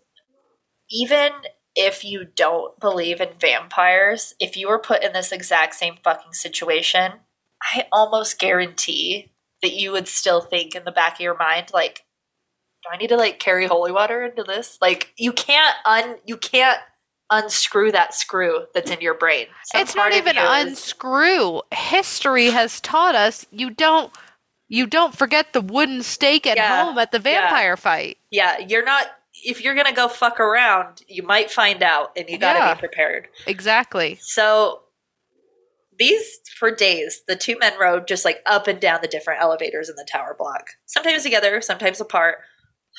Even 0.90 1.30
if 1.76 2.04
you 2.04 2.26
don't 2.26 2.80
believe 2.80 3.20
in 3.22 3.30
vampires, 3.40 4.36
if 4.40 4.56
you 4.58 4.68
were 4.68 4.80
put 4.80 5.04
in 5.04 5.14
this 5.14 5.32
exact 5.32 5.76
same 5.76 5.96
fucking 6.04 6.34
situation, 6.34 7.14
I 7.62 7.86
almost 7.92 8.40
guarantee 8.40 9.32
that 9.62 9.74
you 9.74 9.92
would 9.92 10.08
still 10.08 10.42
think 10.42 10.76
in 10.76 10.84
the 10.84 10.92
back 10.92 11.16
of 11.16 11.20
your 11.22 11.38
mind, 11.38 11.68
like, 11.74 12.04
do 12.84 12.90
I 12.94 12.98
need 12.98 13.08
to 13.08 13.18
like 13.18 13.40
carry 13.40 13.66
holy 13.66 13.92
water 13.94 14.24
into 14.24 14.44
this? 14.44 14.78
Like 14.82 15.14
you 15.18 15.32
can't 15.32 15.74
un 15.86 16.18
you 16.26 16.36
can't 16.36 16.80
unscrew 17.32 17.92
that 17.94 18.14
screw 18.14 18.66
that's 18.74 18.92
in 18.92 19.00
your 19.00 19.14
brain. 19.14 19.48
Some 19.72 19.82
it's 19.82 19.96
not 19.96 20.14
even 20.14 20.36
is- 20.38 20.44
unscrew. 20.46 21.62
History 21.74 22.48
has 22.48 22.82
taught 22.82 23.16
us 23.16 23.46
you 23.52 23.70
don't 23.70 24.12
you 24.68 24.86
don't 24.86 25.16
forget 25.18 25.54
the 25.54 25.62
wooden 25.62 26.04
stake 26.04 26.46
at 26.46 26.58
Yeah, 26.58 26.84
home 26.86 26.98
at 26.98 27.12
the 27.14 27.18
yeah. 27.20 27.24
vampire 27.42 27.78
fight. 27.78 28.18
yeah, 28.32 28.60
you're 28.60 28.84
not 28.84 29.08
if 29.46 29.64
you're 29.64 29.76
gonna 29.76 29.94
go 29.94 30.08
fuck 30.08 30.40
around, 30.40 31.02
you 31.08 31.24
might 31.24 31.52
find 31.52 31.84
out 31.84 32.12
and 32.16 32.30
you 32.30 32.38
gotta 32.38 32.60
Yeah. 32.60 32.74
be 32.74 32.80
prepared. 32.80 33.28
Exactly. 33.46 34.18
So 34.22 34.84
these 36.00 36.40
for 36.58 36.72
days, 36.72 37.22
the 37.28 37.36
two 37.36 37.58
men 37.60 37.74
rode 37.80 38.08
just 38.08 38.26
like 38.26 38.42
up 38.46 38.68
and 38.68 38.80
down 38.80 39.00
the 39.02 39.08
different 39.08 39.42
elevators 39.42 39.90
in 39.90 39.96
the 39.96 40.08
tower 40.10 40.36
block, 40.38 40.72
sometimes 40.86 41.24
together, 41.24 41.62
sometimes 41.62 42.02
apart, 42.02 42.40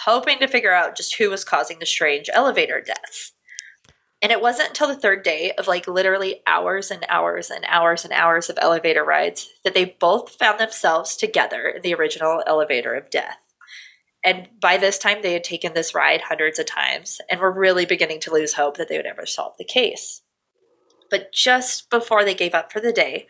hoping 0.04 0.38
to 0.38 0.46
figure 0.46 0.72
out 0.72 0.96
just 0.96 1.16
who 1.16 1.30
was 1.30 1.44
causing 1.44 1.78
the 1.78 1.86
strange 1.86 2.30
elevator 2.32 2.80
deaths. 2.80 3.32
And 4.22 4.32
it 4.32 4.40
wasn't 4.40 4.68
until 4.68 4.88
the 4.88 4.96
third 4.96 5.22
day 5.22 5.52
of 5.58 5.66
like 5.68 5.86
literally 5.86 6.40
hours 6.46 6.90
and 6.90 7.04
hours 7.08 7.50
and 7.50 7.64
hours 7.68 8.04
and 8.04 8.12
hours 8.14 8.48
of 8.48 8.58
elevator 8.62 9.04
rides 9.04 9.50
that 9.64 9.74
they 9.74 9.84
both 10.00 10.30
found 10.36 10.58
themselves 10.58 11.14
together 11.16 11.68
in 11.68 11.82
the 11.82 11.94
original 11.94 12.42
elevator 12.46 12.94
of 12.94 13.10
death. 13.10 13.43
And 14.24 14.48
by 14.58 14.78
this 14.78 14.96
time, 14.96 15.20
they 15.20 15.34
had 15.34 15.44
taken 15.44 15.74
this 15.74 15.94
ride 15.94 16.22
hundreds 16.22 16.58
of 16.58 16.66
times 16.66 17.20
and 17.30 17.40
were 17.40 17.52
really 17.52 17.84
beginning 17.84 18.20
to 18.20 18.32
lose 18.32 18.54
hope 18.54 18.78
that 18.78 18.88
they 18.88 18.96
would 18.96 19.06
ever 19.06 19.26
solve 19.26 19.54
the 19.58 19.64
case. 19.64 20.22
But 21.10 21.32
just 21.32 21.90
before 21.90 22.24
they 22.24 22.34
gave 22.34 22.54
up 22.54 22.72
for 22.72 22.80
the 22.80 22.92
day, 22.92 23.26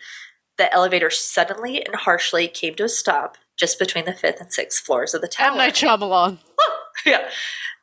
the 0.56 0.72
elevator 0.72 1.10
suddenly 1.10 1.84
and 1.84 1.96
harshly 1.96 2.46
came 2.46 2.76
to 2.76 2.84
a 2.84 2.88
stop 2.88 3.36
just 3.58 3.78
between 3.78 4.04
the 4.04 4.12
fifth 4.12 4.40
and 4.40 4.52
sixth 4.52 4.84
floors 4.84 5.14
of 5.14 5.20
the 5.20 5.28
tower. 5.28 5.52
M 5.52 5.58
Night 5.58 5.74
Shyamalan. 5.74 6.38
yeah. 7.06 7.28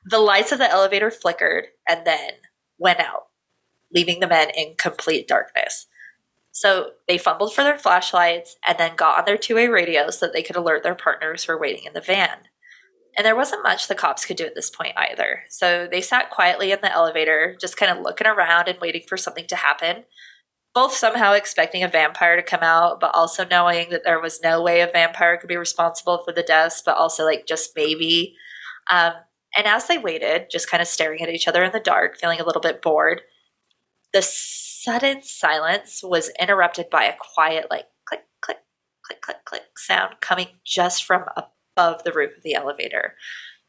The 0.05 0.19
lights 0.19 0.51
of 0.51 0.57
the 0.57 0.71
elevator 0.71 1.11
flickered 1.11 1.67
and 1.87 2.05
then 2.05 2.31
went 2.77 2.99
out, 2.99 3.27
leaving 3.93 4.21
the 4.21 4.27
men 4.27 4.49
in 4.55 4.75
complete 4.77 5.27
darkness. 5.27 5.87
So 6.51 6.91
they 7.07 7.17
fumbled 7.17 7.53
for 7.53 7.63
their 7.63 7.77
flashlights 7.77 8.57
and 8.67 8.77
then 8.77 8.95
got 8.95 9.19
on 9.19 9.25
their 9.25 9.37
two 9.37 9.55
way 9.55 9.67
radios 9.67 10.19
so 10.19 10.25
that 10.25 10.33
they 10.33 10.43
could 10.43 10.55
alert 10.55 10.83
their 10.83 10.95
partners 10.95 11.43
who 11.43 11.53
were 11.53 11.59
waiting 11.59 11.85
in 11.85 11.93
the 11.93 12.01
van. 12.01 12.37
And 13.17 13.25
there 13.25 13.35
wasn't 13.35 13.63
much 13.63 13.87
the 13.87 13.95
cops 13.95 14.25
could 14.25 14.37
do 14.37 14.45
at 14.45 14.55
this 14.55 14.69
point 14.69 14.93
either. 14.95 15.43
So 15.49 15.87
they 15.89 16.01
sat 16.01 16.29
quietly 16.29 16.71
in 16.71 16.79
the 16.81 16.91
elevator, 16.91 17.55
just 17.59 17.77
kind 17.77 17.91
of 17.91 18.03
looking 18.03 18.27
around 18.27 18.67
and 18.67 18.79
waiting 18.79 19.03
for 19.07 19.17
something 19.17 19.47
to 19.47 19.55
happen. 19.55 20.05
Both 20.73 20.93
somehow 20.93 21.33
expecting 21.33 21.83
a 21.83 21.89
vampire 21.89 22.37
to 22.37 22.43
come 22.43 22.61
out, 22.61 23.01
but 23.01 23.13
also 23.13 23.45
knowing 23.45 23.89
that 23.89 24.03
there 24.05 24.21
was 24.21 24.41
no 24.41 24.61
way 24.61 24.79
a 24.79 24.87
vampire 24.87 25.37
could 25.37 25.49
be 25.49 25.57
responsible 25.57 26.23
for 26.23 26.31
the 26.31 26.43
deaths, 26.43 26.81
but 26.85 26.95
also 26.95 27.25
like 27.25 27.45
just 27.45 27.71
maybe. 27.75 28.35
Um, 28.89 29.13
and 29.57 29.67
as 29.67 29.87
they 29.87 29.97
waited, 29.97 30.49
just 30.49 30.69
kind 30.69 30.81
of 30.81 30.87
staring 30.87 31.21
at 31.21 31.29
each 31.29 31.47
other 31.47 31.63
in 31.63 31.73
the 31.73 31.79
dark, 31.81 32.17
feeling 32.17 32.39
a 32.39 32.45
little 32.45 32.61
bit 32.61 32.81
bored, 32.81 33.21
the 34.13 34.21
sudden 34.21 35.21
silence 35.23 36.01
was 36.03 36.31
interrupted 36.39 36.89
by 36.89 37.03
a 37.03 37.15
quiet, 37.17 37.67
like 37.69 37.87
click, 38.05 38.21
click, 38.41 38.59
click, 39.05 39.21
click, 39.21 39.45
click 39.45 39.63
sound 39.77 40.15
coming 40.21 40.47
just 40.65 41.03
from 41.03 41.25
above 41.75 42.03
the 42.03 42.11
roof 42.11 42.37
of 42.37 42.43
the 42.43 42.53
elevator. 42.55 43.15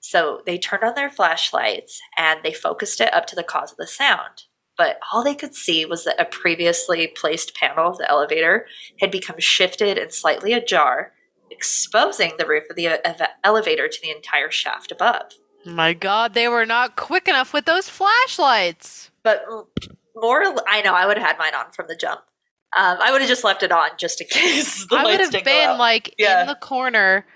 So 0.01 0.43
they 0.47 0.59
turned 0.59 0.83
on 0.85 0.95
their 0.95 1.11
flashlights 1.11 2.01
and 2.19 2.41
they 2.43 2.53
focused 2.53 3.01
it 3.01 3.13
up 3.15 3.27
to 3.27 3.37
the 3.37 3.45
cause 3.45 3.71
of 3.71 3.79
the 3.79 3.87
sound. 3.87 4.45
But 4.77 4.99
all 5.13 5.23
they 5.23 5.35
could 5.35 5.55
see 5.55 5.85
was 5.85 6.05
that 6.05 6.21
a 6.21 6.25
previously 6.25 7.07
placed 7.07 7.55
panel 7.55 7.91
of 7.91 7.99
the 7.99 8.11
elevator 8.11 8.67
had 9.01 9.11
become 9.11 9.39
shifted 9.39 9.99
and 9.99 10.13
slightly 10.13 10.53
ajar, 10.55 11.13
exposing 11.51 12.33
the 12.39 12.47
roof 12.47 12.65
of 12.71 12.77
the 12.77 12.99
elevator 13.45 13.87
to 13.87 13.99
the 14.03 14.11
entire 14.11 14.51
shaft 14.51 14.91
above. 14.91 15.33
My 15.65 15.93
God, 15.93 16.35
they 16.35 16.49
were 16.49 16.67
not 16.67 16.97
quick 16.97 17.29
enough 17.29 17.53
with 17.53 17.67
those 17.67 17.89
flashlights. 17.89 19.11
But 19.23 19.45
more, 20.17 20.43
I 20.69 20.81
know 20.83 20.95
I 20.95 21.07
would 21.07 21.19
have 21.19 21.27
had 21.27 21.39
mine 21.39 21.55
on 21.55 21.71
from 21.71 21.87
the 21.87 21.95
jump. 21.95 22.23
Um, 22.77 22.97
I 23.01 23.13
would 23.13 23.21
have 23.21 23.29
just 23.29 23.45
left 23.45 23.63
it 23.63 23.71
on 23.71 23.91
just 23.99 24.21
in 24.23 24.27
case 24.31 24.87
the 24.87 24.97
I 24.97 25.05
would 25.05 25.21
have 25.21 25.45
been 25.45 25.79
like 25.79 26.15
Yeah. 26.19 26.41
in 26.41 26.47
the 26.49 26.55
corner, 26.57 27.27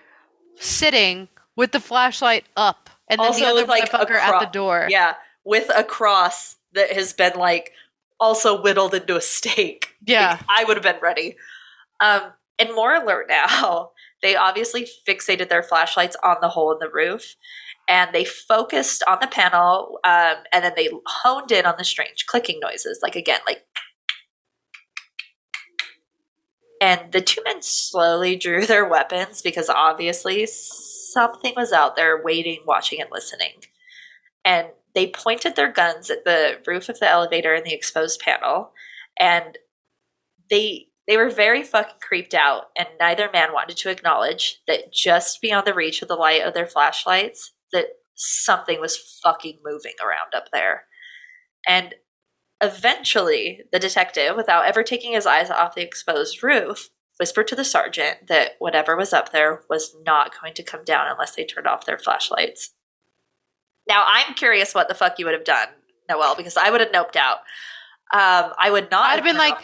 sitting 0.59 1.29
with 1.57 1.73
the 1.73 1.81
flashlight 1.81 2.45
up, 2.57 2.91
and 3.09 3.19
then 3.21 3.27
Also 3.27 3.41
the 3.41 3.47
other 3.47 3.61
with, 3.63 3.69
like, 3.69 3.91
motherfucker 3.91 4.15
at 4.17 4.41
the 4.41 4.47
door. 4.47 4.87
yeah, 4.91 5.15
with 5.45 5.71
a 5.75 5.85
cross 5.85 6.57
that 6.75 6.93
has 6.93 7.13
been 7.13 7.35
like 7.35 7.73
also 8.21 8.61
whittled 8.61 8.95
into 8.95 9.17
a 9.17 9.21
stake. 9.21 9.89
Yeah. 10.07 10.33
Like, 10.33 10.41
I 10.49 10.65
would 10.65 10.77
have 10.77 10.85
been 10.85 11.01
ready. 11.03 11.37
Um, 12.01 12.33
and 12.61 12.73
more 12.75 12.95
alert 12.95 13.27
now. 13.29 13.91
They 14.23 14.35
obviously 14.35 14.89
fixated 15.07 15.51
their 15.51 15.63
flashlights 15.63 16.17
on 16.25 16.37
the 16.41 16.49
hole 16.49 16.73
in 16.73 16.79
the 16.81 16.89
roof, 16.91 17.37
and 17.87 18.15
they 18.15 18.25
focused 18.25 19.03
on 19.07 19.19
the 19.21 19.27
panel, 19.27 19.99
um, 20.05 20.37
and 20.53 20.65
then 20.65 20.73
they 20.75 20.89
honed 21.07 21.53
in 21.53 21.67
on 21.67 21.75
the 21.77 21.85
strange 21.85 22.25
clicking 22.27 22.59
noises, 22.61 23.01
like 23.03 23.15
again, 23.15 23.41
like. 23.47 23.65
And 26.81 27.13
the 27.13 27.23
two 27.23 27.43
men 27.45 27.63
slowly 27.63 28.37
drew 28.37 28.67
their 28.67 28.87
weapons 28.87 29.43
because 29.43 29.69
obviously 29.69 30.47
something 30.47 31.55
was 31.57 31.73
out 31.73 31.97
there 31.97 32.21
waiting, 32.23 32.61
watching, 32.67 33.01
and 33.01 33.11
listening. 33.11 33.53
And 34.45 34.69
they 34.95 35.09
pointed 35.09 35.57
their 35.57 35.71
guns 35.71 36.11
at 36.11 36.25
the 36.25 36.59
roof 36.67 36.89
of 36.89 37.01
the 37.01 37.09
elevator 37.09 37.55
and 37.55 37.65
the 37.65 37.75
exposed 37.75 38.21
panel, 38.21 38.73
and 39.19 39.59
they 40.51 40.87
they 41.07 41.17
were 41.17 41.31
very 41.31 41.63
fucking 41.63 41.99
creeped 42.01 42.35
out, 42.35 42.65
and 42.77 42.89
neither 42.99 43.31
man 43.33 43.53
wanted 43.53 43.77
to 43.77 43.91
acknowledge 43.91 44.61
that 44.67 44.93
just 44.93 45.41
beyond 45.41 45.67
the 45.67 45.75
reach 45.75 46.03
of 46.03 46.09
the 46.09 46.17
light 46.17 46.43
of 46.43 46.53
their 46.55 46.67
flashlights, 46.67 47.53
that 47.73 47.87
something 48.15 48.81
was 48.81 49.21
fucking 49.23 49.59
moving 49.65 49.95
around 50.03 50.35
up 50.35 50.47
there. 50.53 50.85
And 51.69 51.95
eventually, 52.61 53.63
the 53.73 53.79
detective, 53.79 54.37
without 54.37 54.67
ever 54.67 54.83
taking 54.83 55.13
his 55.13 55.27
eyes 55.27 55.51
off 55.51 55.75
the 55.75 55.83
exposed 55.83 56.43
roof, 56.43 56.91
whispered 57.19 57.49
to 57.49 57.57
the 57.57 57.65
sergeant 57.65 58.29
that 58.29 58.53
whatever 58.59 58.97
was 58.97 59.13
up 59.13 59.33
there 59.33 59.63
was 59.69 59.97
not 60.05 60.33
going 60.41 60.55
to 60.55 60.63
come 60.63 60.85
down 60.85 61.07
unless 61.11 61.35
they 61.35 61.45
turned 61.45 61.67
off 61.67 61.87
their 61.87 61.99
flashlights. 61.99 62.73
Now, 63.89 64.05
I'm 64.07 64.35
curious 64.35 64.75
what 64.75 64.89
the 64.89 64.95
fuck 64.95 65.19
you 65.19 65.25
would 65.25 65.35
have 65.35 65.45
done, 65.45 65.69
Noel, 66.09 66.35
because 66.35 66.57
I 66.57 66.71
would 66.71 66.81
have 66.81 66.93
noped 66.93 67.17
out. 67.17 67.39
Um, 68.13 68.53
I 68.59 68.71
would 68.71 68.91
not. 68.91 69.11
I'd 69.11 69.17
have 69.17 69.25
been 69.25 69.37
like. 69.37 69.57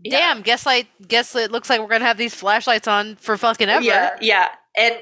Yeah. 0.00 0.18
Damn, 0.18 0.42
guess 0.42 0.64
like 0.64 0.86
guess 1.06 1.34
it 1.34 1.50
looks 1.50 1.68
like 1.68 1.80
we're 1.80 1.88
gonna 1.88 2.04
have 2.04 2.18
these 2.18 2.34
flashlights 2.34 2.86
on 2.86 3.16
for 3.16 3.36
fucking 3.36 3.68
ever. 3.68 3.82
Yeah, 3.82 4.16
yeah. 4.20 4.48
And 4.76 4.94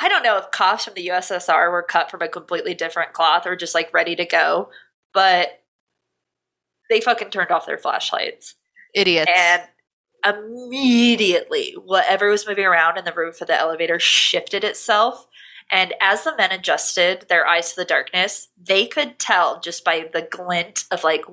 I 0.00 0.08
don't 0.08 0.22
know 0.22 0.38
if 0.38 0.50
cops 0.50 0.86
from 0.86 0.94
the 0.94 1.08
USSR 1.08 1.70
were 1.70 1.82
cut 1.82 2.10
from 2.10 2.22
a 2.22 2.28
completely 2.28 2.74
different 2.74 3.12
cloth 3.12 3.46
or 3.46 3.54
just 3.54 3.74
like 3.74 3.92
ready 3.92 4.16
to 4.16 4.24
go, 4.24 4.70
but 5.12 5.59
they 6.90 7.00
fucking 7.00 7.30
turned 7.30 7.50
off 7.50 7.66
their 7.66 7.78
flashlights. 7.78 8.56
Idiots. 8.94 9.30
And 9.34 9.62
immediately, 10.26 11.74
whatever 11.82 12.28
was 12.28 12.46
moving 12.46 12.66
around 12.66 12.98
in 12.98 13.06
the 13.06 13.14
roof 13.14 13.40
of 13.40 13.46
the 13.46 13.58
elevator 13.58 13.98
shifted 13.98 14.64
itself. 14.64 15.26
And 15.70 15.94
as 16.00 16.24
the 16.24 16.36
men 16.36 16.50
adjusted 16.50 17.26
their 17.28 17.46
eyes 17.46 17.70
to 17.70 17.76
the 17.76 17.84
darkness, 17.84 18.48
they 18.60 18.86
could 18.86 19.18
tell 19.18 19.60
just 19.60 19.84
by 19.84 20.10
the 20.12 20.28
glint 20.28 20.84
of 20.90 21.04
like 21.04 21.24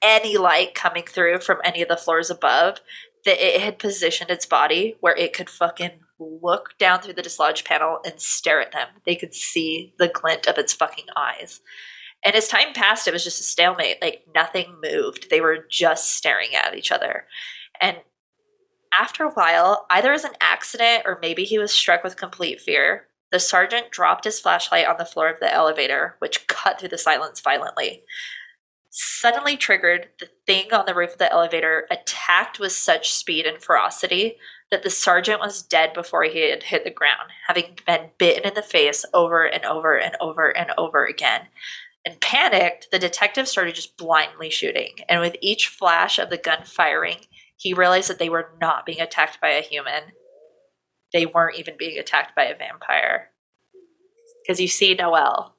any 0.00 0.36
light 0.36 0.74
coming 0.74 1.04
through 1.04 1.38
from 1.40 1.58
any 1.62 1.82
of 1.82 1.88
the 1.88 1.96
floors 1.96 2.30
above 2.30 2.80
that 3.24 3.38
it 3.38 3.60
had 3.60 3.78
positioned 3.78 4.30
its 4.30 4.46
body 4.46 4.96
where 5.00 5.16
it 5.16 5.32
could 5.32 5.48
fucking 5.48 5.92
look 6.18 6.76
down 6.78 7.00
through 7.00 7.12
the 7.12 7.22
dislodged 7.22 7.66
panel 7.66 7.98
and 8.04 8.20
stare 8.20 8.60
at 8.60 8.72
them. 8.72 8.88
They 9.06 9.14
could 9.14 9.34
see 9.34 9.94
the 9.98 10.08
glint 10.08 10.46
of 10.46 10.58
its 10.58 10.72
fucking 10.72 11.06
eyes. 11.16 11.60
And 12.24 12.34
as 12.34 12.48
time 12.48 12.72
passed, 12.72 13.08
it 13.08 13.12
was 13.12 13.24
just 13.24 13.40
a 13.40 13.44
stalemate. 13.44 14.00
Like 14.00 14.24
nothing 14.34 14.76
moved. 14.82 15.28
They 15.30 15.40
were 15.40 15.66
just 15.70 16.14
staring 16.14 16.54
at 16.54 16.76
each 16.76 16.92
other. 16.92 17.26
And 17.80 17.98
after 18.98 19.24
a 19.24 19.30
while, 19.30 19.86
either 19.90 20.12
as 20.12 20.24
an 20.24 20.34
accident 20.40 21.02
or 21.06 21.18
maybe 21.20 21.44
he 21.44 21.58
was 21.58 21.72
struck 21.72 22.04
with 22.04 22.16
complete 22.16 22.60
fear, 22.60 23.08
the 23.32 23.40
sergeant 23.40 23.90
dropped 23.90 24.24
his 24.24 24.38
flashlight 24.38 24.86
on 24.86 24.96
the 24.98 25.06
floor 25.06 25.28
of 25.30 25.40
the 25.40 25.52
elevator, 25.52 26.16
which 26.18 26.46
cut 26.46 26.78
through 26.78 26.90
the 26.90 26.98
silence 26.98 27.40
violently. 27.40 28.02
Suddenly 28.90 29.56
triggered, 29.56 30.08
the 30.20 30.28
thing 30.46 30.72
on 30.74 30.84
the 30.84 30.94
roof 30.94 31.12
of 31.12 31.18
the 31.18 31.32
elevator 31.32 31.86
attacked 31.90 32.60
with 32.60 32.72
such 32.72 33.10
speed 33.10 33.46
and 33.46 33.62
ferocity 33.62 34.36
that 34.70 34.82
the 34.82 34.90
sergeant 34.90 35.40
was 35.40 35.62
dead 35.62 35.94
before 35.94 36.24
he 36.24 36.50
had 36.50 36.62
hit 36.62 36.84
the 36.84 36.90
ground, 36.90 37.30
having 37.46 37.78
been 37.86 38.10
bitten 38.18 38.46
in 38.46 38.54
the 38.54 38.62
face 38.62 39.06
over 39.14 39.46
and 39.46 39.64
over 39.64 39.98
and 39.98 40.14
over 40.20 40.54
and 40.54 40.72
over 40.76 41.06
again. 41.06 41.42
And 42.04 42.20
panicked, 42.20 42.88
the 42.90 42.98
detective 42.98 43.46
started 43.46 43.76
just 43.76 43.96
blindly 43.96 44.50
shooting. 44.50 44.94
And 45.08 45.20
with 45.20 45.36
each 45.40 45.68
flash 45.68 46.18
of 46.18 46.30
the 46.30 46.36
gun 46.36 46.64
firing, 46.64 47.18
he 47.56 47.74
realized 47.74 48.10
that 48.10 48.18
they 48.18 48.28
were 48.28 48.50
not 48.60 48.84
being 48.84 49.00
attacked 49.00 49.40
by 49.40 49.50
a 49.50 49.62
human. 49.62 50.02
They 51.12 51.26
weren't 51.26 51.58
even 51.58 51.76
being 51.78 51.98
attacked 51.98 52.34
by 52.34 52.44
a 52.44 52.56
vampire. 52.56 53.28
Because 54.42 54.60
you 54.60 54.66
see, 54.66 54.94
Noel, 54.94 55.54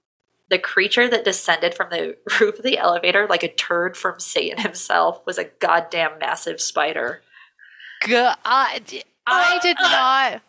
the 0.49 0.59
creature 0.59 1.09
that 1.09 1.23
descended 1.23 1.73
from 1.73 1.89
the 1.89 2.17
roof 2.39 2.57
of 2.57 2.63
the 2.63 2.77
elevator 2.77 3.25
like 3.29 3.43
a 3.43 3.53
turd 3.53 3.95
from 3.95 4.19
Satan 4.19 4.61
himself 4.61 5.21
was 5.25 5.37
a 5.37 5.45
goddamn 5.59 6.19
massive 6.19 6.59
spider. 6.59 7.21
God, 8.05 8.37
I, 8.43 8.81
I 9.25 9.59
did 9.61 9.77
not 9.79 10.41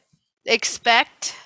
expect 0.44 1.36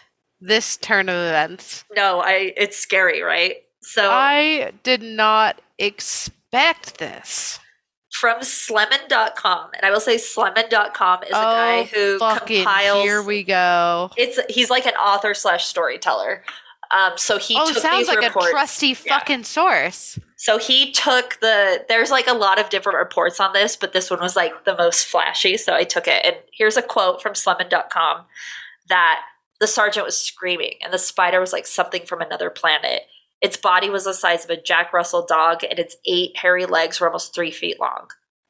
this 0.40 0.76
turn 0.76 1.08
of 1.08 1.16
events. 1.16 1.84
No, 1.94 2.20
I 2.20 2.54
it's 2.56 2.78
scary, 2.78 3.22
right? 3.22 3.56
So 3.90 4.10
I 4.10 4.72
did 4.82 5.02
not 5.02 5.60
expect 5.78 6.98
this. 6.98 7.58
from 8.10 8.40
Slemen.com, 8.42 9.70
and 9.74 9.84
I 9.84 9.90
will 9.90 10.00
say 10.00 10.16
Slemen.com 10.18 11.22
is 11.22 11.30
a 11.30 11.32
guy 11.32 11.84
who 11.84 12.18
Oh, 12.20 12.34
fucking 12.34 12.64
compiles 12.64 13.02
here 13.04 13.22
we 13.22 13.44
go. 13.44 14.10
it's 14.16 14.38
he's 14.50 14.70
like 14.70 14.86
an 14.86 14.94
author 14.94 15.32
slash 15.34 15.64
storyteller. 15.66 16.42
Um, 16.90 17.12
so 17.16 17.38
he 17.38 17.54
oh, 17.58 17.68
took 17.72 17.82
sounds 17.82 17.98
these 17.98 18.08
like 18.08 18.20
reports. 18.24 18.48
a 18.48 18.50
trusty 18.50 18.94
fucking 18.94 19.44
source. 19.44 20.18
So 20.36 20.58
he 20.58 20.90
took 20.92 21.38
the 21.40 21.84
there's 21.88 22.10
like 22.10 22.26
a 22.26 22.32
lot 22.34 22.58
of 22.58 22.70
different 22.70 22.98
reports 22.98 23.40
on 23.40 23.52
this, 23.52 23.76
but 23.76 23.92
this 23.92 24.10
one 24.10 24.20
was 24.20 24.36
like 24.36 24.64
the 24.64 24.76
most 24.76 25.06
flashy, 25.06 25.56
so 25.56 25.74
I 25.74 25.84
took 25.84 26.06
it. 26.08 26.24
And 26.24 26.36
here's 26.52 26.76
a 26.76 26.82
quote 26.82 27.22
from 27.22 27.34
Slemen.com 27.34 28.24
that 28.88 29.20
the 29.60 29.66
sergeant 29.66 30.06
was 30.06 30.18
screaming 30.18 30.74
and 30.82 30.92
the 30.92 30.98
spider 30.98 31.40
was 31.40 31.52
like 31.52 31.66
something 31.66 32.04
from 32.06 32.20
another 32.20 32.48
planet. 32.50 33.02
Its 33.40 33.56
body 33.56 33.88
was 33.88 34.04
the 34.04 34.14
size 34.14 34.44
of 34.44 34.50
a 34.50 34.60
Jack 34.60 34.92
Russell 34.92 35.24
dog, 35.24 35.62
and 35.62 35.78
its 35.78 35.96
eight 36.06 36.36
hairy 36.36 36.66
legs 36.66 37.00
were 37.00 37.06
almost 37.06 37.34
three 37.34 37.50
feet 37.50 37.78
long. 37.78 38.08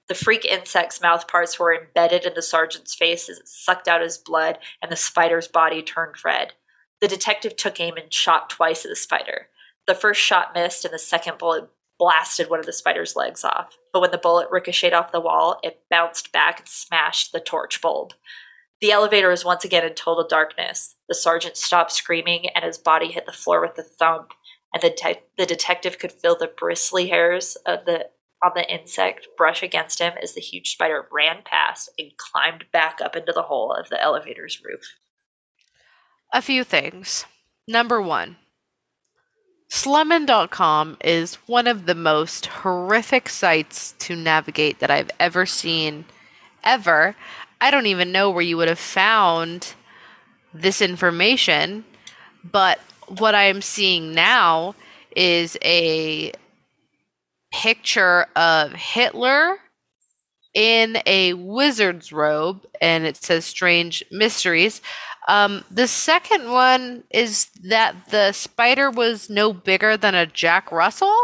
The 0.08 0.14
freak 0.14 0.46
insect's 0.46 1.02
mouth 1.02 1.28
parts 1.28 1.58
were 1.58 1.74
embedded 1.74 2.24
in 2.24 2.32
the 2.34 2.40
sergeant's 2.40 2.94
face 2.94 3.28
as 3.28 3.38
it 3.38 3.48
sucked 3.48 3.88
out 3.88 4.00
his 4.00 4.16
blood, 4.16 4.58
and 4.80 4.90
the 4.90 4.96
spider's 4.96 5.46
body 5.46 5.82
turned 5.82 6.24
red. 6.24 6.54
The 7.00 7.08
detective 7.08 7.56
took 7.56 7.78
aim 7.78 7.96
and 7.96 8.12
shot 8.12 8.48
twice 8.48 8.84
at 8.84 8.88
the 8.88 8.96
spider. 8.96 9.48
The 9.86 9.94
first 9.94 10.20
shot 10.20 10.54
missed, 10.54 10.84
and 10.84 10.94
the 10.94 10.98
second 10.98 11.36
bullet 11.38 11.68
blasted 11.98 12.48
one 12.48 12.60
of 12.60 12.66
the 12.66 12.72
spider's 12.72 13.16
legs 13.16 13.44
off. 13.44 13.76
But 13.92 14.00
when 14.00 14.10
the 14.10 14.18
bullet 14.18 14.50
ricocheted 14.50 14.94
off 14.94 15.12
the 15.12 15.20
wall, 15.20 15.60
it 15.62 15.82
bounced 15.90 16.32
back 16.32 16.60
and 16.60 16.68
smashed 16.68 17.32
the 17.32 17.40
torch 17.40 17.80
bulb. 17.82 18.14
The 18.80 18.92
elevator 18.92 19.28
was 19.28 19.44
once 19.44 19.64
again 19.64 19.84
in 19.84 19.94
total 19.94 20.26
darkness. 20.26 20.94
The 21.08 21.14
sergeant 21.14 21.56
stopped 21.56 21.92
screaming, 21.92 22.48
and 22.50 22.64
his 22.64 22.78
body 22.78 23.10
hit 23.10 23.26
the 23.26 23.32
floor 23.32 23.60
with 23.60 23.76
a 23.78 23.82
thump. 23.82 24.32
And 24.78 24.92
the, 24.92 24.94
te- 24.94 25.22
the 25.36 25.46
detective 25.46 25.98
could 25.98 26.12
feel 26.12 26.36
the 26.36 26.46
bristly 26.46 27.08
hairs 27.08 27.56
of 27.66 27.84
the 27.84 28.10
on 28.44 28.52
the 28.54 28.72
insect 28.72 29.26
brush 29.36 29.64
against 29.64 29.98
him 29.98 30.12
as 30.22 30.34
the 30.34 30.40
huge 30.40 30.70
spider 30.70 31.08
ran 31.10 31.38
past 31.44 31.90
and 31.98 32.12
climbed 32.16 32.66
back 32.72 33.00
up 33.02 33.16
into 33.16 33.32
the 33.32 33.42
hole 33.42 33.72
of 33.72 33.88
the 33.88 34.00
elevator's 34.00 34.62
roof. 34.64 34.94
A 36.32 36.40
few 36.40 36.62
things. 36.62 37.24
Number 37.66 38.00
one, 38.00 38.36
Slemen.com 39.68 40.98
is 41.02 41.34
one 41.46 41.66
of 41.66 41.86
the 41.86 41.96
most 41.96 42.46
horrific 42.46 43.28
sites 43.28 43.96
to 43.98 44.14
navigate 44.14 44.78
that 44.78 44.92
I've 44.92 45.10
ever 45.18 45.44
seen, 45.44 46.04
ever. 46.62 47.16
I 47.60 47.72
don't 47.72 47.86
even 47.86 48.12
know 48.12 48.30
where 48.30 48.42
you 48.42 48.56
would 48.56 48.68
have 48.68 48.78
found 48.78 49.74
this 50.54 50.80
information, 50.80 51.84
but 52.44 52.78
what 53.18 53.34
I 53.34 53.44
am 53.44 53.62
seeing 53.62 54.12
now 54.12 54.74
is 55.16 55.56
a 55.64 56.32
picture 57.52 58.26
of 58.36 58.72
Hitler 58.72 59.56
in 60.54 60.98
a 61.06 61.34
wizard's 61.34 62.12
robe, 62.12 62.66
and 62.80 63.04
it 63.06 63.16
says 63.16 63.44
Strange 63.44 64.04
Mysteries. 64.10 64.80
Um, 65.28 65.64
the 65.70 65.86
second 65.86 66.50
one 66.50 67.04
is 67.10 67.48
that 67.64 67.94
the 68.10 68.32
spider 68.32 68.90
was 68.90 69.28
no 69.28 69.52
bigger 69.52 69.96
than 69.96 70.14
a 70.14 70.26
Jack 70.26 70.72
Russell. 70.72 71.14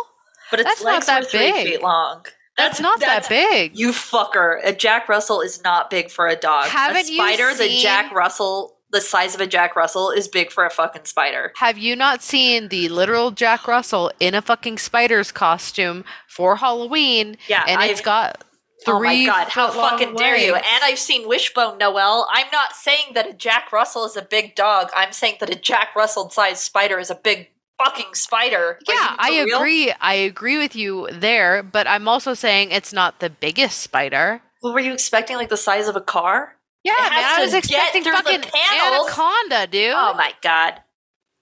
But 0.50 0.60
its 0.60 0.68
That's 0.68 0.84
not 0.84 1.06
that 1.06 1.22
were 1.22 1.28
three 1.28 1.52
big. 1.52 1.66
feet 1.66 1.82
long. 1.82 2.24
That's, 2.56 2.78
not 2.78 3.00
that 3.00 3.28
big. 3.28 3.76
You 3.76 3.88
fucker. 3.90 4.60
A 4.62 4.72
Jack 4.72 5.08
Russell 5.08 5.40
is 5.40 5.64
not 5.64 5.90
big 5.90 6.10
for 6.10 6.28
a 6.28 6.36
dog. 6.36 6.66
Haven't 6.66 7.08
a 7.08 7.10
you 7.10 7.16
spider, 7.16 7.48
the 7.50 7.64
seen- 7.64 7.80
Jack 7.82 8.12
Russell, 8.12 8.73
the 8.94 9.02
size 9.02 9.34
of 9.34 9.40
a 9.42 9.46
Jack 9.46 9.76
Russell, 9.76 10.10
is 10.10 10.26
big 10.28 10.50
for 10.50 10.64
a 10.64 10.70
fucking 10.70 11.04
spider. 11.04 11.52
Have 11.56 11.76
you 11.76 11.94
not 11.96 12.22
seen 12.22 12.68
the 12.68 12.88
literal 12.88 13.30
Jack 13.30 13.68
Russell 13.68 14.10
in 14.20 14.34
a 14.34 14.40
fucking 14.40 14.78
spider's 14.78 15.30
costume 15.30 16.04
for 16.28 16.56
Halloween? 16.56 17.36
Yeah, 17.48 17.64
and 17.68 17.82
it's 17.82 18.00
I've- 18.00 18.04
got 18.04 18.44
three. 18.86 18.94
oh 18.94 19.00
my 19.00 19.24
god, 19.26 19.48
how 19.48 19.70
fucking 19.70 20.14
dare 20.14 20.36
you? 20.36 20.54
And 20.54 20.64
I've 20.82 20.98
seen 20.98 21.28
Wishbone 21.28 21.78
Noel. 21.78 22.26
I'm 22.32 22.46
not 22.52 22.74
saying 22.74 23.12
that 23.14 23.28
a 23.28 23.32
Jack 23.32 23.72
Russell 23.72 24.04
is 24.06 24.16
a 24.16 24.22
big 24.22 24.54
dog. 24.54 24.90
I'm 24.96 25.12
saying 25.12 25.36
that 25.40 25.50
a 25.50 25.54
Jack 25.54 25.94
Russell 25.96 26.30
sized 26.30 26.58
spider 26.62 26.98
is 26.98 27.10
a 27.10 27.14
big 27.14 27.50
fucking 27.82 28.14
spider. 28.14 28.78
Yeah, 28.88 29.16
I 29.18 29.42
real? 29.44 29.58
agree. 29.58 29.92
I 30.00 30.14
agree 30.14 30.58
with 30.58 30.76
you 30.76 31.08
there, 31.12 31.62
but 31.62 31.86
I'm 31.88 32.06
also 32.08 32.34
saying 32.34 32.70
it's 32.70 32.92
not 32.92 33.20
the 33.20 33.30
biggest 33.30 33.78
spider. 33.78 34.42
What 34.60 34.74
were 34.74 34.80
you 34.80 34.92
expecting? 34.92 35.36
Like 35.36 35.48
the 35.48 35.56
size 35.56 35.88
of 35.88 35.96
a 35.96 36.00
car? 36.00 36.56
Yeah, 36.84 36.92
man, 36.98 37.24
I 37.24 37.40
was 37.42 37.54
expecting 37.54 38.02
get 38.02 38.24
through 38.24 38.32
the 38.32 38.40
fucking 38.40 38.60
anaconda, 38.82 39.66
dude. 39.66 39.94
Oh 39.96 40.14
my 40.14 40.32
god. 40.42 40.80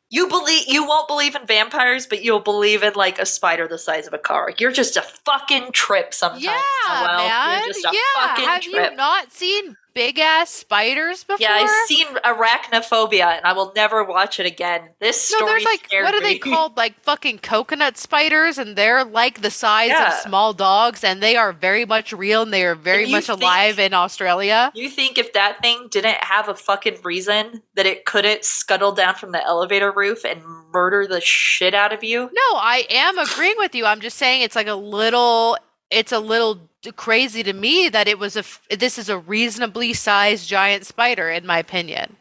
You 0.09 0.28
believe 0.28 0.64
you 0.68 0.86
won't 0.86 1.09
believe 1.09 1.34
in 1.34 1.47
vampires, 1.47 2.07
but 2.07 2.22
you'll 2.22 2.40
believe 2.40 2.82
in 2.82 2.93
like 2.95 3.18
a 3.18 3.26
spider 3.26 3.66
the 3.66 3.78
size 3.78 4.07
of 4.07 4.12
a 4.12 4.18
car. 4.18 4.53
You're 4.59 4.70
just 4.70 4.97
a 4.97 5.03
fucking 5.03 5.72
trip 5.72 6.12
sometimes. 6.14 6.45
yeah, 6.45 6.53
Noel. 6.88 7.16
man. 7.16 7.59
You're 7.59 7.68
just 7.68 7.84
a 7.86 7.90
yeah, 7.93 8.26
fucking 8.26 8.45
have 8.45 8.61
trip. 8.61 8.90
you 8.90 8.97
not 8.97 9.32
seen 9.32 9.76
big 9.95 10.18
ass 10.18 10.51
spiders 10.51 11.24
before? 11.24 11.38
yeah, 11.40 11.53
I've 11.66 11.86
seen 11.88 12.07
arachnophobia 12.24 13.36
and 13.36 13.45
I 13.45 13.53
will 13.53 13.72
never 13.74 14.05
watch 14.05 14.38
it 14.40 14.47
again. 14.47 14.90
This 15.01 15.30
No, 15.32 15.38
story 15.38 15.53
there's 15.53 15.64
like 15.64 15.88
what 16.05 16.14
are 16.14 16.20
they 16.20 16.38
called? 16.38 16.76
Like 16.76 16.99
fucking 17.01 17.38
coconut 17.38 17.99
spiders, 17.99 18.59
and 18.59 18.76
they're 18.76 19.05
like 19.05 19.40
the 19.43 19.51
size 19.51 19.88
Yeah. 19.90 20.09
of 20.09 20.14
small 20.14 20.53
dogs, 20.53 21.05
and 21.05 21.22
they 21.22 21.36
are 21.36 21.53
very 21.53 21.84
much 21.84 22.12
real, 22.12 22.43
and 22.43 22.53
they 22.53 22.64
are 22.64 22.74
very 22.74 23.11
much 23.11 23.26
think- 23.26 23.40
alive 23.40 23.78
in 23.78 23.95
Australia. 23.95 24.70
You 24.74 24.88
think 24.88 25.18
if 25.18 25.32
that 25.34 25.61
thing 25.62 25.88
didn't 25.90 26.22
have 26.24 26.49
a 26.49 26.55
fucking 26.55 26.99
reason 27.03 27.62
that 27.74 27.86
it 27.86 28.05
couldn't 28.05 28.45
scuttle 28.45 28.93
down 28.93 29.14
from 29.14 29.32
the 29.32 29.43
elevator 29.45 29.90
roof 29.93 30.24
and 30.24 30.43
murder 30.72 31.07
the 31.07 31.20
shit 31.20 31.74
out 31.74 31.93
of 31.93 32.03
you? 32.03 32.22
No, 32.32 32.57
I 32.57 32.86
am 32.90 33.18
agreeing 33.18 33.57
with 33.59 33.74
you. 33.74 33.84
I'm 33.84 34.01
just 34.01 34.16
saying 34.18 34.43
it's 34.43 34.57
like 34.57 34.66
a 34.68 34.74
little. 34.74 35.57
It's 35.93 36.12
a 36.12 36.18
little 36.18 36.68
crazy 36.97 37.43
to 37.45 37.53
me 37.53 37.88
that 37.90 38.09
it 38.09 38.18
was 38.18 38.36
a 38.36 38.45
This 38.74 38.99
is 38.99 39.09
a 39.09 39.18
reasonably 39.18 39.93
sized 39.93 40.49
giant 40.49 40.86
spider, 40.86 41.30
in 41.30 41.47
my 41.47 41.59
opinion. 41.59 42.16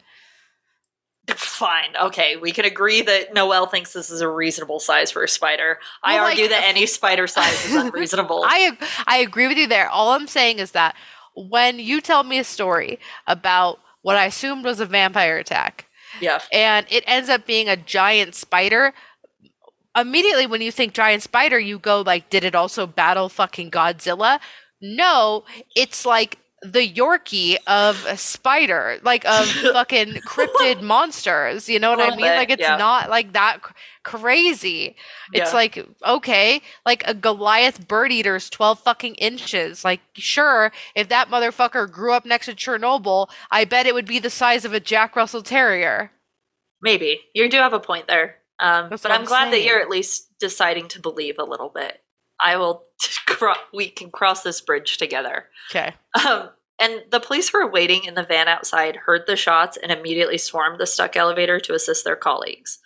Fine. 1.28 1.96
Okay, 2.02 2.36
we 2.36 2.52
can 2.52 2.66
agree 2.66 3.02
that 3.04 3.34
Noel 3.34 3.66
thinks 3.68 3.94
this 3.94 4.10
is 4.10 4.22
a 4.22 4.28
reasonable 4.28 4.80
size 4.80 5.12
for 5.12 5.24
a 5.24 5.30
spider. 5.30 5.80
I 6.04 6.16
Well, 6.16 6.26
argue 6.26 6.44
like- 6.44 6.52
that 6.52 6.64
any 6.66 6.86
spider 6.86 7.28
size 7.28 7.66
is 7.66 7.76
unreasonable. 7.76 8.44
I 8.46 8.78
I 9.08 9.18
agree 9.18 9.48
with 9.48 9.58
you 9.58 9.68
there. 9.68 9.88
All 9.90 10.12
I'm 10.12 10.28
saying 10.28 10.60
is 10.60 10.72
that 10.72 10.96
when 11.36 11.80
you 11.80 12.02
tell 12.02 12.24
me 12.24 12.40
a 12.40 12.44
story 12.44 13.00
about 13.28 13.80
what 14.02 14.18
I 14.18 14.26
assumed 14.26 14.66
was 14.66 14.80
a 14.82 14.86
vampire 14.86 15.38
attack, 15.38 15.86
yeah. 16.20 16.42
and 16.52 16.86
it 16.90 17.04
ends 17.08 17.30
up 17.30 17.46
being 17.46 17.70
a 17.70 17.78
giant 17.78 18.36
spider, 18.36 18.94
immediately 19.96 20.48
when 20.48 20.62
you 20.62 20.72
think 20.72 20.94
giant 20.94 21.24
spider, 21.24 21.60
you 21.60 21.80
go 21.80 22.02
like, 22.02 22.30
did 22.30 22.44
it 22.44 22.56
also 22.56 22.88
battle 22.88 23.30
fucking 23.30 23.72
Godzilla? 23.72 24.40
No, 24.82 25.44
it's 25.76 26.06
like 26.06 26.38
the 26.64 26.88
Yorkie 26.88 27.58
of 27.66 28.06
a 28.06 28.16
spider, 28.18 29.00
like 29.04 29.26
of 29.26 29.46
fucking 29.74 30.14
cryptid 30.28 30.82
monsters. 30.84 31.68
You 31.68 31.80
know 31.80 31.90
what 31.92 32.00
I 32.00 32.10
mean? 32.12 32.18
bit, 32.26 32.36
Like 32.38 32.50
it's 32.52 32.62
yeah. 32.62 32.78
not 32.78 33.10
like 33.10 33.34
that 33.34 33.58
c- 33.66 33.74
crazy. 34.04 34.96
It's 35.34 35.52
Yeah. 35.52 35.56
like 35.58 35.88
okay, 36.06 36.62
like 36.86 37.04
a 37.08 37.14
Goliath 37.16 37.88
bird 37.88 38.12
eater's 38.12 38.48
twelve 38.50 38.80
fucking 38.80 39.16
inches. 39.16 39.84
Like 39.84 40.02
sure, 40.14 40.72
if 40.96 41.10
that 41.10 41.30
motherfucker 41.30 41.92
grew 41.92 42.14
up 42.14 42.26
next 42.26 42.46
to 42.46 42.54
Chernobyl, 42.54 43.30
I 43.52 43.66
bet 43.66 43.88
it 43.88 43.96
would 43.96 44.06
be 44.06 44.20
the 44.20 44.30
size 44.30 44.64
of 44.64 44.74
a 44.74 44.80
Jack 44.80 45.16
Russell 45.16 45.42
Terrier. 45.44 46.12
Maybe. 46.82 47.22
You 47.34 47.50
do 47.50 47.58
have 47.58 47.74
a 47.74 47.80
point 47.80 48.08
there. 48.08 48.36
Um, 48.62 48.90
but 48.90 49.06
I'm 49.06 49.22
I'm 49.22 49.26
glad 49.26 49.52
that 49.52 49.64
you're 49.64 49.82
at 49.82 49.90
least 49.90 50.30
deciding 50.40 50.88
to 50.90 51.00
believe 51.00 51.40
a 51.40 51.44
little 51.44 51.70
bit. 51.70 52.02
I 52.40 52.58
will. 52.58 52.86
Cro- 53.26 53.54
we 53.74 53.90
can 53.90 54.12
cross 54.12 54.44
this 54.44 54.62
bridge 54.62 54.98
together. 54.98 55.46
Okay. 55.72 55.94
Um, 56.26 56.50
and 56.80 57.04
the 57.12 57.20
police 57.20 57.50
who 57.50 57.60
were 57.60 57.72
waiting 57.72 58.04
in 58.06 58.16
the 58.16 58.24
van 58.24 58.48
outside 58.48 58.96
heard 58.96 59.24
the 59.26 59.36
shots 59.36 59.78
and 59.78 59.92
immediately 59.92 60.38
swarmed 60.38 60.80
the 60.80 60.88
stuck 60.88 61.16
elevator 61.16 61.60
to 61.60 61.74
assist 61.74 62.04
their 62.04 62.16
colleagues. 62.16 62.80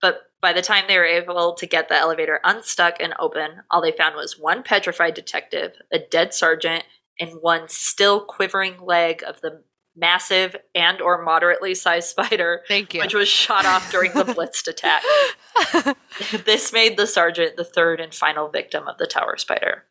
But 0.00 0.22
by 0.40 0.52
the 0.52 0.62
time 0.62 0.84
they 0.88 0.98
were 0.98 1.04
able 1.04 1.54
to 1.54 1.66
get 1.66 1.88
the 1.88 1.98
elevator 1.98 2.40
unstuck 2.44 2.96
and 3.00 3.14
open, 3.18 3.62
all 3.70 3.80
they 3.80 3.92
found 3.92 4.16
was 4.16 4.38
one 4.38 4.62
petrified 4.62 5.14
detective, 5.14 5.72
a 5.92 5.98
dead 5.98 6.34
sergeant, 6.34 6.84
and 7.20 7.38
one 7.40 7.68
still 7.68 8.24
quivering 8.24 8.80
leg 8.80 9.22
of 9.26 9.40
the 9.40 9.62
massive 9.96 10.56
and 10.74 11.00
or 11.00 11.22
moderately 11.22 11.74
sized 11.74 12.08
spider 12.10 12.62
Thank 12.68 12.94
you. 12.94 13.00
which 13.00 13.14
was 13.14 13.28
shot 13.28 13.66
off 13.66 13.90
during 13.90 14.12
the 14.12 14.24
blitzed 14.24 14.68
attack. 14.68 15.02
this 16.44 16.72
made 16.72 16.96
the 16.96 17.06
sergeant 17.06 17.56
the 17.56 17.64
third 17.64 18.00
and 18.00 18.14
final 18.14 18.48
victim 18.48 18.88
of 18.88 18.98
the 18.98 19.06
tower 19.06 19.36
spider. 19.36 19.84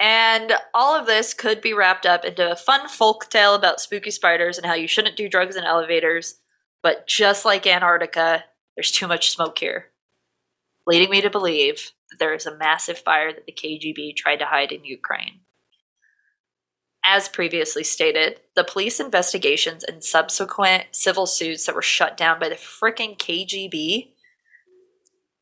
And 0.00 0.52
all 0.74 0.98
of 0.98 1.06
this 1.06 1.34
could 1.34 1.60
be 1.60 1.72
wrapped 1.72 2.04
up 2.04 2.24
into 2.24 2.50
a 2.50 2.56
fun 2.56 2.88
folk 2.88 3.30
tale 3.30 3.54
about 3.54 3.80
spooky 3.80 4.10
spiders 4.10 4.58
and 4.58 4.66
how 4.66 4.74
you 4.74 4.88
shouldn't 4.88 5.16
do 5.16 5.28
drugs 5.28 5.56
in 5.56 5.64
elevators. 5.64 6.40
But 6.82 7.06
just 7.06 7.44
like 7.44 7.66
Antarctica, 7.66 8.44
there's 8.76 8.90
too 8.90 9.06
much 9.06 9.30
smoke 9.30 9.58
here, 9.58 9.86
leading 10.86 11.10
me 11.10 11.20
to 11.20 11.30
believe 11.30 11.92
that 12.10 12.18
there 12.18 12.34
is 12.34 12.44
a 12.44 12.56
massive 12.56 12.98
fire 12.98 13.32
that 13.32 13.46
the 13.46 13.52
KGB 13.52 14.16
tried 14.16 14.40
to 14.40 14.46
hide 14.46 14.72
in 14.72 14.84
Ukraine. 14.84 15.40
As 17.06 17.28
previously 17.28 17.84
stated, 17.84 18.40
the 18.56 18.64
police 18.64 18.98
investigations 18.98 19.84
and 19.84 20.02
subsequent 20.02 20.84
civil 20.92 21.26
suits 21.26 21.66
that 21.66 21.74
were 21.74 21.82
shut 21.82 22.16
down 22.16 22.40
by 22.40 22.48
the 22.48 22.54
frickin' 22.54 23.18
KGB 23.18 24.10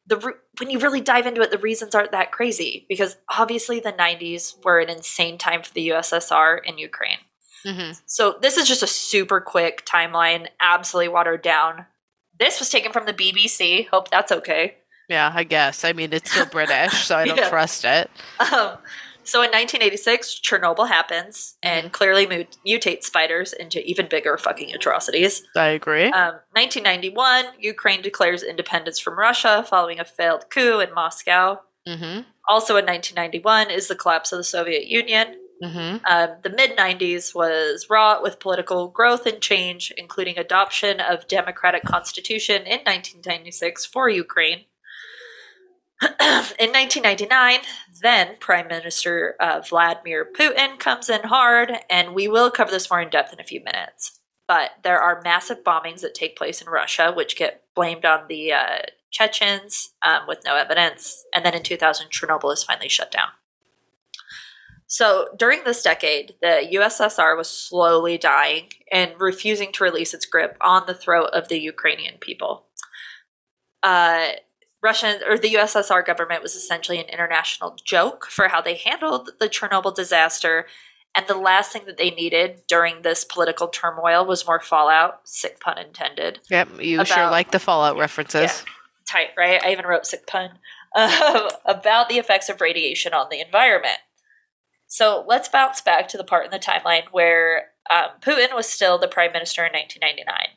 the 0.07 0.17
re- 0.17 0.33
when 0.59 0.69
you 0.69 0.79
really 0.81 1.01
dive 1.01 1.27
into 1.27 1.41
it, 1.43 1.51
the 1.51 1.59
reasons 1.59 1.95
aren't 1.95 2.11
that 2.13 2.33
crazy 2.33 2.87
because 2.89 3.17
obviously 3.39 3.79
the 3.81 3.93
90s 3.93 4.63
were 4.65 4.81
an 4.81 4.89
insane 4.91 5.39
time 5.39 5.63
for 5.63 5.73
the 5.73 5.89
USSR 5.91 6.59
and 6.67 6.79
Ukraine. 6.79 7.19
hmm 7.65 7.93
So 8.07 8.37
this 8.43 8.57
is 8.57 8.67
just 8.67 8.83
a 8.83 8.87
super 8.89 9.41
quick 9.41 9.87
timeline, 9.87 10.49
absolutely 10.61 11.09
watered 11.09 11.43
down. 11.43 11.87
This 12.39 12.59
was 12.59 12.69
taken 12.69 12.93
from 12.93 13.07
the 13.07 13.13
BBC. 13.15 13.89
Hope 13.89 14.11
that's 14.11 14.33
okay. 14.33 14.75
Yeah, 15.09 15.31
I 15.33 15.45
guess. 15.45 15.85
I 15.85 15.93
mean, 15.93 16.13
it's 16.13 16.31
still 16.31 16.47
British, 16.47 17.07
so 17.07 17.17
I 17.17 17.25
don't 17.27 17.37
Yeah. 17.37 17.49
trust 17.49 17.85
it. 17.85 18.11
Um, 18.53 18.79
so 19.25 19.39
in 19.43 19.51
1986, 19.51 20.41
Chernobyl 20.41 20.89
happens 20.89 21.57
and 21.63 21.93
clearly 21.93 22.27
mu- 22.27 22.45
mutates 22.67 23.05
spiders 23.05 23.53
into 23.53 23.85
even 23.89 24.09
bigger 24.09 24.37
fucking 24.37 24.75
atrocities. 24.75 25.43
I 25.57 25.69
agree. 25.69 26.07
Um, 26.07 26.35
1991, 26.53 27.47
Ukraine 27.59 28.03
declares 28.03 28.43
independence 28.43 28.99
from 28.99 29.19
Russia 29.19 29.65
following 29.69 30.01
a 30.01 30.05
failed 30.05 30.51
coup 30.51 30.81
in 30.81 30.93
Moscow. 30.95 31.61
hmm 31.87 32.21
Also 32.49 32.77
in 32.77 32.87
1991 32.87 33.71
is 33.71 33.89
the 33.89 33.95
collapse 33.95 34.33
of 34.33 34.39
the 34.39 34.45
Soviet 34.45 34.87
Union. 34.87 35.37
hmm 35.63 35.97
Um, 36.09 36.29
the 36.43 36.51
mid 36.51 36.77
90s 36.77 37.35
was 37.35 37.87
wrought 37.89 38.23
with 38.23 38.41
political 38.41 38.89
growth 38.89 39.27
and 39.27 39.41
change, 39.41 39.93
including 39.97 40.37
adoption 40.39 41.01
of 41.01 41.29
democratic 41.29 41.85
constitution 41.85 42.63
in 42.63 42.81
1996 42.81 43.87
for 43.87 44.09
Ukraine. 44.09 44.65
in 46.03 46.71
1999, 46.73 47.61
then 48.03 48.37
Prime 48.41 48.69
Minister 48.69 49.37
uh, 49.41 49.63
Vladimir 49.69 50.27
Putin 50.39 50.79
comes 50.79 51.09
in 51.09 51.23
hard, 51.23 51.73
and 51.89 52.15
we 52.15 52.29
will 52.29 52.51
cover 52.51 52.71
this 52.71 52.91
more 52.91 53.01
in 53.01 53.11
depth 53.11 53.33
in 53.33 53.41
a 53.41 53.45
few 53.45 53.63
minutes. 53.65 54.21
But 54.49 54.73
there 54.83 55.01
are 55.01 55.23
massive 55.25 55.65
bombings 55.65 56.01
that 56.01 56.15
take 56.15 56.37
place 56.37 56.61
in 56.61 56.69
Russia, 56.69 57.13
which 57.15 57.37
get 57.37 57.63
blamed 57.75 58.05
on 58.05 58.27
the 58.29 58.53
uh, 58.53 58.79
Chechens 59.11 59.95
um, 60.03 60.23
with 60.27 60.41
no 60.45 60.57
evidence. 60.57 61.25
And 61.35 61.45
then 61.45 61.55
in 61.55 61.63
2000, 61.63 62.09
Chernobyl 62.11 62.53
is 62.53 62.65
finally 62.65 62.89
shut 62.89 63.13
down. 63.13 63.29
So 64.87 65.29
during 65.39 65.65
this 65.65 65.83
decade, 65.83 66.35
the 66.43 66.69
USSR 66.75 67.35
was 67.37 67.49
slowly 67.49 68.19
dying 68.19 68.69
and 68.91 69.13
refusing 69.19 69.73
to 69.73 69.85
release 69.85 70.13
its 70.13 70.27
grip 70.27 70.59
on 70.61 70.83
the 70.87 70.95
throat 70.95 71.31
of 71.33 71.49
the 71.49 71.59
Ukrainian 71.59 72.19
people. 72.19 72.67
Uh, 73.83 74.33
Russian 74.83 75.21
or 75.29 75.39
the 75.39 75.55
USSR 75.55 76.05
government 76.05 76.43
was 76.43 76.55
essentially 76.55 76.99
an 76.99 77.07
international 77.07 77.77
joke 77.85 78.27
for 78.27 78.49
how 78.49 78.61
they 78.61 78.77
handled 78.77 79.31
the 79.39 79.49
Chernobyl 79.49 79.95
disaster. 79.95 80.67
And 81.15 81.27
the 81.27 81.37
last 81.37 81.73
thing 81.73 81.85
that 81.87 81.99
they 81.99 82.11
needed 82.11 82.63
during 82.67 83.03
this 83.03 83.23
political 83.25 83.69
turmoil 83.69 84.25
was 84.25 84.47
more 84.47 84.61
fallout, 84.61 85.21
sick 85.25 85.61
pun 85.61 85.79
intended 85.79 86.41
Yep, 86.51 86.81
you 86.81 87.05
sure 87.05 87.31
like 87.31 87.51
the 87.51 87.59
Fallout 87.59 87.99
references. 87.99 88.65
tight, 89.07 89.29
right? 89.37 89.63
I 89.63 89.73
even 89.73 89.87
wrote 89.87 90.07
sick 90.07 90.27
pun 90.27 90.59
um, 90.97 91.49
about 91.65 92.09
the 92.09 92.19
effects 92.19 92.49
of 92.49 92.61
radiation 92.61 93.13
on 93.13 93.27
the 93.31 93.41
environment. 93.41 93.99
So 94.87 95.25
let's 95.27 95.49
bounce 95.49 95.81
back 95.81 96.09
to 96.09 96.19
the 96.19 96.25
part 96.25 96.45
in 96.45 96.51
the 96.51 96.59
timeline 96.59 97.05
where 97.13 97.69
um, 97.91 98.09
Putin 98.21 98.55
was 98.55 98.67
still 98.69 98.99
the 98.99 99.09
prime 99.09 99.33
minister 99.33 99.65
in 99.65 99.73
1999. 99.73 100.57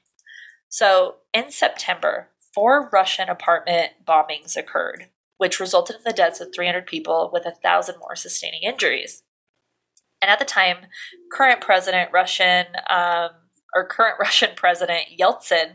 So 0.70 1.16
in 1.34 1.52
September, 1.52 2.30
four 2.56 2.90
Russian 2.92 3.30
apartment 3.30 3.92
bombings 4.08 4.56
occurred, 4.56 5.10
which 5.38 5.60
resulted 5.60 5.98
in 5.98 6.04
the 6.06 6.14
deaths 6.14 6.40
of 6.40 6.56
300 6.56 6.88
people 6.88 7.30
with 7.32 7.46
a 7.46 7.52
thousand 7.52 8.00
more 8.00 8.16
sustaining 8.16 8.64
injuries. 8.64 9.24
And 10.22 10.32
at 10.32 10.40
the 10.40 10.46
time, 10.46 10.78
current 11.32 11.62
president 11.62 12.12
Russian 12.14 12.66
um, 12.90 13.30
or 13.76 13.86
current 13.86 14.16
Russian 14.20 14.52
president 14.56 15.04
Yeltsin 15.20 15.74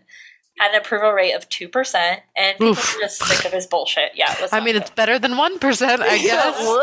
had 0.58 0.72
an 0.72 0.80
approval 0.80 1.12
rate 1.12 1.32
of 1.32 1.48
two 1.48 1.68
percent, 1.68 2.20
and 2.36 2.54
people 2.58 2.70
Oof. 2.70 2.96
were 2.96 3.02
just 3.02 3.22
sick 3.22 3.44
of 3.44 3.52
his 3.52 3.66
bullshit. 3.66 4.12
Yeah, 4.14 4.34
I 4.50 4.60
mean, 4.60 4.74
good. 4.74 4.82
it's 4.82 4.90
better 4.90 5.18
than 5.18 5.32
1%, 5.32 6.00
I 6.00 6.18
guess. 6.18 6.76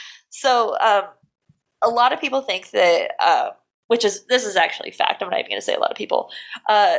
so, 0.30 0.78
um, 0.78 1.04
a 1.82 1.90
lot 1.90 2.12
of 2.12 2.20
people 2.20 2.42
think 2.42 2.70
that, 2.70 3.10
uh, 3.20 3.50
which 3.88 4.04
is 4.04 4.24
this 4.26 4.46
is 4.46 4.56
actually 4.56 4.92
fact. 4.92 5.22
I'm 5.22 5.28
not 5.28 5.40
even 5.40 5.50
going 5.50 5.60
to 5.60 5.64
say 5.64 5.74
a 5.74 5.80
lot 5.80 5.90
of 5.90 5.96
people. 5.96 6.30
Uh, 6.68 6.96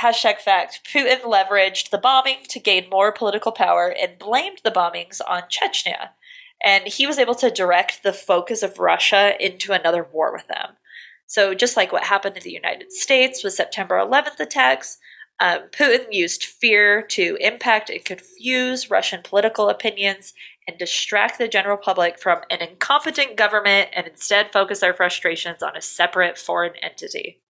hashtag 0.00 0.38
fact: 0.38 0.80
Putin 0.84 1.22
leveraged 1.22 1.90
the 1.90 1.98
bombing 1.98 2.38
to 2.48 2.58
gain 2.58 2.88
more 2.90 3.12
political 3.12 3.52
power 3.52 3.88
and 3.88 4.18
blamed 4.18 4.60
the 4.64 4.70
bombings 4.70 5.20
on 5.26 5.42
Chechnya, 5.42 6.10
and 6.64 6.86
he 6.86 7.06
was 7.06 7.18
able 7.18 7.34
to 7.36 7.50
direct 7.50 8.02
the 8.02 8.12
focus 8.12 8.62
of 8.62 8.78
Russia 8.78 9.34
into 9.38 9.72
another 9.72 10.06
war 10.10 10.32
with 10.32 10.46
them. 10.48 10.76
So, 11.26 11.54
just 11.54 11.76
like 11.76 11.92
what 11.92 12.04
happened 12.04 12.36
in 12.36 12.42
the 12.42 12.50
United 12.50 12.92
States 12.92 13.44
with 13.44 13.54
September 13.54 13.96
11th 13.98 14.40
attacks, 14.40 14.98
um, 15.38 15.68
Putin 15.70 16.06
used 16.10 16.44
fear 16.44 17.02
to 17.02 17.38
impact 17.40 17.88
and 17.88 18.04
confuse 18.04 18.90
Russian 18.90 19.22
political 19.22 19.70
opinions 19.70 20.34
and 20.68 20.76
distract 20.78 21.38
the 21.38 21.48
general 21.48 21.78
public 21.78 22.18
from 22.18 22.40
an 22.50 22.60
incompetent 22.60 23.36
government 23.36 23.88
and 23.94 24.06
instead 24.06 24.52
focus 24.52 24.80
their 24.80 24.92
frustrations 24.92 25.62
on 25.62 25.76
a 25.76 25.80
separate 25.80 26.36
foreign 26.36 26.74
entity. 26.82 27.40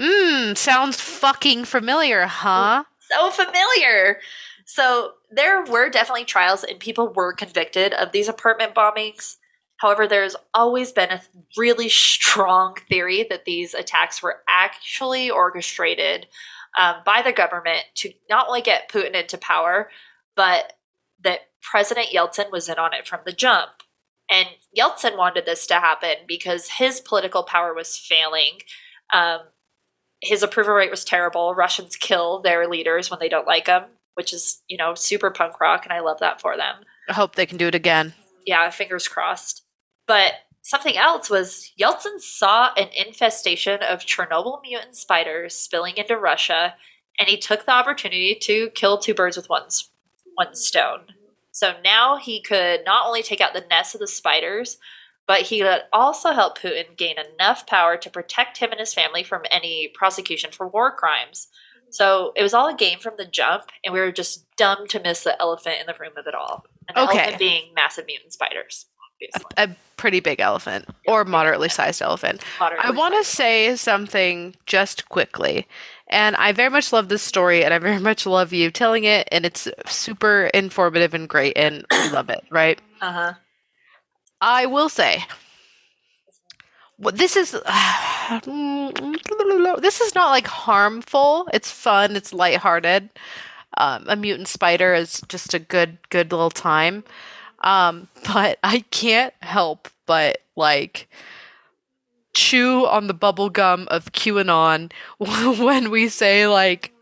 Mmm, 0.00 0.56
sounds 0.56 1.00
fucking 1.00 1.66
familiar, 1.66 2.26
huh? 2.26 2.84
So 3.10 3.30
familiar! 3.30 4.20
So, 4.64 5.14
there 5.30 5.64
were 5.64 5.90
definitely 5.90 6.24
trials 6.24 6.64
and 6.64 6.78
people 6.78 7.12
were 7.12 7.32
convicted 7.32 7.92
of 7.92 8.12
these 8.12 8.28
apartment 8.28 8.74
bombings. 8.74 9.36
However, 9.76 10.06
there's 10.06 10.36
always 10.54 10.92
been 10.92 11.10
a 11.10 11.22
really 11.56 11.88
strong 11.88 12.76
theory 12.88 13.26
that 13.30 13.44
these 13.44 13.74
attacks 13.74 14.22
were 14.22 14.42
actually 14.48 15.30
orchestrated 15.30 16.26
um, 16.78 16.96
by 17.04 17.22
the 17.22 17.32
government 17.32 17.84
to 17.96 18.12
not 18.28 18.46
only 18.48 18.62
get 18.62 18.90
Putin 18.90 19.14
into 19.14 19.38
power, 19.38 19.90
but 20.36 20.74
that 21.22 21.40
President 21.62 22.08
Yeltsin 22.08 22.50
was 22.50 22.68
in 22.68 22.78
on 22.78 22.94
it 22.94 23.06
from 23.06 23.20
the 23.24 23.32
jump. 23.32 23.70
And 24.30 24.48
Yeltsin 24.76 25.16
wanted 25.16 25.46
this 25.46 25.66
to 25.66 25.74
happen 25.74 26.16
because 26.26 26.68
his 26.68 27.00
political 27.00 27.42
power 27.42 27.74
was 27.74 27.96
failing. 27.96 28.60
Um, 29.12 29.40
his 30.22 30.42
approval 30.42 30.74
rate 30.74 30.90
was 30.90 31.04
terrible. 31.04 31.54
Russians 31.54 31.96
kill 31.96 32.40
their 32.40 32.68
leaders 32.68 33.10
when 33.10 33.20
they 33.20 33.28
don't 33.28 33.46
like 33.46 33.66
them, 33.66 33.84
which 34.14 34.32
is, 34.32 34.62
you 34.68 34.76
know, 34.76 34.94
super 34.94 35.30
punk 35.30 35.60
rock, 35.60 35.84
and 35.84 35.92
I 35.92 36.00
love 36.00 36.20
that 36.20 36.40
for 36.40 36.56
them 36.56 36.84
I 37.08 37.12
hope 37.12 37.34
they 37.34 37.46
can 37.46 37.58
do 37.58 37.66
it 37.66 37.74
again. 37.74 38.14
yeah, 38.46 38.70
fingers 38.70 39.08
crossed. 39.08 39.64
But 40.06 40.34
something 40.62 40.96
else 40.96 41.28
was 41.28 41.72
Yeltsin 41.78 42.20
saw 42.20 42.72
an 42.74 42.88
infestation 42.96 43.80
of 43.82 44.00
Chernobyl 44.00 44.60
mutant 44.62 44.96
spiders 44.96 45.54
spilling 45.54 45.96
into 45.96 46.16
Russia, 46.16 46.74
and 47.18 47.28
he 47.28 47.36
took 47.36 47.66
the 47.66 47.72
opportunity 47.72 48.36
to 48.42 48.70
kill 48.70 48.98
two 48.98 49.14
birds 49.14 49.36
with 49.36 49.48
one, 49.48 49.64
one 50.34 50.54
stone. 50.54 51.06
So 51.52 51.74
now 51.82 52.16
he 52.16 52.40
could 52.40 52.82
not 52.86 53.06
only 53.06 53.22
take 53.22 53.40
out 53.40 53.54
the 53.54 53.66
nests 53.68 53.94
of 53.94 54.00
the 54.00 54.06
spiders, 54.06 54.78
but 55.30 55.42
he 55.42 55.60
could 55.60 55.82
also 55.92 56.32
help 56.32 56.58
Putin 56.58 56.96
gain 56.96 57.14
enough 57.36 57.64
power 57.64 57.96
to 57.96 58.10
protect 58.10 58.58
him 58.58 58.72
and 58.72 58.80
his 58.80 58.92
family 58.92 59.22
from 59.22 59.42
any 59.52 59.86
prosecution 59.94 60.50
for 60.50 60.66
war 60.66 60.90
crimes. 60.90 61.46
So 61.90 62.32
it 62.34 62.42
was 62.42 62.52
all 62.52 62.66
a 62.66 62.74
game 62.74 62.98
from 62.98 63.14
the 63.16 63.26
jump, 63.26 63.66
and 63.84 63.94
we 63.94 64.00
were 64.00 64.10
just 64.10 64.44
dumb 64.56 64.88
to 64.88 64.98
miss 64.98 65.22
the 65.22 65.40
elephant 65.40 65.76
in 65.78 65.86
the 65.86 65.94
room 66.00 66.14
of 66.18 66.26
it 66.26 66.34
all. 66.34 66.64
And 66.88 66.96
the 66.96 67.02
Okay. 67.02 67.18
elephant 67.18 67.38
being 67.38 67.62
massive 67.76 68.06
mutant 68.06 68.32
spiders, 68.32 68.86
obviously. 69.14 69.52
A 69.56 69.70
pretty 69.96 70.18
big 70.18 70.40
elephant 70.40 70.86
or 71.06 71.24
moderately 71.24 71.68
sized 71.68 72.02
elephant. 72.02 72.42
Moderately 72.58 72.88
I 72.88 72.90
want 72.98 73.14
to 73.14 73.22
say 73.22 73.76
something 73.76 74.56
just 74.66 75.08
quickly. 75.10 75.64
And 76.08 76.34
I 76.34 76.50
very 76.50 76.70
much 76.70 76.92
love 76.92 77.08
this 77.08 77.22
story, 77.22 77.62
and 77.62 77.72
I 77.72 77.78
very 77.78 78.00
much 78.10 78.26
love 78.26 78.52
you 78.52 78.72
telling 78.72 79.04
it, 79.04 79.28
and 79.30 79.46
it's 79.46 79.68
super 79.86 80.50
informative 80.52 81.14
and 81.14 81.28
great, 81.28 81.56
and 81.56 81.86
we 82.02 82.08
love 82.08 82.30
it, 82.30 82.42
right? 82.50 82.80
Uh-huh. 83.00 83.34
I 84.40 84.66
will 84.66 84.88
say, 84.88 85.24
this 86.98 87.36
is, 87.36 87.52
this 89.80 90.00
is 90.00 90.14
not 90.14 90.30
like 90.30 90.46
harmful. 90.46 91.48
It's 91.52 91.70
fun. 91.70 92.16
It's 92.16 92.32
lighthearted. 92.32 93.10
Um, 93.76 94.04
a 94.08 94.16
mutant 94.16 94.48
spider 94.48 94.94
is 94.94 95.22
just 95.28 95.54
a 95.54 95.58
good, 95.58 95.98
good 96.10 96.32
little 96.32 96.50
time. 96.50 97.04
Um, 97.60 98.08
but 98.32 98.58
I 98.62 98.80
can't 98.90 99.34
help 99.40 99.88
but 100.06 100.38
like 100.56 101.08
chew 102.32 102.86
on 102.86 103.06
the 103.06 103.14
bubble 103.14 103.50
gum 103.50 103.86
of 103.90 104.12
QAnon 104.12 104.92
when 105.58 105.90
we 105.90 106.08
say 106.08 106.46
like 106.46 106.92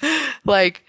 like 0.44 0.84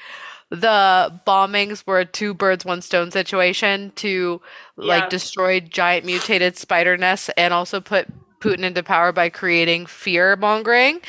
the 0.54 1.20
bombings 1.26 1.84
were 1.88 2.00
a 2.00 2.06
two 2.06 2.34
birds 2.36 2.64
one 2.64 2.82
stone 2.84 3.10
situation 3.10 3.92
to 3.96 4.40
like 4.78 5.04
Yeah. 5.04 5.10
destroy 5.10 5.60
giant 5.60 6.06
mutated 6.06 6.58
spider 6.58 6.96
nests 6.96 7.30
and 7.36 7.54
also 7.54 7.82
put 7.82 8.08
Putin 8.40 8.60
into 8.64 8.84
power 8.84 9.12
by 9.12 9.30
creating 9.30 9.88
fear 9.88 10.36
mongering. 10.36 11.02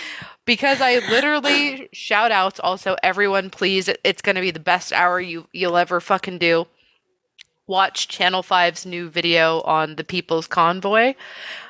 Because 0.47 0.81
I 0.81 0.97
literally 1.11 1.91
shout 1.93 2.33
outs 2.33 2.59
also 2.59 2.97
everyone 3.03 3.51
please 3.51 3.91
it's 4.03 4.23
going 4.23 4.37
to 4.37 4.41
be 4.41 4.51
the 4.51 4.61
best 4.61 4.93
hour 4.95 5.21
you 5.21 5.47
you'll 5.53 5.77
ever 5.77 6.01
fucking 6.01 6.39
do. 6.39 6.67
Watch 7.67 8.09
channel 8.09 8.43
5's 8.43 8.87
new 8.87 9.11
video 9.11 9.61
on 9.63 9.97
the 9.97 10.05
people's 10.05 10.47
convoy 10.47 11.15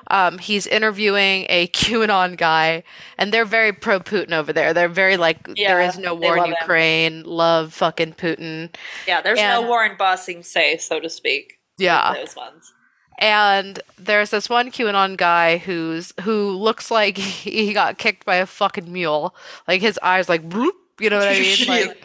um, 0.09 0.39
he's 0.39 0.67
interviewing 0.67 1.47
a 1.49 1.67
qanon 1.75 2.37
guy 2.37 2.83
and 3.19 3.33
they're 3.33 3.45
very 3.45 3.73
pro 3.73 4.01
putin 4.01 4.33
over 4.33 4.53
there 4.53 4.73
they're 4.75 4.89
very 4.89 5.17
like 5.17 5.45
there 5.47 5.55
Yeah, 5.57 5.89
is 5.89 5.99
no 5.99 6.15
war 6.15 6.35
in 6.37 6.39
love 6.41 6.49
him. 6.51 6.57
ukraine 6.61 7.23
love 7.25 7.73
fucking 7.73 8.15
putin 8.15 8.75
Yeah, 9.07 9.21
there's 9.23 9.39
And- 9.39 9.63
no 9.65 9.85
in 9.85 9.97
bossing 9.97 10.43
say, 10.43 10.77
so 10.79 11.01
to 11.01 11.09
speak. 11.11 11.59
yeah 11.79 12.15
those 12.15 12.37
ones. 12.37 12.73
and 13.19 13.81
there's 13.99 14.31
this 14.31 14.49
one 14.49 14.71
QAnon 14.71 15.17
guy 15.17 15.59
who's 15.59 16.13
who 16.23 16.51
looks 16.51 16.91
like 16.91 17.17
he 17.19 17.73
got 17.73 17.99
kicked 17.99 18.25
by 18.25 18.37
a 18.37 18.47
fucking 18.47 18.93
mule. 18.93 19.35
Like 19.69 19.81
his 19.81 19.99
eyes, 20.03 20.29
like 20.29 20.49
bloop, 20.49 20.73
you 21.01 21.11
know 21.11 21.19
what 21.19 21.29
I 21.29 21.39
mean? 21.39 21.57
Like, 21.69 21.97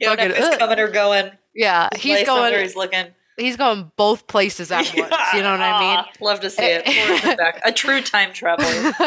You 0.00 0.08
fucking, 0.08 0.28
know 0.30 0.56
coming 0.58 0.78
or 0.78 0.88
going. 0.90 1.30
yeah, 1.54 1.88
he's 1.96 2.26
going. 2.26 2.52
He's 2.60 2.76
looking. 2.76 3.06
He's 3.38 3.56
going 3.56 3.92
both 3.96 4.26
places 4.28 4.70
at 4.72 4.78
once. 4.96 5.14
You 5.34 5.42
know 5.42 5.50
what 5.52 5.60
I 5.60 5.80
mean? 5.96 6.04
Love 6.20 6.40
to 6.40 6.50
see 6.50 6.62
it. 6.62 6.84
Back. 7.38 7.60
A 7.64 7.72
true 7.72 8.00
time 8.00 8.32
traveler. 8.32 8.66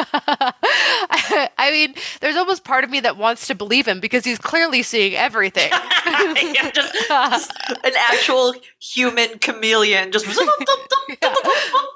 I 1.58 1.70
mean, 1.72 1.96
there's 2.22 2.36
almost 2.36 2.64
part 2.64 2.84
of 2.84 2.90
me 2.90 3.00
that 3.00 3.18
wants 3.18 3.48
to 3.48 3.56
believe 3.56 3.88
him 3.88 4.00
because 4.00 4.24
he's 4.24 4.38
clearly 4.38 4.84
seeing 4.84 5.16
everything. 5.16 5.70
Yeah, 5.72 6.70
just, 6.72 6.94
just 7.10 7.52
an 7.84 7.94
actual 7.98 8.54
human 8.80 9.40
chameleon. 9.40 10.12
Just 10.12 10.28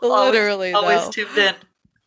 Literally, 0.02 0.74
always, 0.74 1.00
always 1.00 1.10
tuned 1.16 1.38
in. 1.38 1.56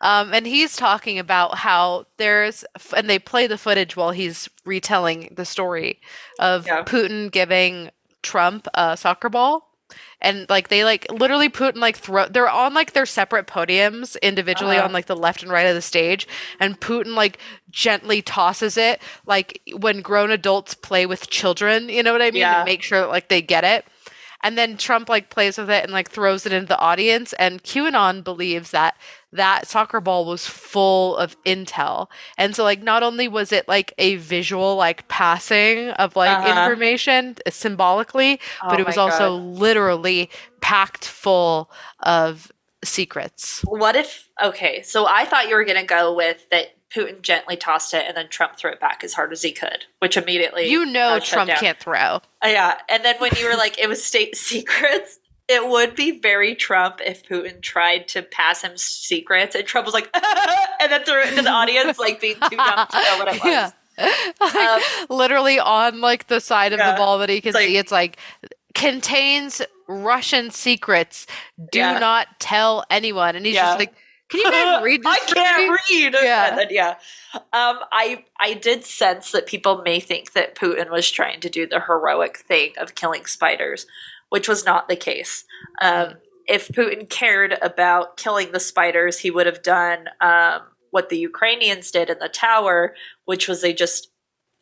Um, 0.00 0.34
and 0.34 0.46
he's 0.46 0.76
talking 0.76 1.18
about 1.18 1.56
how 1.56 2.06
there's, 2.18 2.64
and 2.94 3.08
they 3.08 3.18
play 3.18 3.46
the 3.46 3.56
footage 3.56 3.96
while 3.96 4.10
he's 4.10 4.48
retelling 4.64 5.32
the 5.34 5.44
story 5.46 6.00
of 6.38 6.66
Yeah. 6.66 6.82
Putin 6.84 7.30
giving 7.30 7.90
Trump 8.22 8.68
a 8.74 8.96
soccer 8.96 9.28
ball. 9.30 9.65
And 10.20 10.48
like 10.48 10.68
they 10.68 10.82
like 10.82 11.06
literally 11.12 11.48
Putin 11.50 11.76
like 11.76 11.96
throw 11.96 12.26
they're 12.26 12.48
on 12.48 12.72
like 12.72 12.94
their 12.94 13.04
separate 13.06 13.46
podiums 13.46 14.16
individually 14.22 14.76
Uh-huh. 14.76 14.86
on 14.86 14.92
like 14.92 15.06
the 15.06 15.16
left 15.16 15.42
and 15.42 15.52
right 15.52 15.66
of 15.66 15.74
the 15.74 15.82
stage 15.82 16.26
and 16.58 16.80
Putin 16.80 17.14
like 17.14 17.38
gently 17.70 18.22
tosses 18.22 18.76
it 18.78 19.02
like 19.26 19.60
when 19.78 20.00
grown 20.00 20.30
adults 20.30 20.74
play 20.74 21.04
with 21.04 21.28
children, 21.28 21.88
you 21.90 22.02
know 22.02 22.12
what 22.12 22.22
I 22.22 22.30
mean? 22.30 22.40
Yeah. 22.40 22.60
To 22.60 22.64
make 22.64 22.82
sure 22.82 23.00
that, 23.00 23.08
like 23.10 23.28
they 23.28 23.42
get 23.42 23.62
it. 23.64 23.84
And 24.42 24.56
then 24.56 24.76
Trump 24.76 25.08
like 25.08 25.28
plays 25.28 25.58
with 25.58 25.70
it 25.70 25.82
and 25.84 25.92
like 25.92 26.10
throws 26.10 26.46
it 26.46 26.52
into 26.52 26.68
the 26.68 26.78
audience. 26.78 27.32
And 27.34 27.62
QAnon 27.62 28.22
believes 28.22 28.70
that 28.70 28.96
that 29.32 29.66
soccer 29.66 30.00
ball 30.00 30.24
was 30.24 30.46
full 30.46 31.16
of 31.16 31.36
intel. 31.44 32.06
And 32.38 32.54
so 32.56 32.62
like 32.64 32.82
not 32.82 33.02
only 33.02 33.28
was 33.28 33.52
it 33.52 33.66
like 33.68 33.92
a 33.98 34.16
visual 34.16 34.76
like 34.76 35.06
passing 35.08 35.90
of 35.90 36.16
like 36.16 36.30
Uh-huh. 36.38 36.62
information 36.62 37.36
uh, 37.46 37.50
symbolically, 37.50 38.40
but 38.62 38.78
Oh 38.78 38.82
it 38.82 38.86
was 38.86 38.96
also 38.98 39.36
God. 39.38 39.58
literally 39.58 40.30
packed 40.60 41.04
full 41.06 41.70
of 42.00 42.50
secrets. 42.84 43.60
What 43.64 43.96
if? 43.96 44.28
Okay, 44.42 44.82
so 44.82 45.06
I 45.08 45.24
thought 45.24 45.48
you 45.48 45.56
were 45.56 45.64
going 45.64 45.80
to 45.80 45.86
go 45.86 46.14
with 46.14 46.48
that. 46.50 46.68
Putin 46.94 47.20
gently 47.20 47.56
tossed 47.56 47.92
it, 47.94 48.04
and 48.06 48.16
then 48.16 48.28
Trump 48.28 48.56
threw 48.56 48.70
it 48.70 48.78
back 48.78 49.02
as 49.02 49.12
hard 49.12 49.32
as 49.32 49.42
he 49.42 49.50
could, 49.50 49.84
which 49.98 50.16
immediately 50.16 50.70
You 50.70 50.86
know 50.86 51.16
uh, 51.16 51.20
Trump 51.20 51.48
down. 51.48 51.58
can't 51.58 51.78
throw. 51.80 51.98
Uh, 51.98 52.20
yeah, 52.44 52.78
and 52.88 53.04
then 53.04 53.16
when 53.18 53.32
you 53.36 53.46
were 53.48 53.56
like, 53.56 53.76
it 53.78 53.88
was 53.88 54.02
state 54.02 54.36
secrets. 54.50 55.18
It 55.48 55.68
would 55.68 55.94
be 55.94 56.18
very 56.18 56.54
Trump 56.56 57.00
if 57.04 57.24
Putin 57.24 57.60
tried 57.62 58.08
to 58.08 58.22
pass 58.22 58.62
him 58.62 58.76
secrets, 58.76 59.54
and 59.54 59.64
Trump 59.64 59.84
was 59.86 59.94
like, 59.94 60.08
and 60.80 60.90
then 60.90 61.04
threw 61.04 61.20
it 61.20 61.28
into 61.30 61.42
the 61.42 61.50
audience, 61.50 61.98
like 61.98 62.20
being 62.20 62.34
too 62.34 62.56
dumb 62.56 62.86
to 62.90 62.96
know 62.96 63.18
what 63.18 63.28
it 63.34 63.34
was. 63.44 63.44
Yeah. 63.44 63.70
Like, 64.40 64.82
literally 65.08 65.58
on 65.58 66.00
like 66.02 66.26
the 66.26 66.38
side 66.40 66.72
of 66.74 66.80
Um, 66.80 66.86
the 66.90 66.96
ball 66.98 67.18
that 67.20 67.30
he 67.30 67.40
can 67.40 67.48
It's 67.50 67.54
like- 67.54 67.66
see 67.68 67.76
it's 67.78 67.90
like 67.92 68.18
contains 68.74 69.62
russian 69.88 70.50
secrets 70.50 71.26
do 71.72 71.78
Yeah. 71.78 71.98
not 71.98 72.26
tell 72.38 72.84
anyone 72.90 73.36
and 73.36 73.46
he's 73.46 73.54
Yeah. 73.54 73.66
just 73.68 73.78
like 73.78 73.94
can 74.28 74.40
you 74.40 74.50
guys 74.50 74.82
read 74.82 75.02
this 75.02 75.06
I 75.06 75.32
can't 75.32 75.62
me?" 75.62 76.04
read. 76.04 76.14
Yeah. 76.20 76.56
Then, 76.56 76.66
yeah. 76.70 76.90
Um, 77.52 77.78
I 77.92 78.24
I 78.40 78.54
did 78.54 78.84
sense 78.84 79.30
that 79.30 79.46
people 79.46 79.82
may 79.82 80.00
think 80.00 80.32
that 80.32 80.56
Putin 80.56 80.90
was 80.90 81.08
trying 81.10 81.38
to 81.40 81.48
do 81.48 81.64
the 81.66 81.78
heroic 81.80 82.38
thing 82.38 82.72
of 82.76 82.96
killing 82.96 83.24
spiders, 83.26 83.86
which 84.36 84.48
was 84.50 84.66
not 84.66 84.86
the 84.86 84.96
case. 84.96 85.46
Um, 85.80 86.16
if 86.46 86.68
Putin 86.68 87.08
cared 87.08 87.56
about 87.62 88.18
killing 88.18 88.52
the 88.52 88.60
spiders, 88.60 89.18
he 89.18 89.30
would 89.30 89.46
have 89.46 89.62
done 89.62 90.10
um, 90.20 90.60
what 90.90 91.08
the 91.08 91.16
Ukrainians 91.16 91.90
did 91.90 92.10
in 92.10 92.18
the 92.18 92.28
tower, 92.28 92.94
which 93.24 93.48
was 93.48 93.62
they 93.62 93.72
just 93.72 94.10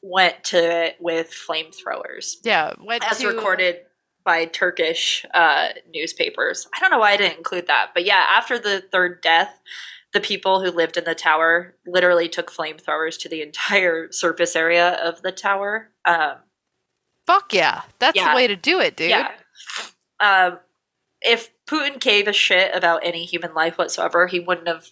went 0.01 0.45
to 0.45 0.59
it 0.59 0.97
with 1.01 1.29
flamethrowers 1.33 2.35
yeah 2.45 2.73
as 3.03 3.19
to- 3.19 3.27
recorded 3.27 3.79
by 4.25 4.45
Turkish 4.45 5.27
uh, 5.35 5.71
newspapers. 5.93 6.69
I 6.73 6.79
don't 6.79 6.93
know 6.93 7.01
why 7.01 7.11
I 7.15 7.17
didn't 7.17 7.39
include 7.39 7.67
that, 7.67 7.89
but 7.95 8.05
yeah, 8.05 8.25
after 8.31 8.61
the 8.61 8.81
third 8.93 9.23
death, 9.23 9.59
the 10.13 10.21
people 10.21 10.63
who 10.63 10.71
lived 10.71 10.97
in 10.97 11.03
the 11.03 11.17
tower 11.17 11.75
literally 11.85 12.29
took 12.29 12.53
flamethrowers 12.53 13.19
to 13.23 13.29
the 13.29 13.43
entire 13.43 14.13
surface 14.23 14.55
area 14.55 14.91
of 15.03 15.21
the 15.23 15.33
tower. 15.33 15.91
Um, 16.05 16.35
fuck 17.27 17.55
yeah 17.55 17.81
that's 17.99 18.17
Yeah. 18.17 18.29
the 18.31 18.37
way 18.37 18.47
to 18.47 18.55
do 18.55 18.81
it 18.81 18.97
dude 18.99 19.09
yeah. 19.09 19.31
Um, 20.21 20.59
if 21.21 21.51
Putin 21.67 22.01
gave 22.01 22.29
a 22.29 22.33
shit 22.33 22.75
about 22.75 23.05
any 23.05 23.25
human 23.25 23.55
life 23.55 23.79
whatsoever, 23.79 24.27
he 24.27 24.41
wouldn't 24.41 24.69
have 24.69 24.91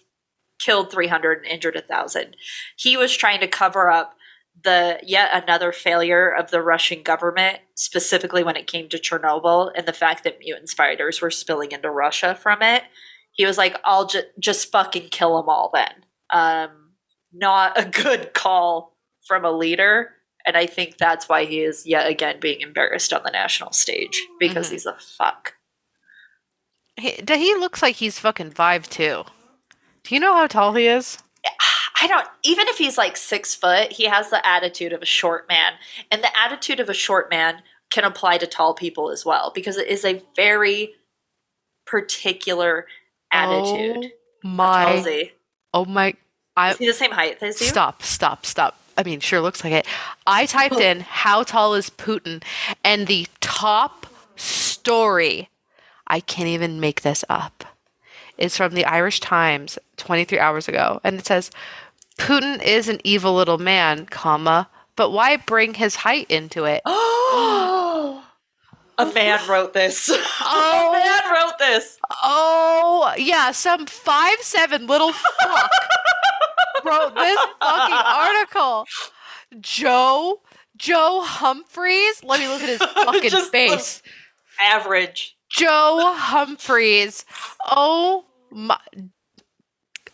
killed 0.59 0.91
300 0.91 1.39
and 1.39 1.47
injured 1.47 1.75
1,000. 1.75 2.35
He 2.77 2.97
was 2.97 3.15
trying 3.15 3.39
to 3.41 3.47
cover 3.47 3.89
up 3.89 4.15
the 4.63 4.99
yet 5.03 5.29
another 5.33 5.71
failure 5.71 6.29
of 6.29 6.51
the 6.51 6.61
Russian 6.61 7.01
government, 7.01 7.59
specifically 7.75 8.43
when 8.43 8.55
it 8.55 8.67
came 8.67 8.87
to 8.89 8.99
Chernobyl 8.99 9.71
and 9.75 9.87
the 9.87 9.93
fact 9.93 10.23
that 10.23 10.39
mutant 10.39 10.69
spiders 10.69 11.21
were 11.21 11.31
spilling 11.31 11.71
into 11.71 11.89
Russia 11.89 12.35
from 12.35 12.61
it. 12.61 12.83
He 13.31 13.45
was 13.45 13.57
like, 13.57 13.79
I'll 13.83 14.05
ju- 14.05 14.21
just 14.39 14.71
fucking 14.71 15.09
kill 15.09 15.37
them 15.37 15.49
all 15.49 15.71
then. 15.73 16.05
Um, 16.29 16.91
not 17.33 17.79
a 17.79 17.85
good 18.03 18.33
call 18.33 18.95
from 19.27 19.43
a 19.43 19.51
leader. 19.51 20.11
And 20.45 20.57
I 20.57 20.65
think 20.65 20.97
that's 20.97 21.29
why 21.29 21.45
he 21.45 21.61
is 21.61 21.85
yet 21.85 22.07
again 22.07 22.39
being 22.39 22.61
embarrassed 22.61 23.13
on 23.13 23.21
the 23.23 23.31
national 23.31 23.71
stage 23.71 24.21
because 24.39 24.67
Mhm. 24.67 24.71
he's 24.71 24.85
a 24.85 24.97
fuck. 25.17 25.55
he, 26.97 27.19
he 27.27 27.55
looks 27.55 27.81
like 27.81 27.95
he's 27.95 28.19
fucking 28.19 28.51
five 28.51 28.87
two 28.89 29.23
do 30.03 30.13
you 30.13 30.21
know 30.21 30.33
how 30.35 30.45
tall 30.47 30.73
he 30.75 30.85
is 30.85 31.17
I 32.01 32.07
don't, 32.07 32.27
even 32.43 32.67
if 32.67 32.77
he's 32.77 32.97
like 32.97 33.15
six 33.15 33.55
foot, 33.55 33.91
he 33.93 34.05
has 34.05 34.29
the 34.29 34.45
attitude 34.45 34.91
of 34.93 35.01
a 35.01 35.05
short 35.05 35.47
man. 35.47 35.73
And 36.11 36.21
the 36.23 36.37
attitude 36.37 36.79
of 36.81 36.89
a 36.89 36.93
short 36.93 37.29
man 37.29 37.61
can 37.91 38.03
apply 38.03 38.39
to 38.39 38.47
tall 38.47 38.73
people 38.73 39.09
as 39.09 39.23
well 39.25 39.51
because 39.55 39.77
it 39.77 39.87
is 39.87 40.03
a 40.03 40.21
very 40.35 40.95
particular 41.85 42.87
attitude. 43.31 44.11
oh 44.43 44.47
my 44.47 44.79
How 44.83 44.85
tall 44.85 44.97
is 44.97 45.05
he? 45.05 45.31
oh 45.73 45.85
my 45.85 46.13
i 46.57 46.71
Is 46.71 46.77
he 46.77 46.87
the 46.87 46.93
same 46.93 47.11
height 47.11 47.41
as 47.41 47.61
you? 47.61 47.67
Stop, 47.67 48.03
stop, 48.03 48.45
stop. 48.45 48.77
I 48.97 49.03
mean, 49.03 49.19
sure 49.19 49.41
looks 49.41 49.63
like 49.63 49.73
it. 49.73 49.87
I 50.27 50.45
typed 50.45 50.75
oh. 50.75 50.79
in 50.79 51.01
how 51.01 51.43
tall 51.43 51.73
is 51.73 51.89
Putin 51.89 52.43
and 52.83 53.07
the 53.07 53.27
top 53.41 54.07
story. 54.35 55.49
I 56.07 56.19
can't 56.19 56.49
even 56.49 56.79
make 56.79 57.01
this 57.01 57.23
up. 57.29 57.65
It's 58.37 58.57
from 58.57 58.73
the 58.73 58.85
Irish 58.85 59.19
Times 59.19 59.77
23 59.97 60.39
hours 60.39 60.67
ago 60.67 60.99
and 61.03 61.19
it 61.19 61.25
says 61.25 61.51
Putin 62.17 62.61
is 62.63 62.89
an 62.89 62.99
evil 63.03 63.33
little 63.33 63.57
man, 63.57 64.05
comma, 64.05 64.69
but 64.95 65.11
why 65.11 65.37
bring 65.37 65.73
his 65.73 65.95
height 65.97 66.29
into 66.29 66.65
it? 66.65 66.81
Oh, 66.85 68.23
a 68.97 69.05
man 69.07 69.39
wrote 69.49 69.73
this. 69.73 70.11
Oh. 70.45 70.89
a 70.89 70.93
man 70.93 71.33
wrote 71.33 71.57
this. 71.57 71.97
Oh, 72.21 73.13
yeah, 73.17 73.51
some 73.51 73.85
five 73.85 74.37
seven 74.41 74.85
little 74.87 75.13
fuck 75.13 75.71
wrote 76.85 77.15
this 77.15 77.39
fucking 77.61 77.95
article. 77.95 78.85
Joe, 79.59 80.41
Joe 80.77 81.21
Humphreys. 81.23 82.23
Let 82.23 82.39
me 82.39 82.47
look 82.47 82.61
at 82.61 82.69
his 82.69 82.79
fucking 83.31 83.49
face. 83.51 84.01
Average. 84.61 85.37
Joe 85.49 86.13
Humphreys. 86.15 87.25
Oh 87.69 88.25
my. 88.51 88.79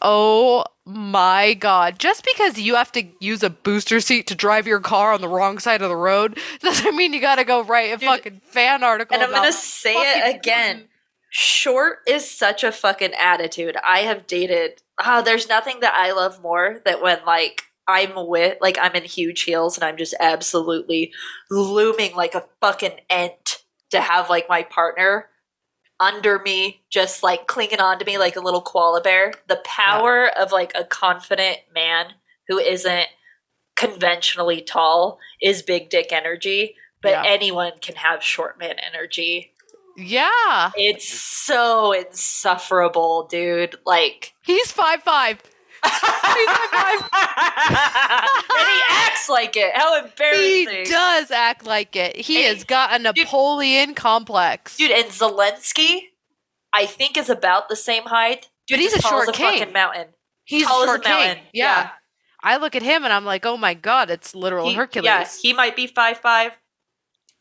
Oh 0.02 0.66
my 0.86 1.54
god. 1.54 2.00
Just 2.00 2.26
because 2.26 2.60
you 2.60 2.76
have 2.76 2.92
to 2.94 3.04
use 3.20 3.44
a 3.44 3.50
booster 3.50 4.00
seat 4.00 4.28
to 4.28 4.36
drive 4.36 4.68
your 4.68 4.80
car 4.80 5.14
on 5.14 5.22
the 5.22 5.28
wrong 5.28 5.60
side 5.60 5.82
of 5.82 5.90
the 5.90 5.96
road 5.96 6.38
doesn't 6.62 6.96
mean 6.96 7.14
you 7.14 7.22
gotta 7.22 7.44
go 7.44 7.64
write 7.64 7.94
a 7.94 7.98
Dude, 7.98 8.10
fucking 8.10 8.42
fan 8.44 8.84
article. 8.84 9.14
And 9.16 9.24
I'm 9.24 9.32
going 9.32 9.50
to 9.50 9.58
say 9.58 9.94
it 9.94 10.36
again. 10.36 10.89
Short 11.30 12.00
is 12.08 12.30
such 12.30 12.64
a 12.64 12.72
fucking 12.72 13.14
attitude. 13.14 13.78
I 13.84 14.00
have 14.00 14.26
dated. 14.28 14.82
Oh, 15.04 15.22
there's 15.22 15.48
nothing 15.48 15.80
that 15.82 15.94
I 15.96 16.12
love 16.12 16.42
more 16.42 16.82
than 16.84 17.02
when 17.02 17.20
like 17.26 17.64
I'm 17.88 18.12
with 18.28 18.58
like 18.62 18.78
I'm 18.82 18.94
in 18.94 19.04
huge 19.04 19.42
heels 19.44 19.78
and 19.78 19.84
I'm 19.84 19.98
just 19.98 20.16
absolutely 20.20 21.12
looming 21.50 22.16
like 22.16 22.36
a 22.36 22.46
fucking 22.62 23.00
ant 23.10 23.64
to 23.92 24.02
have 24.02 24.30
like 24.30 24.50
my 24.50 24.64
partner 24.64 25.28
under 26.00 26.40
me, 26.40 26.82
just 26.90 27.24
like 27.24 27.46
clinging 27.48 27.80
on 27.82 28.00
to 28.00 28.06
me 28.06 28.18
like 28.18 28.36
a 28.36 28.40
little 28.42 28.62
koala 28.62 29.02
bear. 29.02 29.34
The 29.48 29.62
power 29.66 30.28
of 30.38 30.52
like 30.52 30.72
a 30.76 30.84
confident 30.84 31.58
man 31.74 32.14
who 32.48 32.58
isn't 32.58 33.08
conventionally 33.76 34.62
tall 34.62 35.20
is 35.42 35.62
big 35.62 35.90
dick 35.90 36.12
energy, 36.12 36.76
but 37.02 37.12
Yeah. 37.12 37.24
anyone 37.26 37.74
can 37.82 37.96
have 37.96 38.24
short 38.24 38.58
man 38.60 38.78
energy. 38.80 39.54
Yeah. 40.00 40.72
It's 40.76 41.08
so 41.08 41.92
insufferable, 41.94 43.28
dude. 43.28 43.76
Like 43.86 44.34
He's 44.44 44.72
five 44.72 45.04
five. 45.04 45.42
and 45.84 45.94
he 48.68 48.82
acts 48.90 49.30
like 49.30 49.56
it. 49.56 49.76
How 49.76 49.98
embarrassing. 50.04 50.68
He 50.70 50.84
does 50.86 51.32
act 51.32 51.66
like 51.66 51.96
it. 51.96 52.16
He 52.18 52.46
And 52.46 52.56
has 52.56 52.64
got 52.66 52.94
a 52.94 53.00
Napoleon 53.00 53.94
complex. 53.96 54.78
Dude, 54.78 54.92
and 54.92 55.08
Zelensky, 55.08 56.02
I 56.74 56.86
think 56.86 57.18
is 57.18 57.30
about 57.30 57.70
the 57.70 57.76
same 57.76 58.04
height. 58.04 58.50
Dude, 58.68 58.76
But 58.78 58.80
he's 58.82 58.94
a 58.94 59.02
short 59.02 59.30
as 59.30 59.36
king. 59.36 59.60
fucking 59.60 59.74
mountain. 59.74 60.08
He's 60.46 60.66
tall 60.66 60.82
a 60.82 60.84
as 60.84 60.90
a 60.90 60.92
short 60.94 61.04
king. 61.04 61.12
mountain. 61.14 61.38
Yeah. 61.54 61.64
Yeah. 61.82 61.90
I 62.42 62.58
look 62.58 62.76
at 62.76 62.82
him 62.84 63.04
and 63.04 63.12
I'm 63.14 63.26
like, 63.26 63.46
oh 63.46 63.58
my 63.58 63.74
god, 63.74 64.10
it's 64.10 64.34
literal 64.36 64.68
He- 64.70 64.74
Hercules. 64.76 65.06
Yeah, 65.06 65.28
he 65.42 65.54
might 65.54 65.76
be 65.76 65.88
five 65.88 66.18
five. 66.20 66.54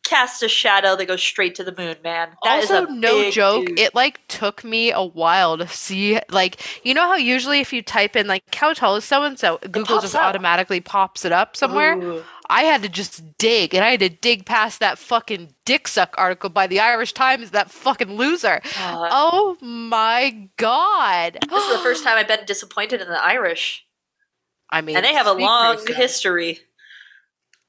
Cast 0.09 0.43
a 0.43 0.49
shadow 0.49 0.97
that 0.97 1.05
goes 1.07 1.23
straight 1.23 1.55
to 1.57 1.65
the 1.65 1.75
moon, 1.77 1.97
man. 2.03 2.31
That 2.43 2.65
is 2.65 2.71
also, 2.71 2.91
no 2.91 3.31
joke, 3.31 3.67
dude. 3.67 3.79
it 3.79 3.95
like 3.95 4.27
took 4.27 4.65
me 4.65 4.91
a 4.91 5.03
while 5.03 5.59
to 5.59 5.69
see 5.69 6.19
like 6.31 6.63
you 6.83 6.95
know 6.95 7.07
how 7.07 7.17
usually 7.17 7.61
if 7.61 7.75
you 7.75 7.83
type 7.83 8.17
in 8.17 8.27
like 8.27 8.43
how 8.55 8.73
tall 8.73 8.97
is 8.97 9.05
so 9.05 9.23
and 9.25 9.39
so, 9.39 9.59
Google 9.71 10.01
just 10.01 10.15
automatically 10.15 10.81
pops 10.81 11.27
it 11.27 11.33
up 11.33 11.57
somewhere. 11.57 11.99
Ooh. 11.99 12.25
I 12.49 12.63
had 12.63 12.83
to 12.85 12.89
just 12.89 13.37
dig, 13.37 13.75
and 13.75 13.85
I 13.85 13.91
had 13.91 14.01
to 14.01 14.09
dig 14.09 14.47
past 14.47 14.81
that 14.81 14.97
fucking 14.99 15.53
dick 15.67 15.87
suck 15.87 16.15
article 16.17 16.49
by 16.49 16.67
the 16.67 16.81
Irish 16.81 17.13
Times. 17.13 17.51
That 17.51 17.71
fucking 17.71 18.17
loser. 18.17 18.63
Uh, 18.79 19.09
Oh 19.13 19.59
my 19.61 20.49
god! 20.57 21.37
This 21.51 21.65
is 21.65 21.77
the 21.77 21.83
first 21.83 22.03
time 22.03 22.17
I've 22.17 22.29
been 22.29 22.47
disappointed 22.47 23.03
in 23.03 23.09
the 23.09 23.23
Irish. 23.23 23.85
I 24.71 24.81
mean, 24.81 24.97
And 24.97 25.05
they 25.05 25.13
have 25.13 25.27
a 25.27 25.33
long 25.35 25.79
history 25.87 26.61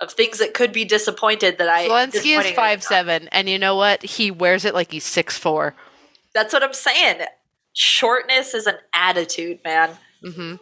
of 0.02 0.12
things 0.12 0.40
that 0.40 0.54
could 0.54 0.72
be 0.72 0.86
disappointed 0.86 1.58
that 1.58 1.68
I 1.70 1.88
Zelensky 1.88 2.38
is 2.40 2.52
five 2.52 2.84
seven, 2.84 3.28
and 3.30 3.50
you 3.50 3.60
know 3.60 3.76
what? 3.76 4.02
He 4.04 4.32
wears 4.32 4.66
it 4.66 4.74
like 4.74 4.92
he's 4.92 5.04
six 5.04 5.38
four. 5.38 5.76
That's 6.34 6.54
what 6.54 6.64
I'm 6.64 6.74
saying. 6.74 7.22
Shortness 7.74 8.54
is 8.54 8.68
an 8.68 8.76
attitude, 8.94 9.60
man. 9.64 9.90
Mm-hmm. 10.24 10.56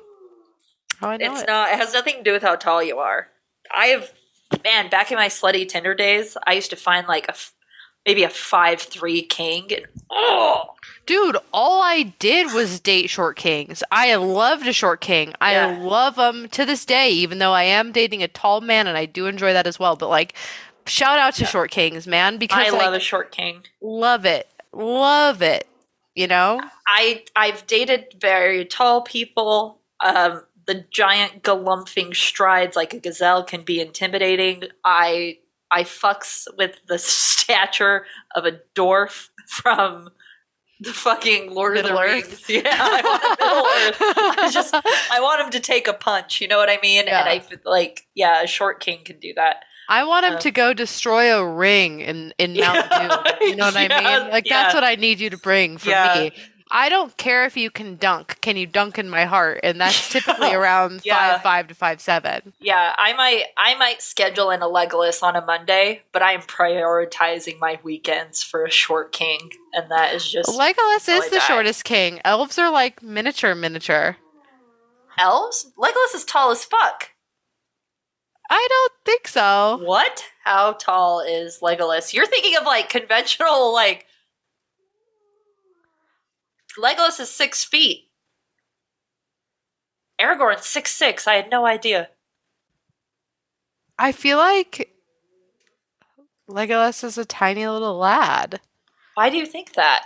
Oh, 1.01 1.07
I 1.07 1.17
know 1.17 1.31
It's 1.31 1.41
it. 1.43 1.47
not. 1.47 1.71
It 1.71 1.77
has 1.77 1.93
nothing 1.93 2.15
to 2.17 2.23
do 2.23 2.31
with 2.31 2.41
how 2.41 2.55
tall 2.55 2.81
you 2.81 2.97
are. 2.97 3.27
I 3.75 3.87
have, 3.87 4.11
man. 4.63 4.89
Back 4.89 5.11
in 5.11 5.17
my 5.17 5.27
slutty 5.27 5.67
Tinder 5.67 5.93
days, 5.93 6.37
I 6.45 6.53
used 6.53 6.69
to 6.71 6.75
find 6.75 7.07
like 7.07 7.27
a 7.27 7.35
maybe 8.05 8.23
a 8.23 8.29
five 8.29 8.81
three 8.81 9.21
king. 9.21 9.71
And, 9.71 9.85
oh, 10.09 10.56
Dude, 11.07 11.37
all 11.53 11.81
I 11.81 12.13
did 12.19 12.53
was 12.53 12.79
date 12.79 13.09
short 13.09 13.37
kings. 13.37 13.81
I 13.91 14.13
loved 14.15 14.67
a 14.67 14.73
short 14.73 15.01
king. 15.01 15.33
I 15.41 15.53
Yeah. 15.53 15.77
love 15.79 16.15
them 16.17 16.49
to 16.49 16.65
this 16.65 16.85
day, 16.85 17.09
even 17.11 17.39
though 17.39 17.53
I 17.53 17.63
am 17.63 17.91
dating 17.93 18.21
a 18.23 18.27
tall 18.27 18.61
man, 18.61 18.85
and 18.87 18.97
I 18.97 19.05
do 19.05 19.25
enjoy 19.25 19.53
that 19.53 19.65
as 19.65 19.79
well. 19.79 19.95
But 19.95 20.09
like, 20.09 20.33
shout 20.85 21.17
out 21.17 21.33
to 21.35 21.45
short 21.45 21.71
kings, 21.71 22.05
man, 22.07 22.37
because 22.37 22.67
I 22.67 22.69
like, 22.71 22.81
love 22.83 22.93
a 22.93 22.99
short 22.99 23.31
king. 23.31 23.63
love 23.81 24.25
it, 24.25 24.47
love 24.73 25.41
it. 25.41 25.65
You 26.13 26.27
know, 26.27 26.59
I 26.87 27.23
I've 27.35 27.65
dated 27.67 28.15
very 28.19 28.65
tall 28.65 29.01
people. 29.01 29.79
Um, 30.03 30.43
the 30.65 30.83
giant 30.91 31.41
galumphing 31.43 32.13
strides 32.15 32.75
like 32.75 32.93
a 32.93 32.99
gazelle 32.99 33.43
can 33.45 33.61
be 33.61 33.79
intimidating. 33.79 34.63
I 34.83 35.37
I 35.71 35.83
fucks 35.83 36.47
with 36.57 36.79
the 36.87 36.97
stature 36.99 38.05
of 38.35 38.45
a 38.45 38.59
dwarf 38.75 39.29
from 39.47 40.09
the 40.79 40.93
fucking 40.93 41.51
Lord 41.53 41.77
of 41.77 41.85
the 41.85 41.97
Earth. 41.97 42.29
Rings. 42.29 42.43
Yeah, 42.49 42.63
I 42.79 43.01
want 43.03 43.39
Middle 43.39 43.65
Earth. 43.65 44.37
I 44.39 44.49
just 44.51 44.73
I 45.11 45.19
want 45.21 45.41
him 45.41 45.49
to 45.51 45.59
take 45.59 45.87
a 45.87 45.93
punch. 45.93 46.41
You 46.41 46.47
know 46.47 46.57
what 46.57 46.69
I 46.69 46.77
mean? 46.81 47.05
Yeah. 47.07 47.19
And 47.21 47.29
I 47.29 47.39
feel 47.39 47.59
like 47.65 48.05
yeah, 48.15 48.41
a 48.43 48.47
short 48.47 48.79
king 48.79 49.03
can 49.03 49.19
do 49.19 49.33
that. 49.35 49.57
I 49.89 50.03
want 50.03 50.25
him 50.25 50.33
Um, 50.33 50.39
to 50.39 50.51
go 50.51 50.73
destroy 50.73 51.33
a 51.33 51.45
ring 51.47 52.01
in 52.01 52.33
in 52.37 52.53
Mount 52.59 52.75
Yeah. 52.91 53.07
Doom. 53.39 53.49
You 53.49 53.55
know 53.55 53.65
what 53.65 53.75
I 53.77 53.87
mean? 53.87 54.31
Like 54.31 54.45
that's 54.49 54.73
what 54.73 54.83
I 54.83 54.95
need 54.95 55.19
you 55.19 55.29
to 55.29 55.37
bring 55.37 55.77
for 55.77 55.89
Yeah. 55.89 56.23
me. 56.23 56.31
I 56.71 56.89
don't 56.89 57.15
care 57.17 57.45
if 57.45 57.55
you 57.55 57.69
can 57.71 57.95
dunk. 57.95 58.39
Can 58.41 58.57
you 58.57 58.65
dunk 58.67 58.97
in 58.97 59.09
my 59.09 59.25
heart? 59.25 59.61
And 59.63 59.79
that's 59.79 60.09
typically 60.11 60.53
around 60.53 61.01
Yeah. 61.05 61.33
five 61.33 61.41
five 61.43 61.67
to 61.69 61.73
five 61.75 62.01
seven. 62.01 62.53
Yeah, 62.59 62.93
I 62.97 63.13
might 63.13 63.45
I 63.57 63.75
might 63.75 64.01
schedule 64.01 64.49
in 64.51 64.61
a 64.61 64.65
Legolas 64.67 65.23
on 65.23 65.35
a 65.35 65.45
Monday, 65.45 66.01
but 66.11 66.21
I 66.21 66.31
am 66.33 66.41
prioritizing 66.41 67.59
my 67.59 67.79
weekends 67.83 68.43
for 68.43 68.65
a 68.65 68.69
short 68.71 69.11
king, 69.11 69.51
and 69.73 69.89
that 69.91 70.13
is 70.13 70.29
just 70.29 70.49
Legolas 70.49 71.07
is 71.07 71.25
the 71.25 71.35
that. 71.35 71.45
shortest 71.47 71.83
king. 71.85 72.19
Elves 72.25 72.57
are 72.57 72.71
like 72.71 73.01
miniature, 73.03 73.55
miniature. 73.55 74.17
elves. 75.19 75.71
Legolas 75.77 76.15
is 76.15 76.25
tall 76.25 76.51
as 76.51 76.65
fuck. 76.65 77.11
I 78.49 78.65
don't 78.69 78.93
think 79.05 79.27
so. 79.27 79.79
What? 79.83 80.23
How 80.45 80.73
tall 80.73 81.19
is 81.19 81.59
Legolas? 81.61 82.13
You're 82.13 82.25
thinking 82.25 82.55
of 82.57 82.63
like 82.65 82.89
conventional 82.89 83.73
like. 83.73 84.05
Legolas 86.77 87.19
is 87.19 87.29
six 87.29 87.63
feet. 87.63 88.09
Aragorn's 90.19 90.65
six 90.65 90.91
six. 90.91 91.27
I 91.27 91.33
had 91.35 91.49
no 91.49 91.65
idea. 91.65 92.09
I 93.99 94.11
feel 94.11 94.37
like 94.37 94.93
Legolas 96.49 97.03
is 97.03 97.17
a 97.17 97.25
tiny 97.25 97.67
little 97.67 97.97
lad. 97.97 98.61
Why 99.15 99.29
do 99.29 99.37
you 99.37 99.45
think 99.45 99.73
that? 99.73 100.05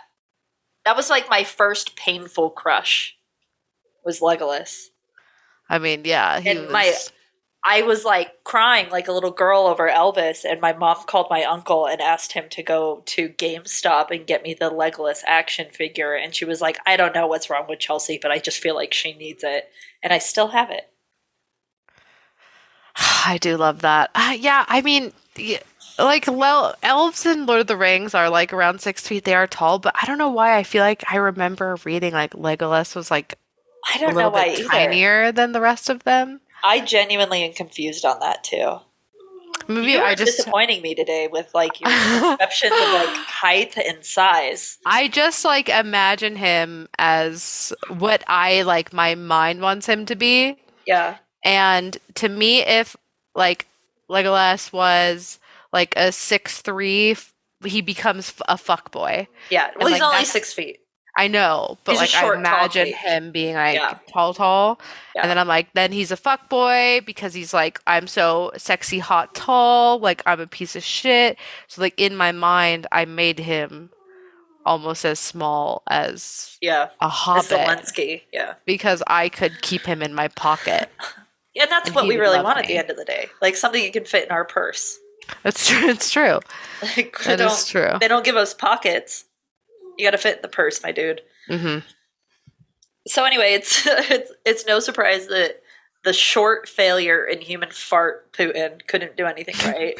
That 0.85 0.95
was 0.95 1.09
like 1.09 1.29
my 1.29 1.43
first 1.43 1.95
painful 1.95 2.49
crush. 2.51 3.15
Was 4.03 4.19
Legolas. 4.19 4.87
I 5.69 5.77
mean, 5.77 6.01
yeah, 6.05 6.39
he 6.39 6.49
And 6.49 6.61
was. 6.63 6.71
my- 6.71 6.93
I 7.63 7.83
was 7.83 8.03
like 8.03 8.43
crying 8.43 8.89
like 8.89 9.07
a 9.07 9.11
little 9.11 9.31
girl 9.31 9.67
over 9.67 9.87
Elvis, 9.87 10.43
and 10.43 10.59
my 10.59 10.73
mom 10.73 10.97
called 11.05 11.27
my 11.29 11.43
uncle 11.43 11.85
and 11.85 12.01
asked 12.01 12.33
him 12.33 12.45
to 12.49 12.63
go 12.63 13.03
to 13.05 13.29
GameStop 13.29 14.09
and 14.09 14.25
get 14.25 14.41
me 14.41 14.55
the 14.55 14.71
Legolas 14.71 15.21
action 15.27 15.67
figure. 15.71 16.15
And 16.15 16.33
she 16.33 16.43
was 16.43 16.59
like, 16.59 16.79
I 16.87 16.97
don't 16.97 17.13
know 17.13 17.27
what's 17.27 17.49
wrong 17.49 17.65
with 17.69 17.79
Chelsea, 17.79 18.17
but 18.19 18.31
I 18.31 18.39
just 18.39 18.59
feel 18.59 18.75
like 18.75 18.93
she 18.93 19.13
needs 19.13 19.43
it. 19.43 19.69
And 20.01 20.11
I 20.11 20.17
still 20.17 20.47
have 20.49 20.71
it. 20.71 20.89
I 23.25 23.37
do 23.39 23.57
love 23.57 23.81
that. 23.81 24.09
Uh, 24.15 24.35
yeah, 24.37 24.65
I 24.67 24.81
mean, 24.81 25.13
like 25.99 26.25
well, 26.27 26.75
elves 26.81 27.25
in 27.27 27.45
Lord 27.45 27.61
of 27.61 27.67
the 27.67 27.77
Rings 27.77 28.15
are 28.15 28.29
like 28.29 28.53
around 28.53 28.81
six 28.81 29.07
feet. 29.07 29.23
They 29.23 29.35
are 29.35 29.47
tall, 29.47 29.77
but 29.77 29.95
I 30.01 30.05
don't 30.07 30.17
know 30.17 30.31
why. 30.31 30.57
I 30.57 30.63
feel 30.63 30.83
like 30.83 31.03
I 31.11 31.17
remember 31.17 31.77
reading 31.83 32.13
like 32.13 32.31
Legolas 32.33 32.95
was 32.95 33.11
like 33.11 33.37
I 33.93 33.97
don't 33.99 34.11
know 34.11 34.15
little 34.15 34.31
why 34.31 34.45
bit 34.45 34.59
either. 34.61 34.69
tinier 34.69 35.31
than 35.31 35.51
the 35.51 35.61
rest 35.61 35.89
of 35.89 36.03
them. 36.03 36.41
I 36.63 36.79
genuinely 36.81 37.43
am 37.43 37.53
confused 37.53 38.05
on 38.05 38.19
that 38.19 38.43
too. 38.43 38.77
Maybe 39.67 39.91
you 39.91 39.99
are 39.99 40.07
I 40.07 40.15
just 40.15 40.37
disappointing 40.37 40.81
me 40.81 40.95
today 40.95 41.27
with 41.31 41.53
like 41.53 41.79
your 41.79 41.89
perceptions 42.37 42.73
of 42.73 42.93
like 42.93 43.15
height 43.17 43.77
and 43.77 44.03
size. 44.03 44.77
I 44.85 45.07
just 45.07 45.45
like 45.45 45.69
imagine 45.69 46.35
him 46.35 46.87
as 46.97 47.73
what 47.89 48.23
I 48.27 48.63
like 48.63 48.93
my 48.93 49.15
mind 49.15 49.61
wants 49.61 49.85
him 49.87 50.05
to 50.07 50.15
be. 50.15 50.57
Yeah. 50.85 51.17
And 51.43 51.97
to 52.15 52.29
me, 52.29 52.61
if 52.61 52.95
like 53.35 53.67
Legolas 54.09 54.73
was 54.73 55.39
like 55.71 55.93
a 55.95 56.11
six 56.11 56.61
three, 56.61 57.15
he 57.63 57.81
becomes 57.81 58.33
a 58.47 58.57
fuck 58.57 58.91
boy. 58.91 59.27
Yeah. 59.49 59.69
Well, 59.75 59.87
And, 59.87 59.89
he's 59.89 60.01
like, 60.01 60.13
only 60.13 60.25
six 60.25 60.53
feet. 60.53 60.79
I 61.17 61.27
know, 61.27 61.77
but 61.83 61.91
He's 61.93 61.99
like 62.01 62.09
short, 62.09 62.37
I 62.37 62.39
imagine 62.39 62.87
him 62.93 63.31
being 63.31 63.55
like 63.55 63.75
Yeah. 63.75 63.97
tall, 64.11 64.33
tall, 64.33 64.79
Yeah. 65.15 65.21
and 65.21 65.29
then 65.29 65.37
I'm 65.37 65.47
like, 65.47 65.67
then 65.73 65.91
he's 65.91 66.09
a 66.11 66.15
fuck 66.17 66.49
boy 66.49 67.01
because 67.05 67.33
he's 67.33 67.53
like, 67.53 67.79
I'm 67.85 68.07
so 68.07 68.51
sexy, 68.57 68.99
hot, 68.99 69.35
tall. 69.35 69.99
Like 69.99 70.23
I'm 70.25 70.39
a 70.39 70.47
piece 70.47 70.75
of 70.75 70.83
shit. 70.83 71.37
So 71.67 71.81
like 71.81 71.93
in 71.99 72.15
my 72.15 72.31
mind, 72.31 72.87
I 72.93 73.05
made 73.05 73.39
him 73.39 73.89
almost 74.65 75.03
as 75.05 75.19
small 75.19 75.83
as 75.87 76.57
Yeah. 76.61 76.89
a 77.01 77.09
hobbit 77.09 77.45
Zelensky. 77.45 78.21
Yeah. 78.31 78.53
because 78.65 79.03
I 79.07 79.27
could 79.29 79.61
keep 79.61 79.81
him 79.85 80.01
in 80.01 80.13
my 80.13 80.27
pocket. 80.29 80.89
Yeah, 81.53 81.63
and 81.63 81.71
that's 81.73 81.87
And 81.87 81.95
what 81.97 82.07
we 82.07 82.15
really 82.15 82.41
want 82.41 82.59
at 82.59 82.67
the 82.67 82.77
end 82.77 82.89
of 82.89 82.95
the 82.95 83.03
day. 83.03 83.27
Like 83.41 83.57
something 83.57 83.83
you 83.83 83.91
can 83.91 84.05
fit 84.05 84.23
in 84.23 84.31
our 84.31 84.45
purse. 84.45 84.97
That's 85.43 85.67
true. 85.69 85.89
It's 85.89 86.09
true. 86.09 86.39
Like 86.81 87.17
That 87.25 87.39
don't, 87.39 87.51
is 87.51 87.67
true. 87.67 87.91
they 87.99 88.07
don't 88.07 88.23
give 88.23 88.37
us 88.37 88.53
pockets. 88.53 89.25
You 89.97 90.05
got 90.05 90.11
to 90.11 90.17
fit 90.17 90.37
in 90.37 90.41
the 90.41 90.47
purse, 90.47 90.81
my 90.83 90.91
dude. 90.91 91.21
hmm 91.47 91.79
So 93.07 93.23
anyway, 93.25 93.53
it's 93.53 93.83
it's 93.85 94.31
it's 94.45 94.65
no 94.65 94.79
surprise 94.79 95.27
that 95.27 95.61
the 96.03 96.13
short 96.13 96.67
failure 96.67 97.25
in 97.25 97.41
human 97.41 97.69
fart 97.69 98.31
Putin 98.33 98.85
couldn't 98.87 99.17
do 99.17 99.25
anything 99.25 99.55
right. 99.71 99.99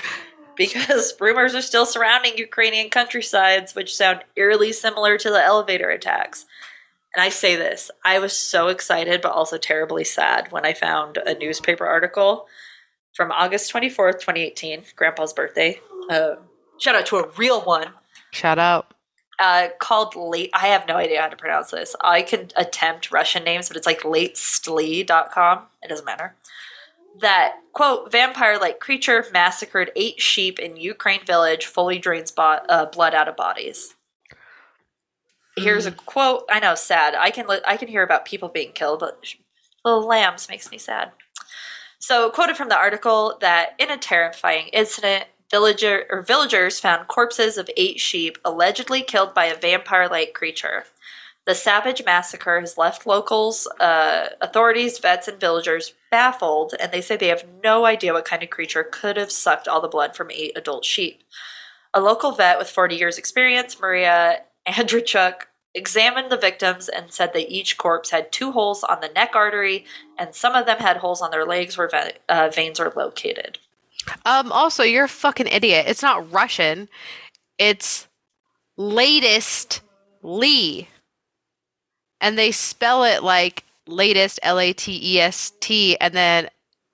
because 0.56 1.14
rumors 1.20 1.54
are 1.56 1.62
still 1.62 1.86
surrounding 1.86 2.38
Ukrainian 2.38 2.90
countrysides, 2.90 3.76
which 3.76 3.96
sound 3.96 4.22
eerily 4.36 4.72
similar 4.72 5.18
to 5.18 5.30
the 5.30 5.44
elevator 5.44 5.90
attacks. 5.90 6.46
And 7.14 7.22
I 7.22 7.30
say 7.30 7.56
this 7.56 7.92
I 8.06 8.20
was 8.20 8.36
so 8.36 8.68
excited, 8.68 9.22
but 9.22 9.32
also 9.32 9.58
terribly 9.58 10.04
sad 10.04 10.52
when 10.52 10.66
I 10.66 10.74
found 10.74 11.18
a 11.18 11.36
newspaper 11.38 11.86
article 11.86 12.48
from 13.14 13.32
August 13.32 13.74
24th, 13.74 14.20
2018, 14.22 14.84
Grandpa's 14.96 15.34
birthday. 15.34 15.80
Uh, 16.10 16.36
shout 16.80 16.96
out 16.96 17.06
to 17.08 17.18
a 17.18 17.28
real 17.38 17.62
one 17.62 17.88
Shout 18.32 18.58
out. 18.58 18.94
Uh, 19.40 19.70
called 19.80 20.16
late. 20.16 20.50
I 20.54 20.68
have 20.68 20.88
no 20.88 20.96
idea 20.96 21.22
how 21.22 21.28
to 21.28 21.36
pronounce 21.36 21.72
this. 21.72 21.96
I 22.02 22.22
can 22.22 22.50
attempt 22.56 23.12
Russian 23.12 23.44
names, 23.44 23.68
but 23.68 23.78
it's 23.78 23.88
like 23.88 24.06
latestly.com. 24.06 25.60
It 25.82 25.88
doesn't 25.88 26.06
matter. 26.06 26.36
That 27.20 27.56
quote 27.74 28.12
vampire 28.12 28.58
like 28.60 28.80
creature 28.80 29.26
massacred 29.34 29.92
eight 29.96 30.22
sheep 30.22 30.60
in 30.60 30.78
Ukraine 30.78 31.26
village, 31.26 31.66
fully 31.66 32.00
drains 32.00 32.32
bo- 32.32 32.60
uh, 32.70 32.86
blood 32.86 33.14
out 33.14 33.28
of 33.28 33.36
bodies. 33.36 33.96
Here's 35.58 35.86
a 35.86 35.92
quote. 35.92 36.46
I 36.50 36.60
know, 36.60 36.76
sad. 36.76 37.14
I 37.16 37.30
can 37.30 37.48
li- 37.48 37.62
I 37.66 37.76
can 37.78 37.90
hear 37.90 38.04
about 38.04 38.26
people 38.26 38.48
being 38.48 38.72
killed, 38.72 39.00
but 39.00 39.26
little 39.84 40.08
lambs 40.08 40.48
makes 40.50 40.72
me 40.72 40.78
sad. 40.78 41.12
So, 42.00 42.32
quoted 42.32 42.58
from 42.58 42.70
the 42.70 42.78
article 42.78 43.38
that 43.42 43.76
in 43.78 43.92
a 43.92 43.98
terrifying 43.98 44.68
incident, 44.70 45.26
villager 45.52 46.06
or 46.10 46.22
villagers 46.22 46.80
found 46.80 47.08
corpses 47.08 47.58
of 47.58 47.70
eight 47.78 48.00
sheep 48.00 48.38
allegedly 48.44 49.02
killed 49.02 49.34
by 49.34 49.46
a 49.46 49.60
vampire-like 49.60 50.34
creature. 50.34 50.86
The 51.46 51.56
savage 51.56 52.06
massacre 52.06 52.60
has 52.60 52.78
left 52.78 53.06
locals, 53.06 53.68
uh, 53.80 54.28
authorities, 54.42 55.00
vets, 55.00 55.28
and 55.28 55.40
villagers 55.40 55.94
baffled, 56.10 56.74
and 56.80 56.92
they 56.92 57.02
say 57.02 57.18
they 57.18 57.28
have 57.28 57.46
no 57.64 57.86
idea 57.86 58.14
what 58.14 58.26
kind 58.26 58.44
of 58.44 58.50
creature 58.50 58.88
could 58.90 59.18
have 59.18 59.32
sucked 59.32 59.68
all 59.68 59.82
the 59.82 59.88
blood 59.88 60.16
from 60.16 60.32
eight 60.32 60.54
adult 60.56 60.86
sheep. 60.86 61.24
A 61.94 62.00
local 62.00 62.32
vet 62.32 62.58
with 62.58 62.70
40 62.70 62.96
years' 62.96 63.18
experience, 63.18 63.80
Maria 63.80 64.44
Andrzejczuk, 64.68 65.48
examined 65.74 66.32
the 66.32 66.38
victims 66.38 66.90
and 66.90 67.12
said 67.12 67.34
that 67.34 67.52
each 67.52 67.78
corpse 67.78 68.12
had 68.12 68.32
two 68.32 68.52
holes 68.52 68.84
on 68.84 69.02
the 69.02 69.10
neck 69.10 69.32
artery, 69.36 69.86
and 70.18 70.36
some 70.36 70.54
of 70.54 70.66
them 70.66 70.80
had 70.80 70.98
holes 70.98 71.22
on 71.22 71.32
their 71.32 71.46
legs 71.46 71.78
where 71.78 71.90
ve- 71.90 72.12
uh, 72.30 72.50
veins 72.54 72.80
are 72.80 72.94
located. 72.96 73.58
Um, 74.26 74.52
also, 74.52 74.84
you're 74.84 75.06
a 75.06 75.10
fucking 75.10 75.48
idiot. 75.48 75.86
It's 75.88 76.02
not 76.02 76.32
Russian. 76.32 76.90
It's 77.58 78.08
latest 78.78 79.82
Lee. 80.24 80.88
And 82.20 82.38
they 82.38 82.52
spell 82.52 83.04
it 83.04 83.24
like 83.24 83.64
latest 83.88 84.40
L 84.44 84.60
A 84.60 84.74
T 84.74 85.00
E 85.16 85.20
S 85.20 85.52
T 85.60 85.98
and 86.00 86.14
then 86.14 86.50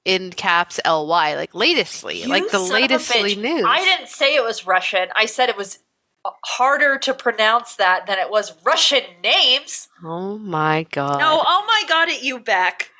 in 0.05 0.31
caps 0.31 0.79
L 0.85 1.05
Y, 1.07 1.35
like 1.35 1.53
latestly, 1.53 2.21
You 2.21 2.29
like 2.29 2.49
the 2.49 2.59
latestly 2.59 3.35
news. 3.35 3.65
I 3.67 3.79
didn't 3.79 4.07
say 4.07 4.35
it 4.35 4.43
was 4.43 4.65
Russian. 4.65 5.09
I 5.15 5.25
said 5.25 5.49
it 5.49 5.57
was 5.57 5.79
uh, 6.23 6.31
harder 6.45 6.97
to 6.99 7.13
pronounce 7.13 7.75
that 7.75 8.07
than 8.07 8.17
it 8.17 8.29
was 8.29 8.53
Russian 8.63 9.03
names. 9.21 9.89
Oh 10.03 10.37
my 10.37 10.87
god. 10.91 11.19
No, 11.19 11.41
oh 11.45 11.65
my 11.67 11.83
god, 11.89 12.09
at 12.09 12.23
you 12.23 12.39
back. 12.39 12.91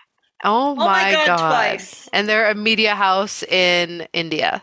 Oh 0.44 0.76
my, 0.76 0.86
my 0.86 1.12
God, 1.12 1.26
god. 1.28 1.38
twice. 1.38 2.10
And 2.14 2.28
they're 2.30 2.50
a 2.50 2.56
media 2.56 2.96
house 2.96 3.44
in 3.44 4.08
India. 4.14 4.62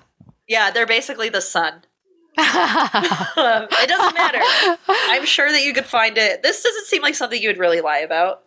Yeah, 0.48 0.70
they're 0.70 0.86
basically 0.86 1.28
the 1.30 1.40
sun. 1.40 1.82
it 2.38 3.88
doesn't 3.88 4.14
matter. 4.14 4.40
I'm 4.88 5.24
sure 5.24 5.50
that 5.50 5.62
you 5.64 5.72
could 5.72 5.86
find 5.86 6.16
it. 6.18 6.42
This 6.42 6.62
doesn't 6.62 6.86
seem 6.86 7.02
like 7.02 7.14
something 7.14 7.40
you 7.40 7.48
would 7.48 7.58
really 7.58 7.80
lie 7.80 7.98
about. 7.98 8.42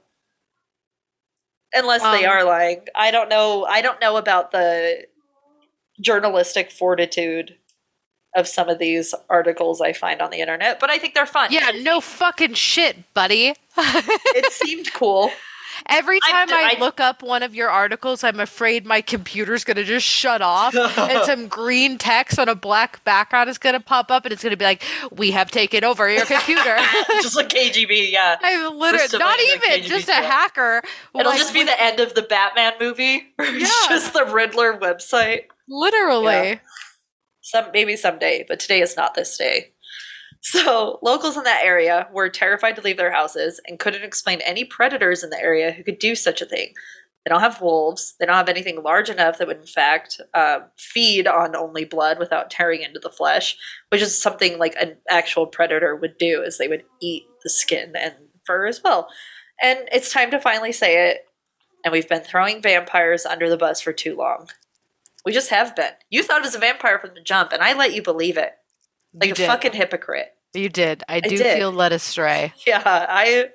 Unless 1.73 2.01
they 2.01 2.25
Um, 2.25 2.31
are 2.31 2.43
lying. 2.43 2.81
I 2.95 3.11
don't 3.11 3.29
know. 3.29 3.65
I 3.65 3.81
don't 3.81 3.99
know 3.99 4.15
about 4.17 4.51
the 4.51 5.05
journalistic 6.01 6.71
fortitude 6.71 7.55
of 8.35 8.47
some 8.47 8.69
of 8.69 8.77
these 8.79 9.13
articles 9.29 9.81
I 9.81 9.93
find 9.93 10.21
on 10.21 10.29
the 10.31 10.37
internet, 10.39 10.79
but 10.79 10.89
I 10.89 10.97
think 10.97 11.13
they're 11.13 11.25
fun. 11.25 11.51
yeah, 11.51 11.71
no 11.81 11.99
fucking 11.99 12.53
shit, 12.53 13.13
buddy. 13.13 13.53
It 13.77 14.51
seemed 14.51 14.93
cool. 14.93 15.31
Every 15.87 16.19
I'm 16.23 16.31
time 16.31 16.47
d- 16.47 16.53
I, 16.53 16.73
I- 16.75 16.79
look 16.79 16.99
up 16.99 17.21
one 17.21 17.43
of 17.43 17.53
your 17.55 17.69
articles, 17.69 18.23
I'm 18.23 18.39
afraid 18.39 18.85
my 18.85 19.01
computer's 19.01 19.63
going 19.63 19.77
to 19.77 19.83
just 19.83 20.05
shut 20.05 20.41
off 20.41 20.75
and 20.97 21.23
some 21.25 21.47
green 21.47 21.97
text 21.97 22.39
on 22.39 22.49
a 22.49 22.55
black 22.55 23.03
background 23.03 23.49
is 23.49 23.57
going 23.57 23.73
to 23.73 23.79
pop 23.79 24.09
up 24.11 24.25
and 24.25 24.33
it's 24.33 24.41
going 24.43 24.51
to 24.51 24.57
be 24.57 24.65
like, 24.65 24.83
We 25.11 25.31
have 25.31 25.51
taken 25.51 25.83
over 25.83 26.09
your 26.09 26.25
computer. 26.25 26.77
just 27.21 27.35
like 27.35 27.49
KGB, 27.49 28.11
yeah. 28.11 28.37
I'm 28.41 28.77
literally 28.77 29.17
not 29.19 29.39
even 29.39 29.83
just 29.83 30.09
a 30.09 30.13
hacker. 30.13 30.81
It'll 31.15 31.29
like, 31.31 31.37
just 31.39 31.53
be 31.53 31.63
the 31.63 31.81
end 31.81 31.99
of 31.99 32.13
the 32.15 32.21
Batman 32.23 32.73
movie. 32.79 33.23
It's 33.39 33.83
Yeah. 33.89 33.89
just 33.95 34.13
the 34.13 34.25
Riddler 34.25 34.77
website. 34.77 35.43
literally. 35.67 36.59
Some 37.41 37.65
maybe 37.73 37.95
someday, 37.95 38.43
but 38.47 38.59
today 38.59 38.81
is 38.81 38.97
not 38.97 39.13
this 39.15 39.37
day. 39.37 39.71
So 40.49 40.99
locals 41.01 41.35
in 41.35 41.43
that 41.43 41.65
area 41.65 42.07
were 42.13 42.29
terrified 42.29 42.77
to 42.77 42.81
leave 42.81 42.95
their 42.95 43.11
houses 43.11 43.59
and 43.67 43.79
couldn't 43.79 44.03
explain 44.03 44.39
any 44.41 44.63
predators 44.63 45.21
in 45.21 45.29
the 45.29 45.41
area 45.41 45.73
who 45.73 45.83
could 45.83 45.99
do 45.99 46.15
such 46.15 46.41
a 46.41 46.45
thing. 46.45 46.73
They 47.25 47.29
don't 47.29 47.41
have 47.41 47.59
wolves. 47.59 48.15
They 48.17 48.25
don't 48.25 48.37
have 48.37 48.47
anything 48.47 48.81
large 48.81 49.09
enough 49.09 49.37
that 49.37 49.47
would, 49.47 49.57
in 49.59 49.65
fact, 49.67 50.21
uh, 50.33 50.59
feed 50.77 51.27
on 51.27 51.53
only 51.53 51.83
blood 51.83 52.17
without 52.17 52.49
tearing 52.49 52.81
into 52.81 52.99
the 52.99 53.09
flesh, 53.09 53.57
which 53.89 54.01
is 54.01 54.17
something 54.17 54.57
like 54.57 54.73
an 54.79 54.95
actual 55.09 55.47
predator 55.47 55.97
would 55.97 56.17
do, 56.17 56.41
is 56.41 56.57
they 56.57 56.69
would 56.69 56.85
eat 57.01 57.23
the 57.43 57.49
skin 57.49 57.91
and 57.99 58.13
fur 58.45 58.67
as 58.67 58.81
well. 58.81 59.09
And 59.61 59.79
it's 59.91 60.13
time 60.13 60.31
to 60.31 60.39
finally 60.39 60.71
say 60.71 61.09
it. 61.09 61.25
And 61.83 61.91
we've 61.91 62.07
been 62.07 62.21
throwing 62.21 62.61
vampires 62.61 63.25
under 63.25 63.49
the 63.49 63.57
bus 63.57 63.81
for 63.81 63.91
too 63.91 64.15
long. 64.15 64.47
We 65.25 65.33
just 65.33 65.49
have 65.49 65.75
been. 65.75 65.91
You 66.09 66.23
thought 66.23 66.39
it 66.39 66.45
was 66.45 66.55
a 66.55 66.59
vampire 66.59 66.99
from 66.99 67.15
the 67.15 67.21
jump, 67.21 67.51
and 67.51 67.61
I 67.61 67.73
let 67.73 67.93
you 67.93 68.01
believe 68.01 68.37
it. 68.37 68.53
Like 69.13 69.27
You 69.27 69.33
a 69.33 69.35
did. 69.35 69.47
fucking 69.47 69.73
hypocrite. 69.73 70.33
You 70.53 70.69
did. 70.69 71.03
I 71.07 71.19
do 71.19 71.37
did. 71.37 71.57
feel 71.57 71.71
led 71.71 71.93
astray. 71.93 72.53
Yeah, 72.67 72.81
I 72.85 73.49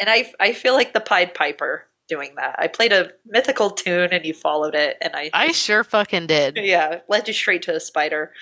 and 0.00 0.08
I 0.08 0.32
I 0.38 0.52
feel 0.52 0.74
like 0.74 0.92
the 0.92 1.00
Pied 1.00 1.34
Piper 1.34 1.86
doing 2.08 2.34
that. 2.36 2.56
I 2.58 2.68
played 2.68 2.92
a 2.92 3.10
mythical 3.26 3.70
tune 3.70 4.10
and 4.12 4.24
you 4.24 4.34
followed 4.34 4.74
it, 4.74 4.96
and 5.00 5.14
I 5.14 5.30
I 5.34 5.52
sure 5.52 5.84
fucking 5.84 6.26
did. 6.26 6.56
yeah 6.56 7.00
led 7.08 7.28
you 7.28 7.34
straight 7.34 7.62
to 7.62 7.74
a 7.74 7.80
spider. 7.80 8.32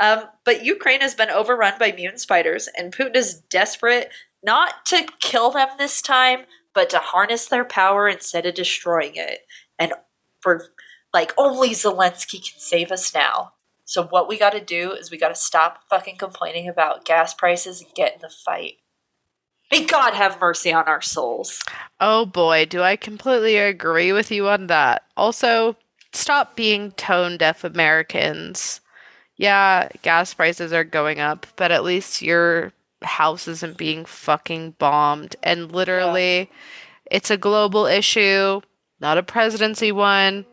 Um, 0.00 0.24
but 0.44 0.64
Ukraine 0.64 1.00
has 1.00 1.14
been 1.16 1.30
overrun 1.30 1.74
by 1.78 1.90
mutant 1.92 2.20
spiders, 2.20 2.68
and 2.76 2.94
Putin 2.94 3.16
is 3.16 3.34
desperate 3.50 4.10
not 4.44 4.86
to 4.86 5.06
kill 5.20 5.50
them 5.50 5.68
this 5.76 6.00
time, 6.00 6.40
but 6.72 6.88
to 6.90 6.98
harness 6.98 7.46
their 7.46 7.64
power 7.64 8.08
instead 8.08 8.46
of 8.46 8.54
destroying 8.54 9.12
it. 9.16 9.40
And 9.78 9.92
for 10.40 10.66
like 11.12 11.32
only 11.36 11.70
Zelensky 11.70 12.34
can 12.34 12.60
save 12.60 12.92
us 12.92 13.12
now. 13.14 13.54
So 13.88 14.02
what 14.02 14.28
we 14.28 14.38
got 14.38 14.50
to 14.50 14.60
do 14.60 14.92
is 14.92 15.10
we 15.10 15.16
got 15.16 15.30
to 15.30 15.34
stop 15.34 15.82
fucking 15.88 16.18
complaining 16.18 16.68
about 16.68 17.06
gas 17.06 17.32
prices 17.32 17.80
and 17.80 17.90
get 17.94 18.12
in 18.14 18.20
the 18.20 18.28
fight. 18.28 18.74
May 19.72 19.86
God 19.86 20.12
have 20.12 20.38
mercy 20.38 20.70
on 20.70 20.84
our 20.84 21.00
souls. 21.00 21.62
Oh 21.98 22.26
boy, 22.26 22.66
do 22.66 22.82
I 22.82 22.96
completely 22.96 23.56
agree 23.56 24.12
with 24.12 24.30
you 24.30 24.46
on 24.46 24.66
that. 24.66 25.04
Also, 25.16 25.74
stop 26.12 26.54
being 26.54 26.92
tone 26.92 27.38
deaf 27.38 27.64
Americans. 27.64 28.82
Yeah, 29.38 29.88
gas 30.02 30.34
prices 30.34 30.70
are 30.70 30.84
going 30.84 31.18
up, 31.18 31.46
but 31.56 31.72
at 31.72 31.82
least 31.82 32.20
your 32.20 32.74
house 33.00 33.48
isn't 33.48 33.78
being 33.78 34.04
fucking 34.04 34.72
bombed. 34.72 35.34
And 35.42 35.72
literally, 35.72 36.50
it's 37.10 37.30
a 37.30 37.38
global 37.38 37.86
issue, 37.86 38.60
not 39.00 39.16
a 39.16 39.22
presidency 39.22 39.92
one. 39.92 40.44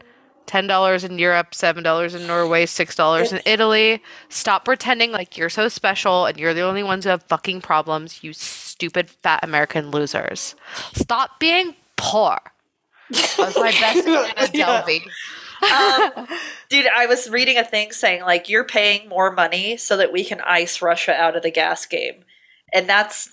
$10 0.47 1.03
in 1.03 1.19
Europe, 1.19 1.51
$7 1.51 2.15
in 2.15 2.27
Norway, 2.27 2.65
$6 2.65 3.33
in 3.33 3.41
Italy. 3.45 4.01
Stop 4.29 4.65
pretending 4.65 5.11
like 5.11 5.37
you're 5.37 5.49
so 5.49 5.67
special 5.67 6.25
and 6.25 6.37
you're 6.37 6.53
the 6.53 6.61
only 6.61 6.83
ones 6.83 7.03
who 7.03 7.09
have 7.09 7.23
fucking 7.23 7.61
problems, 7.61 8.23
you 8.23 8.33
stupid 8.33 9.09
fat 9.09 9.43
American 9.43 9.91
losers. 9.91 10.55
Stop 10.93 11.39
being 11.39 11.75
poor. 11.95 12.37
That 13.09 13.35
was 13.37 13.55
my 13.55 13.71
best 13.71 14.07
Anna 14.07 14.49
Yeah. 14.53 14.81
Delvey. 14.81 15.01
Um, 15.63 16.27
dude, 16.69 16.87
I 16.87 17.05
was 17.05 17.29
reading 17.29 17.57
a 17.57 17.63
thing 17.63 17.91
saying 17.91 18.21
like 18.21 18.49
you're 18.49 18.65
paying 18.65 19.07
more 19.07 19.31
money 19.31 19.77
so 19.77 19.97
that 19.97 20.11
we 20.11 20.23
can 20.25 20.41
ice 20.41 20.81
Russia 20.81 21.13
out 21.13 21.35
of 21.35 21.43
the 21.43 21.51
gas 21.51 21.85
game, 21.85 22.23
and 22.73 22.87
that's, 22.89 23.31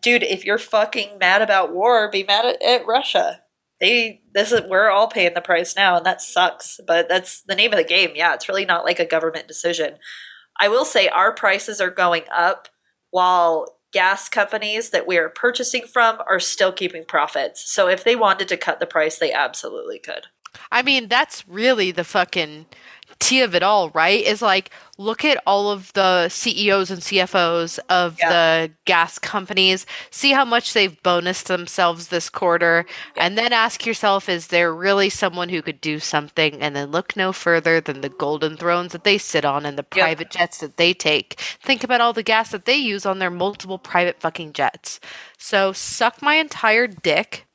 dude. 0.00 0.22
If 0.22 0.44
you're 0.44 0.58
fucking 0.58 1.18
mad 1.18 1.42
about 1.42 1.72
war, 1.72 2.10
be 2.10 2.24
mad 2.24 2.44
at, 2.44 2.62
at 2.62 2.86
Russia. 2.86 3.40
They 3.82 4.22
this 4.32 4.52
is 4.52 4.62
we're 4.68 4.88
all 4.88 5.08
paying 5.08 5.34
the 5.34 5.40
price 5.40 5.74
now, 5.74 5.96
and 5.96 6.06
that 6.06 6.22
sucks. 6.22 6.78
But 6.86 7.08
that's 7.08 7.42
the 7.42 7.56
name 7.56 7.72
of 7.72 7.78
the 7.78 7.84
game. 7.84 8.12
Yeah, 8.14 8.32
it's 8.32 8.48
really 8.48 8.64
not 8.64 8.84
like 8.84 9.00
a 9.00 9.04
government 9.04 9.48
decision. 9.48 9.98
I 10.60 10.68
will 10.68 10.84
say 10.84 11.08
our 11.08 11.34
prices 11.34 11.80
are 11.80 11.90
going 11.90 12.22
up 12.32 12.68
while 13.10 13.76
gas 13.92 14.28
companies 14.28 14.90
that 14.90 15.06
we 15.06 15.18
are 15.18 15.28
purchasing 15.28 15.86
from 15.86 16.18
are 16.28 16.38
still 16.38 16.72
keeping 16.72 17.04
profits. 17.04 17.70
So 17.72 17.88
if 17.88 18.04
they 18.04 18.14
wanted 18.14 18.48
to 18.48 18.56
cut 18.56 18.78
the 18.78 18.86
price, 18.86 19.18
they 19.18 19.32
absolutely 19.32 19.98
could. 19.98 20.26
I 20.70 20.82
mean, 20.82 21.08
that's 21.08 21.46
really 21.48 21.90
the 21.90 22.04
fucking 22.04 22.66
tea 23.22 23.40
of 23.42 23.54
it 23.54 23.62
all, 23.62 23.90
right? 23.90 24.22
Is 24.24 24.42
like 24.42 24.70
look 24.98 25.24
at 25.24 25.42
all 25.46 25.70
of 25.70 25.92
the 25.94 26.28
CEOs 26.28 26.90
and 26.90 27.00
CFOs 27.00 27.78
of 27.88 28.18
Yeah. 28.20 28.28
the 28.28 28.70
gas 28.84 29.18
companies, 29.18 29.84
see 30.10 30.32
how 30.32 30.44
much 30.44 30.72
they've 30.74 31.02
bonused 31.02 31.44
themselves 31.44 32.08
this 32.08 32.28
quarter, 32.28 32.84
and 33.16 33.36
then 33.36 33.52
ask 33.52 33.84
yourself, 33.86 34.28
is 34.28 34.48
there 34.48 34.72
really 34.72 35.08
someone 35.10 35.48
who 35.48 35.62
could 35.62 35.80
do 35.80 35.98
something? 35.98 36.60
And 36.60 36.76
then 36.76 36.90
look 36.90 37.16
no 37.16 37.32
further 37.32 37.80
than 37.80 38.00
the 38.00 38.10
golden 38.10 38.56
thrones 38.56 38.92
that 38.92 39.04
they 39.04 39.18
sit 39.18 39.44
on 39.44 39.66
and 39.66 39.76
the 39.78 39.82
private 39.82 40.30
jets 40.30 40.58
that 40.58 40.76
they 40.76 40.92
take. 40.94 41.34
Think 41.60 41.82
about 41.82 42.00
all 42.00 42.12
the 42.12 42.22
gas 42.22 42.50
that 42.50 42.64
they 42.66 42.76
use 42.76 43.04
on 43.06 43.18
their 43.18 43.30
multiple 43.30 43.78
private 43.78 44.20
fucking 44.20 44.52
jets. 44.52 45.00
So 45.38 45.72
suck 45.72 46.22
my 46.22 46.34
entire 46.36 46.86
dick. 46.86 47.46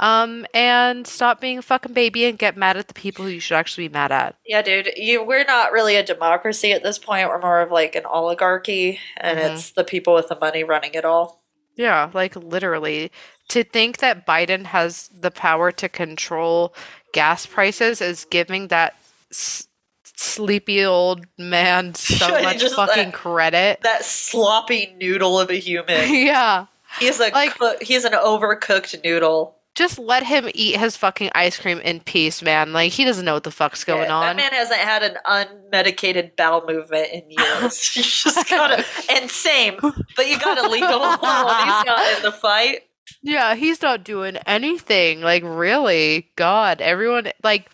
Um, 0.00 0.46
and 0.54 1.06
stop 1.06 1.40
being 1.40 1.58
a 1.58 1.62
fucking 1.62 1.92
baby 1.92 2.24
and 2.24 2.38
get 2.38 2.56
mad 2.56 2.76
at 2.78 2.88
the 2.88 2.94
people 2.94 3.24
who 3.26 3.30
you 3.30 3.38
should 3.40 3.56
actually 3.56 3.86
be 3.88 3.92
mad 3.92 4.10
at. 4.10 4.34
Yeah, 4.46 4.62
dude, 4.62 4.88
you 4.96 5.22
we're 5.22 5.44
not 5.44 5.72
really 5.72 5.94
a 5.96 6.02
democracy 6.02 6.72
at 6.72 6.82
this 6.82 6.98
point. 6.98 7.28
We're 7.28 7.38
more 7.40 7.60
of 7.60 7.70
like 7.70 7.94
an 7.94 8.06
oligarchy, 8.06 8.98
and 9.18 9.38
Mhm. 9.38 9.52
it's 9.52 9.70
the 9.72 9.84
people 9.84 10.14
with 10.14 10.28
the 10.28 10.38
money 10.40 10.64
running 10.64 10.94
it 10.94 11.04
all. 11.04 11.42
Yeah, 11.76 12.10
like 12.14 12.34
literally. 12.34 13.12
To 13.50 13.62
think 13.62 13.98
that 13.98 14.26
Biden 14.26 14.64
has 14.66 15.08
the 15.12 15.30
power 15.30 15.70
to 15.72 15.88
control 15.88 16.74
gas 17.12 17.44
prices 17.46 18.00
is 18.00 18.24
giving 18.24 18.68
that 18.68 18.94
s- 19.30 19.66
sleepy 20.04 20.84
old 20.84 21.26
man 21.36 21.94
so 21.94 22.28
much 22.42 22.62
fucking 22.62 23.04
let- 23.06 23.12
credit. 23.12 23.80
That 23.82 24.04
sloppy 24.04 24.94
noodle 24.98 25.38
of 25.38 25.50
a 25.50 25.58
human. 25.58 26.14
yeah. 26.14 26.66
He's 26.98 27.20
a 27.20 27.28
Like- 27.28 27.58
cook, 27.58 27.82
he's 27.82 28.04
an 28.04 28.12
overcooked 28.14 29.02
noodle. 29.04 29.56
Just 29.80 29.98
let 29.98 30.24
him 30.24 30.46
eat 30.52 30.76
his 30.76 30.98
fucking 30.98 31.30
ice 31.34 31.58
cream 31.58 31.78
in 31.78 32.00
peace, 32.00 32.42
man. 32.42 32.74
Like 32.74 32.92
he 32.92 33.06
doesn't 33.06 33.24
know 33.24 33.32
what 33.32 33.44
the 33.44 33.50
fuck's 33.50 33.82
going 33.82 34.08
Yeah, 34.08 34.14
on. 34.14 34.36
That 34.36 34.36
man 34.36 34.52
hasn't 34.52 34.78
had 34.78 35.02
an 35.02 35.16
unmedicated 35.26 36.36
bowel 36.36 36.66
movement 36.66 37.08
in 37.10 37.30
years. 37.30 37.96
you 37.96 38.02
just 38.02 38.46
gotta 38.50 38.84
and 39.10 39.30
same, 39.30 39.78
but 39.80 40.28
you 40.28 40.38
gotta 40.38 40.68
leave 40.68 40.84
him 40.84 40.90
alone. 40.90 41.16
He's 41.16 41.86
not 41.86 42.16
in 42.16 42.22
the 42.22 42.32
fight. 42.42 42.80
Yeah, 43.22 43.54
he's 43.54 43.80
not 43.80 44.04
doing 44.04 44.36
anything. 44.44 45.22
Like, 45.22 45.42
really? 45.44 46.30
God, 46.36 46.82
everyone, 46.82 47.32
like, 47.42 47.70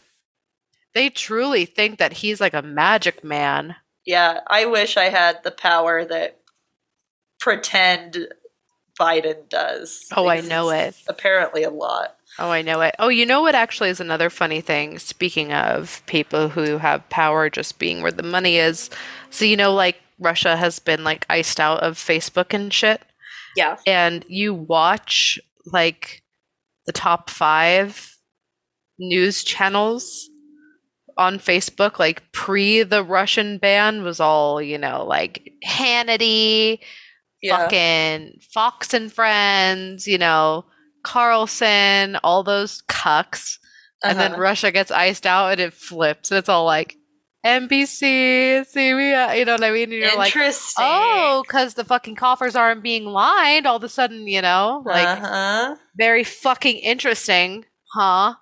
they 0.94 1.10
truly 1.10 1.64
think 1.64 1.98
that 1.98 2.12
he's 2.12 2.40
like 2.40 2.54
a 2.54 2.62
magic 2.62 3.24
man. 3.24 3.74
Yeah, 4.04 4.42
I 4.46 4.66
wish 4.66 4.96
I 4.96 5.06
had 5.08 5.42
the 5.42 5.50
power 5.50 6.04
that 6.04 6.38
pretend 7.40 8.28
Biden 8.98 9.48
does. 9.48 10.06
Oh, 10.16 10.28
I 10.28 10.40
know 10.40 10.70
it. 10.70 10.96
Apparently, 11.08 11.62
a 11.62 11.70
lot. 11.70 12.16
Oh, 12.38 12.50
I 12.50 12.62
know 12.62 12.80
it. 12.80 12.94
Oh, 12.98 13.08
you 13.08 13.26
know 13.26 13.42
what 13.42 13.54
actually 13.54 13.90
is 13.90 14.00
another 14.00 14.30
funny 14.30 14.60
thing? 14.60 14.98
Speaking 14.98 15.52
of 15.52 16.02
people 16.06 16.48
who 16.48 16.78
have 16.78 17.08
power 17.08 17.48
just 17.48 17.78
being 17.78 18.02
where 18.02 18.12
the 18.12 18.22
money 18.22 18.56
is. 18.56 18.90
So, 19.30 19.44
you 19.44 19.56
know, 19.56 19.72
like, 19.72 19.96
Russia 20.18 20.56
has 20.56 20.78
been 20.78 21.04
like 21.04 21.26
iced 21.28 21.60
out 21.60 21.82
of 21.82 21.96
Facebook 21.96 22.54
and 22.54 22.72
shit. 22.72 23.02
Yeah, 23.54 23.76
and 23.86 24.24
you 24.28 24.54
watch 24.54 25.38
like 25.72 26.22
the 26.86 26.92
top 26.92 27.30
five 27.30 28.16
news 28.98 29.44
channels 29.44 30.30
on 31.18 31.38
Facebook, 31.38 31.98
like 31.98 32.30
pre 32.32 32.82
the 32.82 33.02
Russian 33.02 33.58
ban, 33.58 34.02
was 34.02 34.20
all, 34.20 34.60
you 34.60 34.78
know, 34.78 35.04
like 35.04 35.52
Hannity, 35.66 36.78
yeah. 37.46 37.58
fucking 37.58 38.40
Fox 38.52 38.94
and 38.94 39.12
Friends, 39.12 40.06
you 40.06 40.18
know, 40.18 40.64
Carlson, 41.02 42.16
all 42.22 42.42
those 42.42 42.82
cucks. 42.88 43.58
And 44.04 44.18
then 44.18 44.32
Uh-huh. 44.32 44.42
Russia 44.42 44.70
gets 44.72 44.90
iced 44.90 45.26
out 45.26 45.52
and 45.52 45.60
it 45.60 45.72
flips. 45.72 46.30
And 46.30 46.38
it's 46.38 46.48
all 46.48 46.64
like 46.64 46.96
NBC, 47.44 48.66
CBS, 48.66 49.38
you 49.38 49.44
know 49.44 49.52
what 49.52 49.64
I 49.64 49.70
mean? 49.70 49.84
And 49.84 49.92
you're 49.92 50.16
like, 50.16 50.34
Interesting. 50.34 50.84
Oh, 50.84 51.42
because 51.46 51.74
the 51.74 51.84
fucking 51.84 52.16
coffers 52.16 52.56
aren't 52.56 52.82
being 52.82 53.04
lined. 53.04 53.66
All 53.66 53.76
of 53.76 53.84
a 53.84 53.88
sudden, 53.88 54.26
you 54.26 54.42
know, 54.42 54.82
like 54.84 55.06
uh-huh. 55.06 55.76
very 55.96 56.24
fucking 56.24 56.76
interesting, 56.78 57.64
huh? 57.94 58.34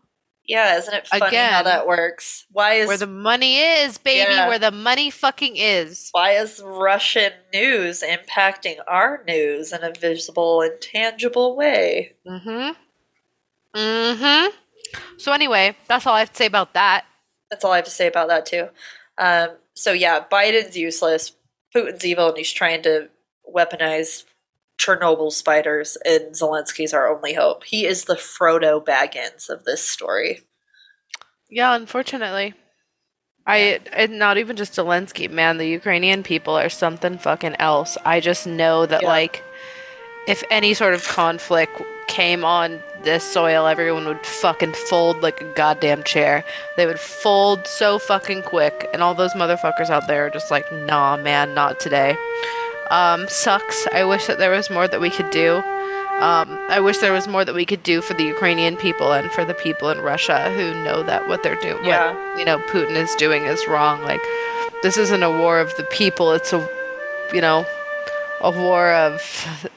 Yeah, 0.47 0.77
isn't 0.77 0.93
it 0.93 1.07
funny 1.07 1.37
how 1.37 1.63
that 1.63 1.87
works? 1.87 2.45
Why 2.53 2.75
is 2.75 2.89
Where 2.89 2.99
the 2.99 3.07
money 3.07 3.59
is, 3.59 3.97
baby. 3.97 4.31
Yeah. 4.31 4.49
Where 4.49 4.59
the 4.59 4.71
money 4.71 5.11
fucking 5.11 5.57
is. 5.57 6.11
why 6.13 6.33
is 6.33 6.61
Russian 6.63 7.33
news 7.53 8.03
impacting 8.03 8.77
our 8.87 9.23
news 9.27 9.73
in 9.73 9.83
a 9.83 9.93
visible 9.93 10.61
and 10.61 10.79
tangible 10.81 11.57
way? 11.57 12.13
Mm-hmm. 12.27 12.73
Mm-hmm. 13.79 14.57
So 15.17 15.33
anyway, 15.33 15.77
that's 15.89 16.07
all 16.07 16.15
I 16.15 16.21
have 16.21 16.31
to 16.31 16.37
say 16.37 16.47
about 16.47 16.75
that. 16.75 17.05
That's 17.51 17.65
all 17.65 17.73
I 17.73 17.77
have 17.77 17.85
to 17.87 17.91
say 17.91 18.07
about 18.07 18.29
that 18.29 18.47
too. 18.47 18.69
Um, 19.17 19.51
so 19.73 19.93
yeah, 19.93 20.25
Biden's 20.31 20.77
useless. 20.77 21.33
Putin's 21.75 22.05
evil, 22.05 22.29
and 22.29 22.37
he's 22.37 22.53
trying 22.53 22.83
to 22.83 23.09
weaponize 23.53 24.25
Chernobyl 24.79 25.33
spiders. 25.33 25.97
And 26.05 26.33
Zelensky's 26.35 26.93
our 26.93 27.15
only 27.15 27.35
hope. 27.35 27.65
He 27.65 27.87
is 27.87 28.05
the 28.05 28.15
Frodo 28.15 28.85
Baggins 28.85 29.49
of 29.49 29.65
this 29.65 29.83
story. 29.83 30.41
Yeah, 31.51 31.75
unfortunately. 31.75 32.55
I 33.47 33.81
and 33.93 34.19
not 34.19 34.39
even 34.39 34.57
just 34.57 34.73
Zelensky, 34.73 35.31
man. 35.31 35.59
The 35.59 35.69
Ukrainian 35.69 36.23
people 36.23 36.55
are 36.57 36.71
something 36.71 37.19
fucking 37.19 37.57
else. 37.59 37.99
I 38.05 38.21
just 38.21 38.47
know 38.47 38.87
that 38.87 39.03
Yeah. 39.03 39.09
like 39.09 39.43
if 40.27 40.43
any 40.51 40.73
sort 40.73 40.95
of 40.95 41.07
conflict 41.07 41.83
came 42.09 42.45
on 42.45 42.81
this 43.03 43.23
soil, 43.23 43.67
everyone 43.67 44.07
would 44.07 44.25
fucking 44.25 44.73
fold 44.73 45.23
like 45.23 45.43
a 45.43 45.53
goddamn 45.53 46.03
chair. 46.05 46.43
They 46.79 46.87
would 46.87 46.99
fold 46.99 47.67
so 47.67 47.99
fucking 47.99 48.43
quick, 48.43 48.89
and 48.95 49.03
all 49.03 49.15
those 49.15 49.35
motherfuckers 49.35 49.91
out 49.91 50.07
there 50.07 50.27
are 50.27 50.31
just 50.31 50.51
like, 50.51 50.71
nah, 50.73 51.19
man, 51.19 51.53
not 51.55 51.79
today. 51.81 52.17
Um, 52.91 53.27
sucks. 53.29 53.87
I 53.93 54.05
wish 54.05 54.27
that 54.27 54.39
there 54.39 54.51
was 54.51 54.71
more 54.71 54.87
that 54.89 55.01
we 55.01 55.11
could 55.11 55.31
do. 55.31 55.57
Um, 56.21 56.59
I 56.69 56.79
wish 56.81 56.99
there 56.99 57.13
was 57.13 57.27
more 57.27 57.45
that 57.45 57.55
we 57.55 57.65
could 57.67 57.83
do 57.83 58.01
for 58.01 58.15
the 58.15 58.23
Ukrainian 58.25 58.77
people 58.77 59.13
and 59.13 59.31
for 59.33 59.45
the 59.45 59.55
people 59.55 59.91
in 59.91 60.01
Russia 60.01 60.53
who 60.55 60.73
know 60.85 61.03
that 61.03 61.27
what 61.29 61.43
they're 61.43 61.57
doing, 61.57 61.85
Yeah. 61.85 62.13
what 62.13 62.39
you 62.39 62.45
know 62.45 62.59
Putin 62.71 62.93
is 62.97 63.13
doing 63.17 63.45
is 63.45 63.67
wrong. 63.67 64.03
Like, 64.03 64.21
this 64.83 64.97
isn't 64.97 65.23
a 65.25 65.31
war 65.31 65.59
of 65.59 65.75
the 65.77 65.83
people; 65.85 66.33
it's 66.33 66.53
a, 66.53 66.61
you 67.33 67.41
know, 67.41 67.67
a 68.41 68.51
war 68.51 68.93
of 68.93 69.21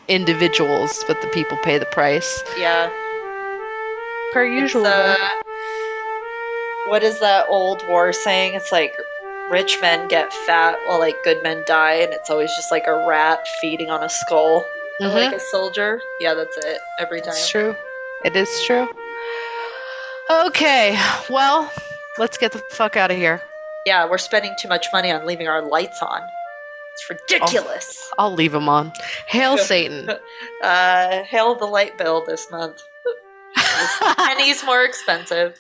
individuals, 0.08 1.04
but 1.08 1.20
the 1.22 1.28
people 1.30 1.58
pay 1.64 1.78
the 1.80 1.86
price 1.88 2.44
Yeah. 2.58 2.90
per 4.32 4.46
It's, 4.46 4.62
usual. 4.62 4.86
uh, 4.86 5.16
what 6.88 7.02
is 7.04 7.20
that 7.20 7.46
old 7.50 7.86
war 7.88 8.14
saying? 8.14 8.54
It's 8.54 8.72
like 8.72 8.94
rich 9.50 9.80
men 9.82 10.08
get 10.08 10.32
fat 10.46 10.78
while 10.86 11.00
like 11.00 11.16
good 11.24 11.42
men 11.44 11.64
die, 11.68 11.94
and 11.96 12.14
it's 12.14 12.30
always 12.30 12.50
just 12.56 12.72
like 12.72 12.88
a 12.88 13.06
rat 13.08 13.48
feeding 13.62 13.90
on 13.90 14.04
a 14.04 14.10
skull 14.10 14.66
Mhm. 15.02 15.14
like 15.14 15.34
a 15.36 15.40
soldier. 15.40 16.02
Yeah, 16.20 16.34
that's 16.34 16.58
it 16.58 16.80
every 17.00 17.22
time. 17.22 17.30
It's 17.32 17.48
true. 17.50 17.76
It 18.26 18.36
is 18.36 18.50
true. 18.66 18.88
Okay, 20.30 21.00
well, 21.30 21.72
let's 22.18 22.38
get 22.38 22.52
the 22.52 22.60
fuck 22.72 22.98
out 22.98 23.12
of 23.12 23.18
here. 23.18 23.42
Yeah, 23.86 24.06
we're 24.10 24.18
spending 24.18 24.54
too 24.60 24.68
much 24.68 24.88
money 24.92 25.12
on 25.12 25.26
leaving 25.26 25.48
our 25.48 25.62
lights 25.62 26.02
on. 26.02 26.22
It's 26.94 27.10
ridiculous. 27.10 28.10
I'll 28.18 28.34
leave 28.34 28.52
them 28.52 28.68
on. 28.68 28.92
Hail 29.28 29.58
Satan. 29.72 30.10
Uh, 30.62 31.24
hail 31.24 31.56
the 31.56 31.66
light 31.68 31.98
bill 31.98 32.26
this 32.26 32.50
month. 32.52 32.82
Pennies 34.18 34.64
more 34.66 34.84
expensive. 34.84 35.58